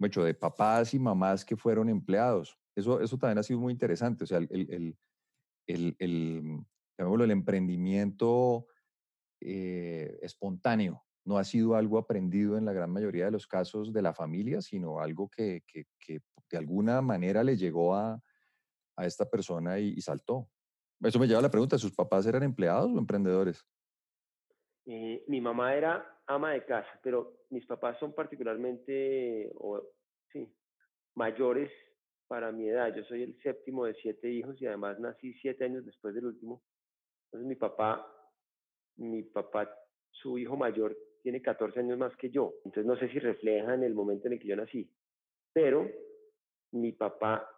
mucho 0.00 0.24
de 0.24 0.34
papás 0.34 0.94
y 0.94 0.98
mamás 0.98 1.44
que 1.44 1.56
fueron 1.56 1.88
empleados. 1.88 2.58
Eso, 2.74 3.00
eso 3.00 3.16
también 3.16 3.38
ha 3.38 3.42
sido 3.44 3.60
muy 3.60 3.72
interesante. 3.72 4.24
O 4.24 4.26
sea, 4.26 4.38
el, 4.38 4.48
el, 4.50 4.96
el, 5.68 5.96
el, 5.98 6.64
el 6.98 7.30
emprendimiento 7.30 8.66
eh, 9.40 10.18
espontáneo 10.22 11.04
no 11.24 11.38
ha 11.38 11.44
sido 11.44 11.76
algo 11.76 11.98
aprendido 11.98 12.58
en 12.58 12.64
la 12.64 12.72
gran 12.72 12.90
mayoría 12.90 13.26
de 13.26 13.30
los 13.30 13.46
casos 13.46 13.92
de 13.92 14.02
la 14.02 14.12
familia, 14.12 14.60
sino 14.60 14.98
algo 14.98 15.28
que, 15.28 15.62
que, 15.68 15.84
que 16.00 16.20
de 16.50 16.58
alguna 16.58 17.00
manera 17.00 17.44
le 17.44 17.56
llegó 17.56 17.94
a, 17.94 18.20
a 18.98 19.06
esta 19.06 19.24
persona 19.24 19.78
y, 19.78 20.00
saltó. 20.00 20.48
Eso 21.00 21.18
me 21.18 21.26
lleva 21.26 21.38
a 21.38 21.42
la 21.42 21.50
pregunta, 21.50 21.78
¿sus 21.78 21.94
papás 21.94 22.26
eran 22.26 22.42
empleados 22.42 22.90
o 22.92 22.98
emprendedores? 22.98 23.64
Eh, 24.86 25.24
mi 25.28 25.40
mamá 25.40 25.74
era 25.74 26.20
ama 26.26 26.52
de 26.52 26.64
casa, 26.64 26.88
pero 27.02 27.44
mis 27.50 27.64
papás 27.66 27.96
son 28.00 28.12
particularmente, 28.12 29.52
o, 29.54 29.80
sí, 30.32 30.52
mayores 31.14 31.70
para 32.26 32.50
mi 32.50 32.68
edad. 32.68 32.92
Yo 32.94 33.04
soy 33.04 33.22
el 33.22 33.40
séptimo 33.40 33.84
de 33.84 33.94
siete 33.94 34.28
hijos 34.30 34.60
y 34.60 34.66
además 34.66 34.98
nací 34.98 35.32
siete 35.34 35.64
años 35.64 35.86
después 35.86 36.14
del 36.14 36.26
último. 36.26 36.62
Entonces 37.26 37.48
mi 37.48 37.54
papá, 37.54 38.04
mi 38.96 39.22
papá, 39.22 39.72
su 40.10 40.38
hijo 40.38 40.56
mayor 40.56 40.96
tiene 41.22 41.40
14 41.40 41.78
años 41.78 41.98
más 41.98 42.16
que 42.16 42.30
yo. 42.30 42.54
Entonces 42.64 42.86
no 42.86 42.96
sé 42.98 43.08
si 43.10 43.20
refleja 43.20 43.74
en 43.74 43.84
el 43.84 43.94
momento 43.94 44.26
en 44.26 44.32
el 44.32 44.40
que 44.40 44.48
yo 44.48 44.56
nací. 44.56 44.90
Pero 45.52 45.88
mi 46.72 46.92
papá 46.92 47.48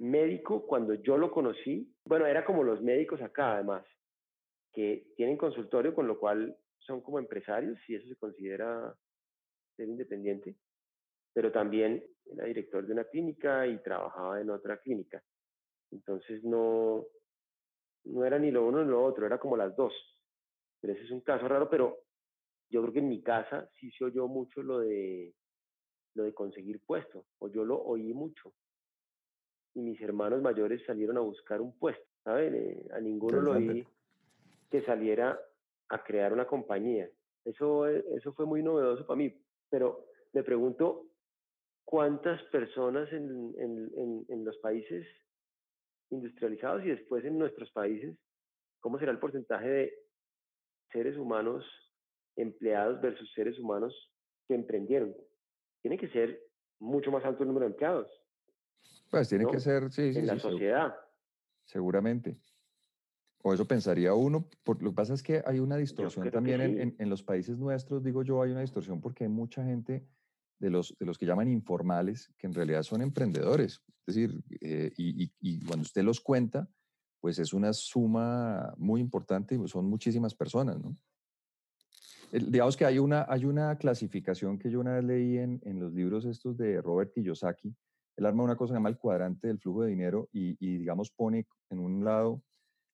médico, 0.00 0.66
cuando 0.66 0.94
yo 0.94 1.16
lo 1.18 1.30
conocí, 1.30 1.94
bueno, 2.04 2.26
era 2.26 2.44
como 2.44 2.64
los 2.64 2.82
médicos 2.82 3.20
acá 3.20 3.54
además, 3.54 3.84
que 4.72 5.12
tienen 5.16 5.36
consultorio, 5.36 5.94
con 5.94 6.06
lo 6.06 6.18
cual 6.18 6.56
son 6.78 7.02
como 7.02 7.18
empresarios, 7.18 7.78
si 7.86 7.94
eso 7.94 8.08
se 8.08 8.16
considera 8.16 8.94
ser 9.76 9.88
independiente, 9.88 10.56
pero 11.32 11.52
también 11.52 12.04
era 12.26 12.46
director 12.46 12.86
de 12.86 12.92
una 12.92 13.04
clínica 13.04 13.66
y 13.66 13.82
trabajaba 13.82 14.40
en 14.40 14.50
otra 14.50 14.78
clínica. 14.78 15.22
Entonces 15.90 16.42
no, 16.44 17.06
no 18.04 18.24
era 18.24 18.38
ni 18.38 18.50
lo 18.50 18.66
uno 18.66 18.82
ni 18.82 18.90
lo 18.90 19.04
otro, 19.04 19.26
era 19.26 19.38
como 19.38 19.56
las 19.56 19.76
dos. 19.76 19.92
Pero 20.80 20.94
ese 20.94 21.04
es 21.04 21.10
un 21.10 21.20
caso 21.20 21.46
raro, 21.46 21.68
pero 21.68 21.98
yo 22.70 22.80
creo 22.82 22.92
que 22.94 22.98
en 23.00 23.08
mi 23.08 23.22
casa 23.22 23.68
sí 23.78 23.90
se 23.90 24.04
oyó 24.04 24.28
mucho 24.28 24.62
lo 24.62 24.78
de, 24.78 25.34
lo 26.14 26.24
de 26.24 26.32
conseguir 26.32 26.80
puesto, 26.86 27.26
o 27.38 27.48
yo 27.48 27.64
lo 27.64 27.78
oí 27.82 28.14
mucho. 28.14 28.54
Y 29.74 29.80
mis 29.80 30.00
hermanos 30.00 30.42
mayores 30.42 30.82
salieron 30.84 31.16
a 31.16 31.20
buscar 31.20 31.60
un 31.60 31.78
puesto, 31.78 32.04
¿saben? 32.24 32.54
Eh, 32.54 32.88
a 32.92 33.00
ninguno 33.00 33.40
lo 33.40 33.52
oí 33.52 33.86
que 34.70 34.82
saliera 34.82 35.38
a 35.88 36.04
crear 36.04 36.32
una 36.32 36.46
compañía. 36.46 37.08
Eso, 37.44 37.86
eso 37.88 38.32
fue 38.34 38.46
muy 38.46 38.62
novedoso 38.62 39.06
para 39.06 39.18
mí, 39.18 39.34
pero 39.68 40.06
me 40.32 40.42
pregunto 40.42 41.06
cuántas 41.84 42.42
personas 42.44 43.12
en, 43.12 43.52
en, 43.58 44.24
en, 44.28 44.44
los 44.44 44.56
países 44.58 45.06
industrializados 46.10 46.84
y 46.84 46.90
después 46.90 47.24
en 47.24 47.38
nuestros 47.38 47.70
países, 47.72 48.16
cómo 48.80 48.98
será 48.98 49.10
el 49.10 49.18
porcentaje 49.18 49.68
de 49.68 49.94
seres 50.92 51.16
humanos 51.16 51.64
empleados 52.36 53.00
versus 53.00 53.32
seres 53.32 53.58
humanos 53.58 54.12
que 54.46 54.54
emprendieron. 54.54 55.14
Tiene 55.82 55.98
que 55.98 56.08
ser 56.08 56.40
mucho 56.78 57.10
más 57.10 57.24
alto 57.24 57.42
el 57.42 57.48
número 57.48 57.66
de 57.66 57.72
empleados. 57.72 58.08
Pues 59.10 59.28
tiene 59.28 59.46
que 59.46 59.58
ser, 59.58 59.90
sí, 59.92 60.12
En 60.14 60.26
la 60.26 60.38
sociedad. 60.38 60.94
Seguramente. 61.64 62.38
O 63.42 63.52
eso 63.54 63.66
pensaría 63.66 64.14
uno. 64.14 64.48
Por, 64.62 64.82
lo 64.82 64.90
que 64.90 64.96
pasa 64.96 65.14
es 65.14 65.22
que 65.22 65.42
hay 65.44 65.58
una 65.58 65.76
distorsión 65.76 66.30
también 66.30 66.60
en, 66.60 66.94
en, 66.98 67.10
los 67.10 67.22
países 67.22 67.58
nuestros, 67.58 68.04
digo 68.04 68.22
yo, 68.22 68.42
hay 68.42 68.50
una 68.50 68.60
distorsión 68.60 69.00
porque 69.00 69.24
hay 69.24 69.30
mucha 69.30 69.64
gente 69.64 70.06
de 70.58 70.70
los, 70.70 70.94
de 70.98 71.06
los 71.06 71.18
que 71.18 71.26
llaman 71.26 71.48
informales 71.48 72.32
que 72.38 72.46
en 72.46 72.54
realidad 72.54 72.82
son 72.82 73.02
emprendedores. 73.02 73.82
Es 74.06 74.14
decir, 74.14 74.42
eh, 74.60 74.92
y, 74.96 75.32
y, 75.40 75.60
cuando 75.64 75.82
usted 75.82 76.02
los 76.02 76.20
cuenta, 76.20 76.68
pues 77.20 77.38
es 77.38 77.52
una 77.52 77.72
suma 77.72 78.74
muy 78.76 79.00
importante 79.00 79.54
y 79.54 79.68
son 79.68 79.86
muchísimas 79.86 80.34
personas, 80.34 80.78
¿no? 80.78 80.96
digamos 82.32 82.76
que 82.76 82.84
hay 82.84 82.98
una, 83.00 83.26
hay 83.28 83.44
una 83.44 83.76
clasificación 83.76 84.56
que 84.56 84.70
yo 84.70 84.78
una 84.78 84.94
vez 84.94 85.04
leí 85.04 85.38
en, 85.38 85.60
en 85.64 85.80
los 85.80 85.92
libros 85.92 86.24
estos 86.24 86.56
de 86.56 86.80
Robert 86.80 87.12
Kiyosaki. 87.12 87.74
Él 88.16 88.26
arma 88.26 88.42
una 88.42 88.56
cosa 88.56 88.72
que 88.72 88.74
se 88.74 88.78
llama 88.78 88.88
el 88.88 88.98
cuadrante 88.98 89.48
del 89.48 89.58
flujo 89.58 89.82
de 89.82 89.90
dinero 89.90 90.28
y, 90.32 90.54
digamos, 90.78 91.10
pone 91.10 91.46
en 91.70 91.78
un 91.78 92.04
lado, 92.04 92.42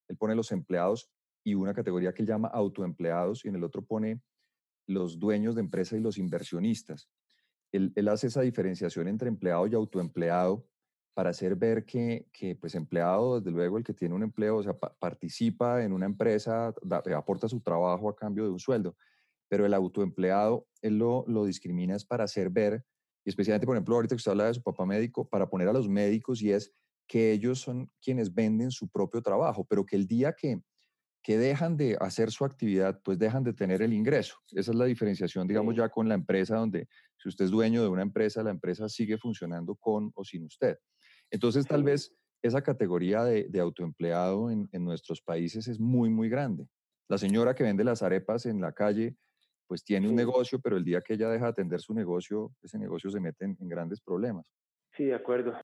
él 0.09 0.17
pone 0.17 0.35
los 0.35 0.53
empleados 0.53 1.11
y 1.45 1.55
una 1.55 1.75
categoría 1.75 2.13
que 2.13 2.23
él 2.23 2.29
llama 2.29 2.49
autoempleados 2.49 3.45
y 3.45 3.49
en 3.49 3.57
el 3.57 3.65
otro 3.65 3.85
pone 3.85 4.21
los 4.87 5.19
dueños 5.19 5.55
de 5.55 5.63
empresa 5.63 5.97
y 5.97 6.01
los 6.01 6.19
inversionistas. 6.19 7.09
Él, 7.73 7.93
hace 8.09 8.29
esa 8.29 8.43
diferenciación 8.43 9.09
entre 9.09 9.29
empleado 9.29 9.67
y 9.67 9.75
autoempleado 9.75 10.67
para 11.15 11.31
hacer 11.31 11.57
ver 11.57 11.85
que, 11.85 12.29
que, 12.33 12.55
pues 12.55 12.75
empleado, 12.75 13.41
desde 13.41 13.51
luego 13.51 13.79
el 13.79 13.85
que 13.85 13.95
tiene 13.95 14.15
un 14.15 14.23
empleo, 14.23 14.59
o 14.59 14.63
sea, 14.63 14.79
participa 14.79 15.83
en 15.83 15.93
una 15.93 16.07
empresa, 16.07 16.75
aporta 17.17 17.49
su 17.49 17.61
trabajo 17.61 18.09
a 18.09 18.17
cambio 18.17 18.45
de 18.45 18.51
un 18.51 18.59
sueldo 18.59 18.97
pero 19.49 19.67
el 19.67 19.75
autoempleado, 19.75 20.67
él 20.83 20.99
lo, 20.99 21.25
lo 21.29 21.45
discrimina 21.45 21.97
es 21.97 22.05
para 22.05 22.25
hacer 22.25 22.51
ver, 22.51 22.85
y 23.27 23.31
especialmente, 23.31 23.67
por 23.67 23.75
ejemplo, 23.75 23.97
ahorita 23.97 24.15
que 24.15 24.19
usted 24.19 24.31
habla 24.31 24.47
de 24.47 24.55
su 24.55 24.63
papá 24.63 24.87
médico, 24.87 25.29
para 25.29 25.49
poner 25.49 25.67
a 25.67 25.73
los 25.73 25.89
médicos 25.89 26.41
y 26.43 26.53
es 26.53 26.73
que 27.09 27.33
ellos 27.33 27.61
son 27.61 27.91
quienes 28.01 28.33
venden 28.33 28.71
su 28.71 28.89
propio 28.89 29.21
trabajo, 29.21 29.67
pero 29.69 29.85
que 29.85 29.97
el 29.97 30.07
día 30.07 30.33
que, 30.33 30.61
que 31.25 31.37
dejan 31.37 31.77
de 31.77 31.97
hacer 32.01 32.31
su 32.31 32.45
actividad, 32.45 33.01
pues 33.03 33.19
dejan 33.19 33.43
de 33.43 33.53
tener 33.53 33.83
el 33.83 33.93
ingreso. 33.93 34.37
Esa 34.53 34.71
es 34.71 34.77
la 34.77 34.85
diferenciación, 34.85 35.49
digamos, 35.49 35.75
ya 35.75 35.89
con 35.89 36.09
la 36.09 36.15
empresa, 36.15 36.57
donde 36.57 36.87
si 37.17 37.29
usted 37.29 37.47
es 37.47 37.51
dueño 37.51 37.83
de 37.83 37.89
una 37.89 38.03
empresa, 38.03 38.45
la 38.45 38.51
empresa 38.51 38.89
sigue 38.89 39.19
funcionando 39.19 39.75
con 39.75 40.13
o 40.15 40.25
sin 40.25 40.45
usted. 40.45 40.79
Entonces, 41.29 41.67
tal 41.67 41.83
vez 41.83 42.15
esa 42.43 42.63
categoría 42.63 43.25
de, 43.25 43.49
de 43.49 43.59
autoempleado 43.59 44.53
en, 44.53 44.69
en, 44.71 44.85
nuestros 44.85 45.21
países 45.21 45.67
es 45.67 45.81
muy, 45.81 46.11
muy 46.11 46.29
grande. 46.29 46.69
La 47.09 47.19
señora 47.19 47.57
que 47.57 47.65
vende 47.65 47.83
las 47.83 48.05
arepas 48.05 48.47
en 48.47 48.61
la 48.61 48.71
calle 48.71 49.17
pues 49.67 49.85
tiene 49.85 50.09
un 50.09 50.15
negocio, 50.15 50.61
pero 50.61 50.77
el 50.77 50.85
día 50.85 51.01
que 51.01 51.15
ella 51.15 51.29
deja 51.29 51.47
de 51.47 51.51
atender 51.51 51.81
su 51.81 51.95
negocio, 51.95 52.53
ese 52.63 52.79
negocio 52.79 53.11
se 53.11 53.21
mete 53.21 53.45
en, 53.45 53.69
grandes 53.69 54.01
problemas. 54.01 54.47
Sí, 54.97 55.05
de 55.05 55.15
acuerdo. 55.15 55.55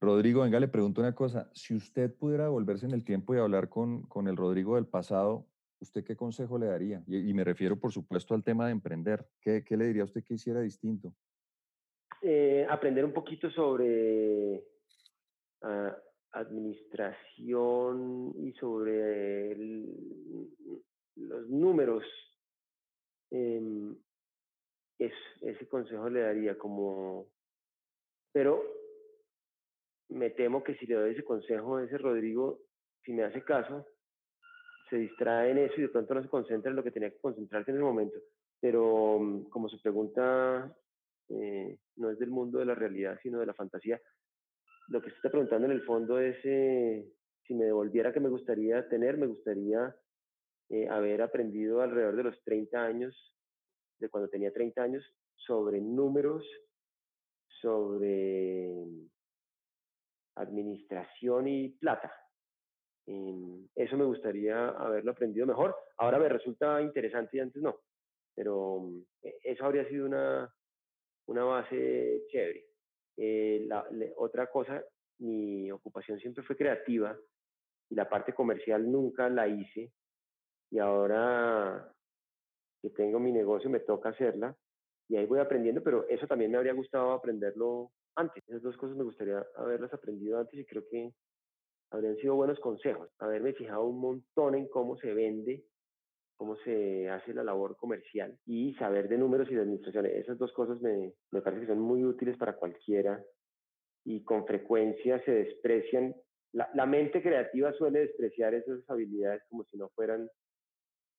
Rodrigo, 0.00 0.42
venga, 0.42 0.58
le 0.58 0.68
pregunto 0.68 1.00
una 1.00 1.14
cosa. 1.14 1.50
Si 1.52 1.74
usted 1.74 2.14
pudiera 2.14 2.48
volverse 2.48 2.86
en 2.86 2.92
el 2.92 3.04
tiempo 3.04 3.34
y 3.34 3.38
hablar 3.38 3.68
con, 3.68 4.02
con 4.02 4.28
el 4.28 4.36
Rodrigo 4.36 4.76
del 4.76 4.86
pasado, 4.86 5.46
¿usted 5.80 6.04
qué 6.04 6.16
consejo 6.16 6.58
le 6.58 6.66
daría? 6.66 7.02
Y, 7.06 7.32
me 7.34 7.44
refiero, 7.44 7.78
por 7.78 7.92
supuesto, 7.92 8.34
al 8.34 8.42
tema 8.42 8.66
de 8.66 8.72
emprender. 8.72 9.26
¿Qué, 9.40 9.62
qué 9.64 9.76
le 9.76 9.86
diría 9.86 10.02
a 10.02 10.06
usted 10.06 10.24
que 10.24 10.34
hiciera 10.34 10.60
distinto? 10.60 11.14
Eh, 12.22 12.66
aprender 12.68 13.04
un 13.04 13.12
poquito 13.12 13.50
sobre 13.50 14.64
ah, 15.62 15.96
administración 16.32 18.32
y 18.36 18.52
sobre 18.52 19.56
los 21.16 21.48
números 21.48 22.04
eh, 23.30 23.94
ese 25.00 25.68
consejo 25.68 26.08
le 26.10 26.20
daría 26.20 26.58
como, 26.58 27.26
pero 28.32 28.62
me 30.10 30.30
temo 30.30 30.62
que 30.62 30.74
si 30.76 30.86
le 30.86 30.96
doy 30.96 31.12
ese 31.12 31.24
consejo 31.24 31.76
a 31.76 31.84
ese 31.84 31.98
Rodrigo, 31.98 32.60
si 33.04 33.12
me 33.12 33.24
hace 33.24 33.42
caso, 33.42 33.86
se 34.90 34.96
distrae 34.96 35.52
en 35.52 35.58
eso 35.58 35.74
y 35.78 35.82
de 35.82 35.88
pronto 35.88 36.14
no 36.14 36.22
se 36.22 36.28
concentra 36.28 36.70
en 36.70 36.76
lo 36.76 36.82
que 36.82 36.90
tenía 36.90 37.10
que 37.10 37.20
concentrarse 37.20 37.70
en 37.70 37.78
el 37.78 37.82
momento. 37.82 38.18
Pero 38.60 39.18
mm, 39.18 39.44
como 39.44 39.68
su 39.68 39.80
pregunta 39.80 40.76
eh, 41.28 41.78
no 41.96 42.10
es 42.10 42.18
del 42.18 42.30
mundo 42.30 42.58
de 42.58 42.66
la 42.66 42.74
realidad, 42.74 43.18
sino 43.22 43.38
de 43.38 43.46
la 43.46 43.54
fantasía, 43.54 44.00
lo 44.88 45.00
que 45.00 45.10
se 45.10 45.16
está 45.16 45.30
preguntando 45.30 45.66
en 45.66 45.72
el 45.72 45.82
fondo 45.82 46.18
es 46.18 46.36
eh, 46.44 47.06
si 47.46 47.54
me 47.54 47.64
devolviera 47.64 48.12
que 48.12 48.20
me 48.20 48.28
gustaría 48.28 48.88
tener, 48.88 49.16
me 49.16 49.28
gustaría 49.28 49.94
eh, 50.70 50.88
haber 50.88 51.20
aprendido 51.20 51.82
alrededor 51.82 52.16
de 52.16 52.22
los 52.22 52.42
30 52.44 52.80
años, 52.80 53.34
de 53.98 54.08
cuando 54.08 54.30
tenía 54.30 54.52
30 54.52 54.82
años, 54.82 55.04
sobre 55.34 55.80
números, 55.80 56.46
sobre 57.60 58.72
administración 60.36 61.48
y 61.48 61.70
plata. 61.70 62.12
Em, 63.06 63.66
eso 63.74 63.96
me 63.96 64.04
gustaría 64.04 64.68
haberlo 64.68 65.10
aprendido 65.10 65.44
mejor. 65.44 65.76
Ahora 65.98 66.20
me 66.20 66.28
resulta 66.28 66.80
interesante 66.80 67.36
y 67.36 67.40
antes 67.40 67.60
no, 67.60 67.80
pero 68.34 68.88
e, 69.22 69.38
eso 69.42 69.64
habría 69.64 69.88
sido 69.88 70.06
una, 70.06 70.54
una 71.26 71.44
base 71.44 72.22
chévere. 72.28 72.64
Eh, 73.16 73.64
la, 73.66 73.84
otra 74.16 74.46
cosa, 74.46 74.84
mi 75.18 75.70
ocupación 75.72 76.20
siempre 76.20 76.44
fue 76.44 76.56
creativa 76.56 77.18
y 77.88 77.94
la 77.96 78.08
parte 78.08 78.32
comercial 78.32 78.90
nunca 78.90 79.28
la 79.28 79.48
hice 79.48 79.92
y 80.70 80.78
ahora 80.78 81.92
que 82.82 82.90
tengo 82.90 83.18
mi 83.18 83.32
negocio 83.32 83.68
me 83.68 83.80
toca 83.80 84.10
hacerla 84.10 84.56
y 85.08 85.16
ahí 85.16 85.26
voy 85.26 85.40
aprendiendo, 85.40 85.82
pero 85.82 86.08
eso 86.08 86.26
también 86.28 86.52
me 86.52 86.56
habría 86.56 86.72
gustado 86.72 87.10
aprenderlo 87.10 87.90
antes. 88.14 88.44
Esas 88.46 88.62
dos 88.62 88.76
cosas 88.76 88.96
me 88.96 89.02
gustaría 89.02 89.44
haberlas 89.56 89.92
aprendido 89.92 90.38
antes 90.38 90.58
y 90.58 90.64
creo 90.64 90.84
que 90.88 91.12
habrían 91.90 92.16
sido 92.16 92.36
buenos 92.36 92.60
consejos. 92.60 93.10
Haberme 93.18 93.52
fijado 93.54 93.84
un 93.84 94.00
montón 94.00 94.54
en 94.54 94.68
cómo 94.68 94.96
se 94.98 95.12
vende, 95.12 95.64
cómo 96.36 96.54
se 96.58 97.10
hace 97.10 97.34
la 97.34 97.42
labor 97.42 97.76
comercial 97.76 98.38
y 98.46 98.74
saber 98.74 99.08
de 99.08 99.18
números 99.18 99.50
y 99.50 99.54
de 99.56 99.62
administración. 99.62 100.06
Esas 100.06 100.38
dos 100.38 100.52
cosas 100.52 100.80
me, 100.80 101.12
me 101.32 101.42
parece 101.42 101.62
que 101.62 101.72
son 101.72 101.80
muy 101.80 102.04
útiles 102.04 102.36
para 102.36 102.56
cualquiera 102.56 103.20
y 104.04 104.22
con 104.22 104.46
frecuencia 104.46 105.22
se 105.24 105.32
desprecian. 105.32 106.14
La, 106.52 106.70
la 106.74 106.86
mente 106.86 107.20
creativa 107.20 107.72
suele 107.72 108.00
despreciar 108.00 108.54
esas 108.54 108.88
habilidades 108.88 109.42
como 109.48 109.64
si 109.64 109.76
no 109.76 109.88
fueran 109.90 110.30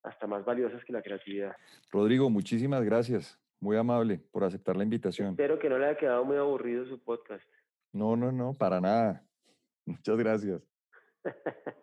hasta 0.03 0.27
más 0.27 0.43
valiosas 0.45 0.83
que 0.83 0.93
la 0.93 1.01
creatividad. 1.01 1.55
Rodrigo, 1.91 2.29
muchísimas 2.29 2.83
gracias. 2.83 3.39
Muy 3.59 3.77
amable 3.77 4.19
por 4.31 4.43
aceptar 4.43 4.75
la 4.75 4.83
invitación. 4.83 5.31
Espero 5.31 5.59
que 5.59 5.69
no 5.69 5.77
le 5.77 5.85
haya 5.85 5.97
quedado 5.97 6.25
muy 6.25 6.37
aburrido 6.37 6.85
su 6.85 6.99
podcast. 6.99 7.43
No, 7.93 8.15
no, 8.15 8.31
no, 8.31 8.53
para 8.53 8.81
nada. 8.81 9.23
Muchas 9.85 10.17
gracias. 10.17 10.61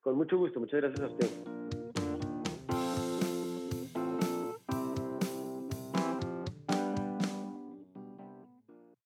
Con 0.00 0.16
mucho 0.16 0.38
gusto, 0.38 0.60
muchas 0.60 0.80
gracias 0.80 1.00
a 1.00 1.12
usted. 1.12 1.57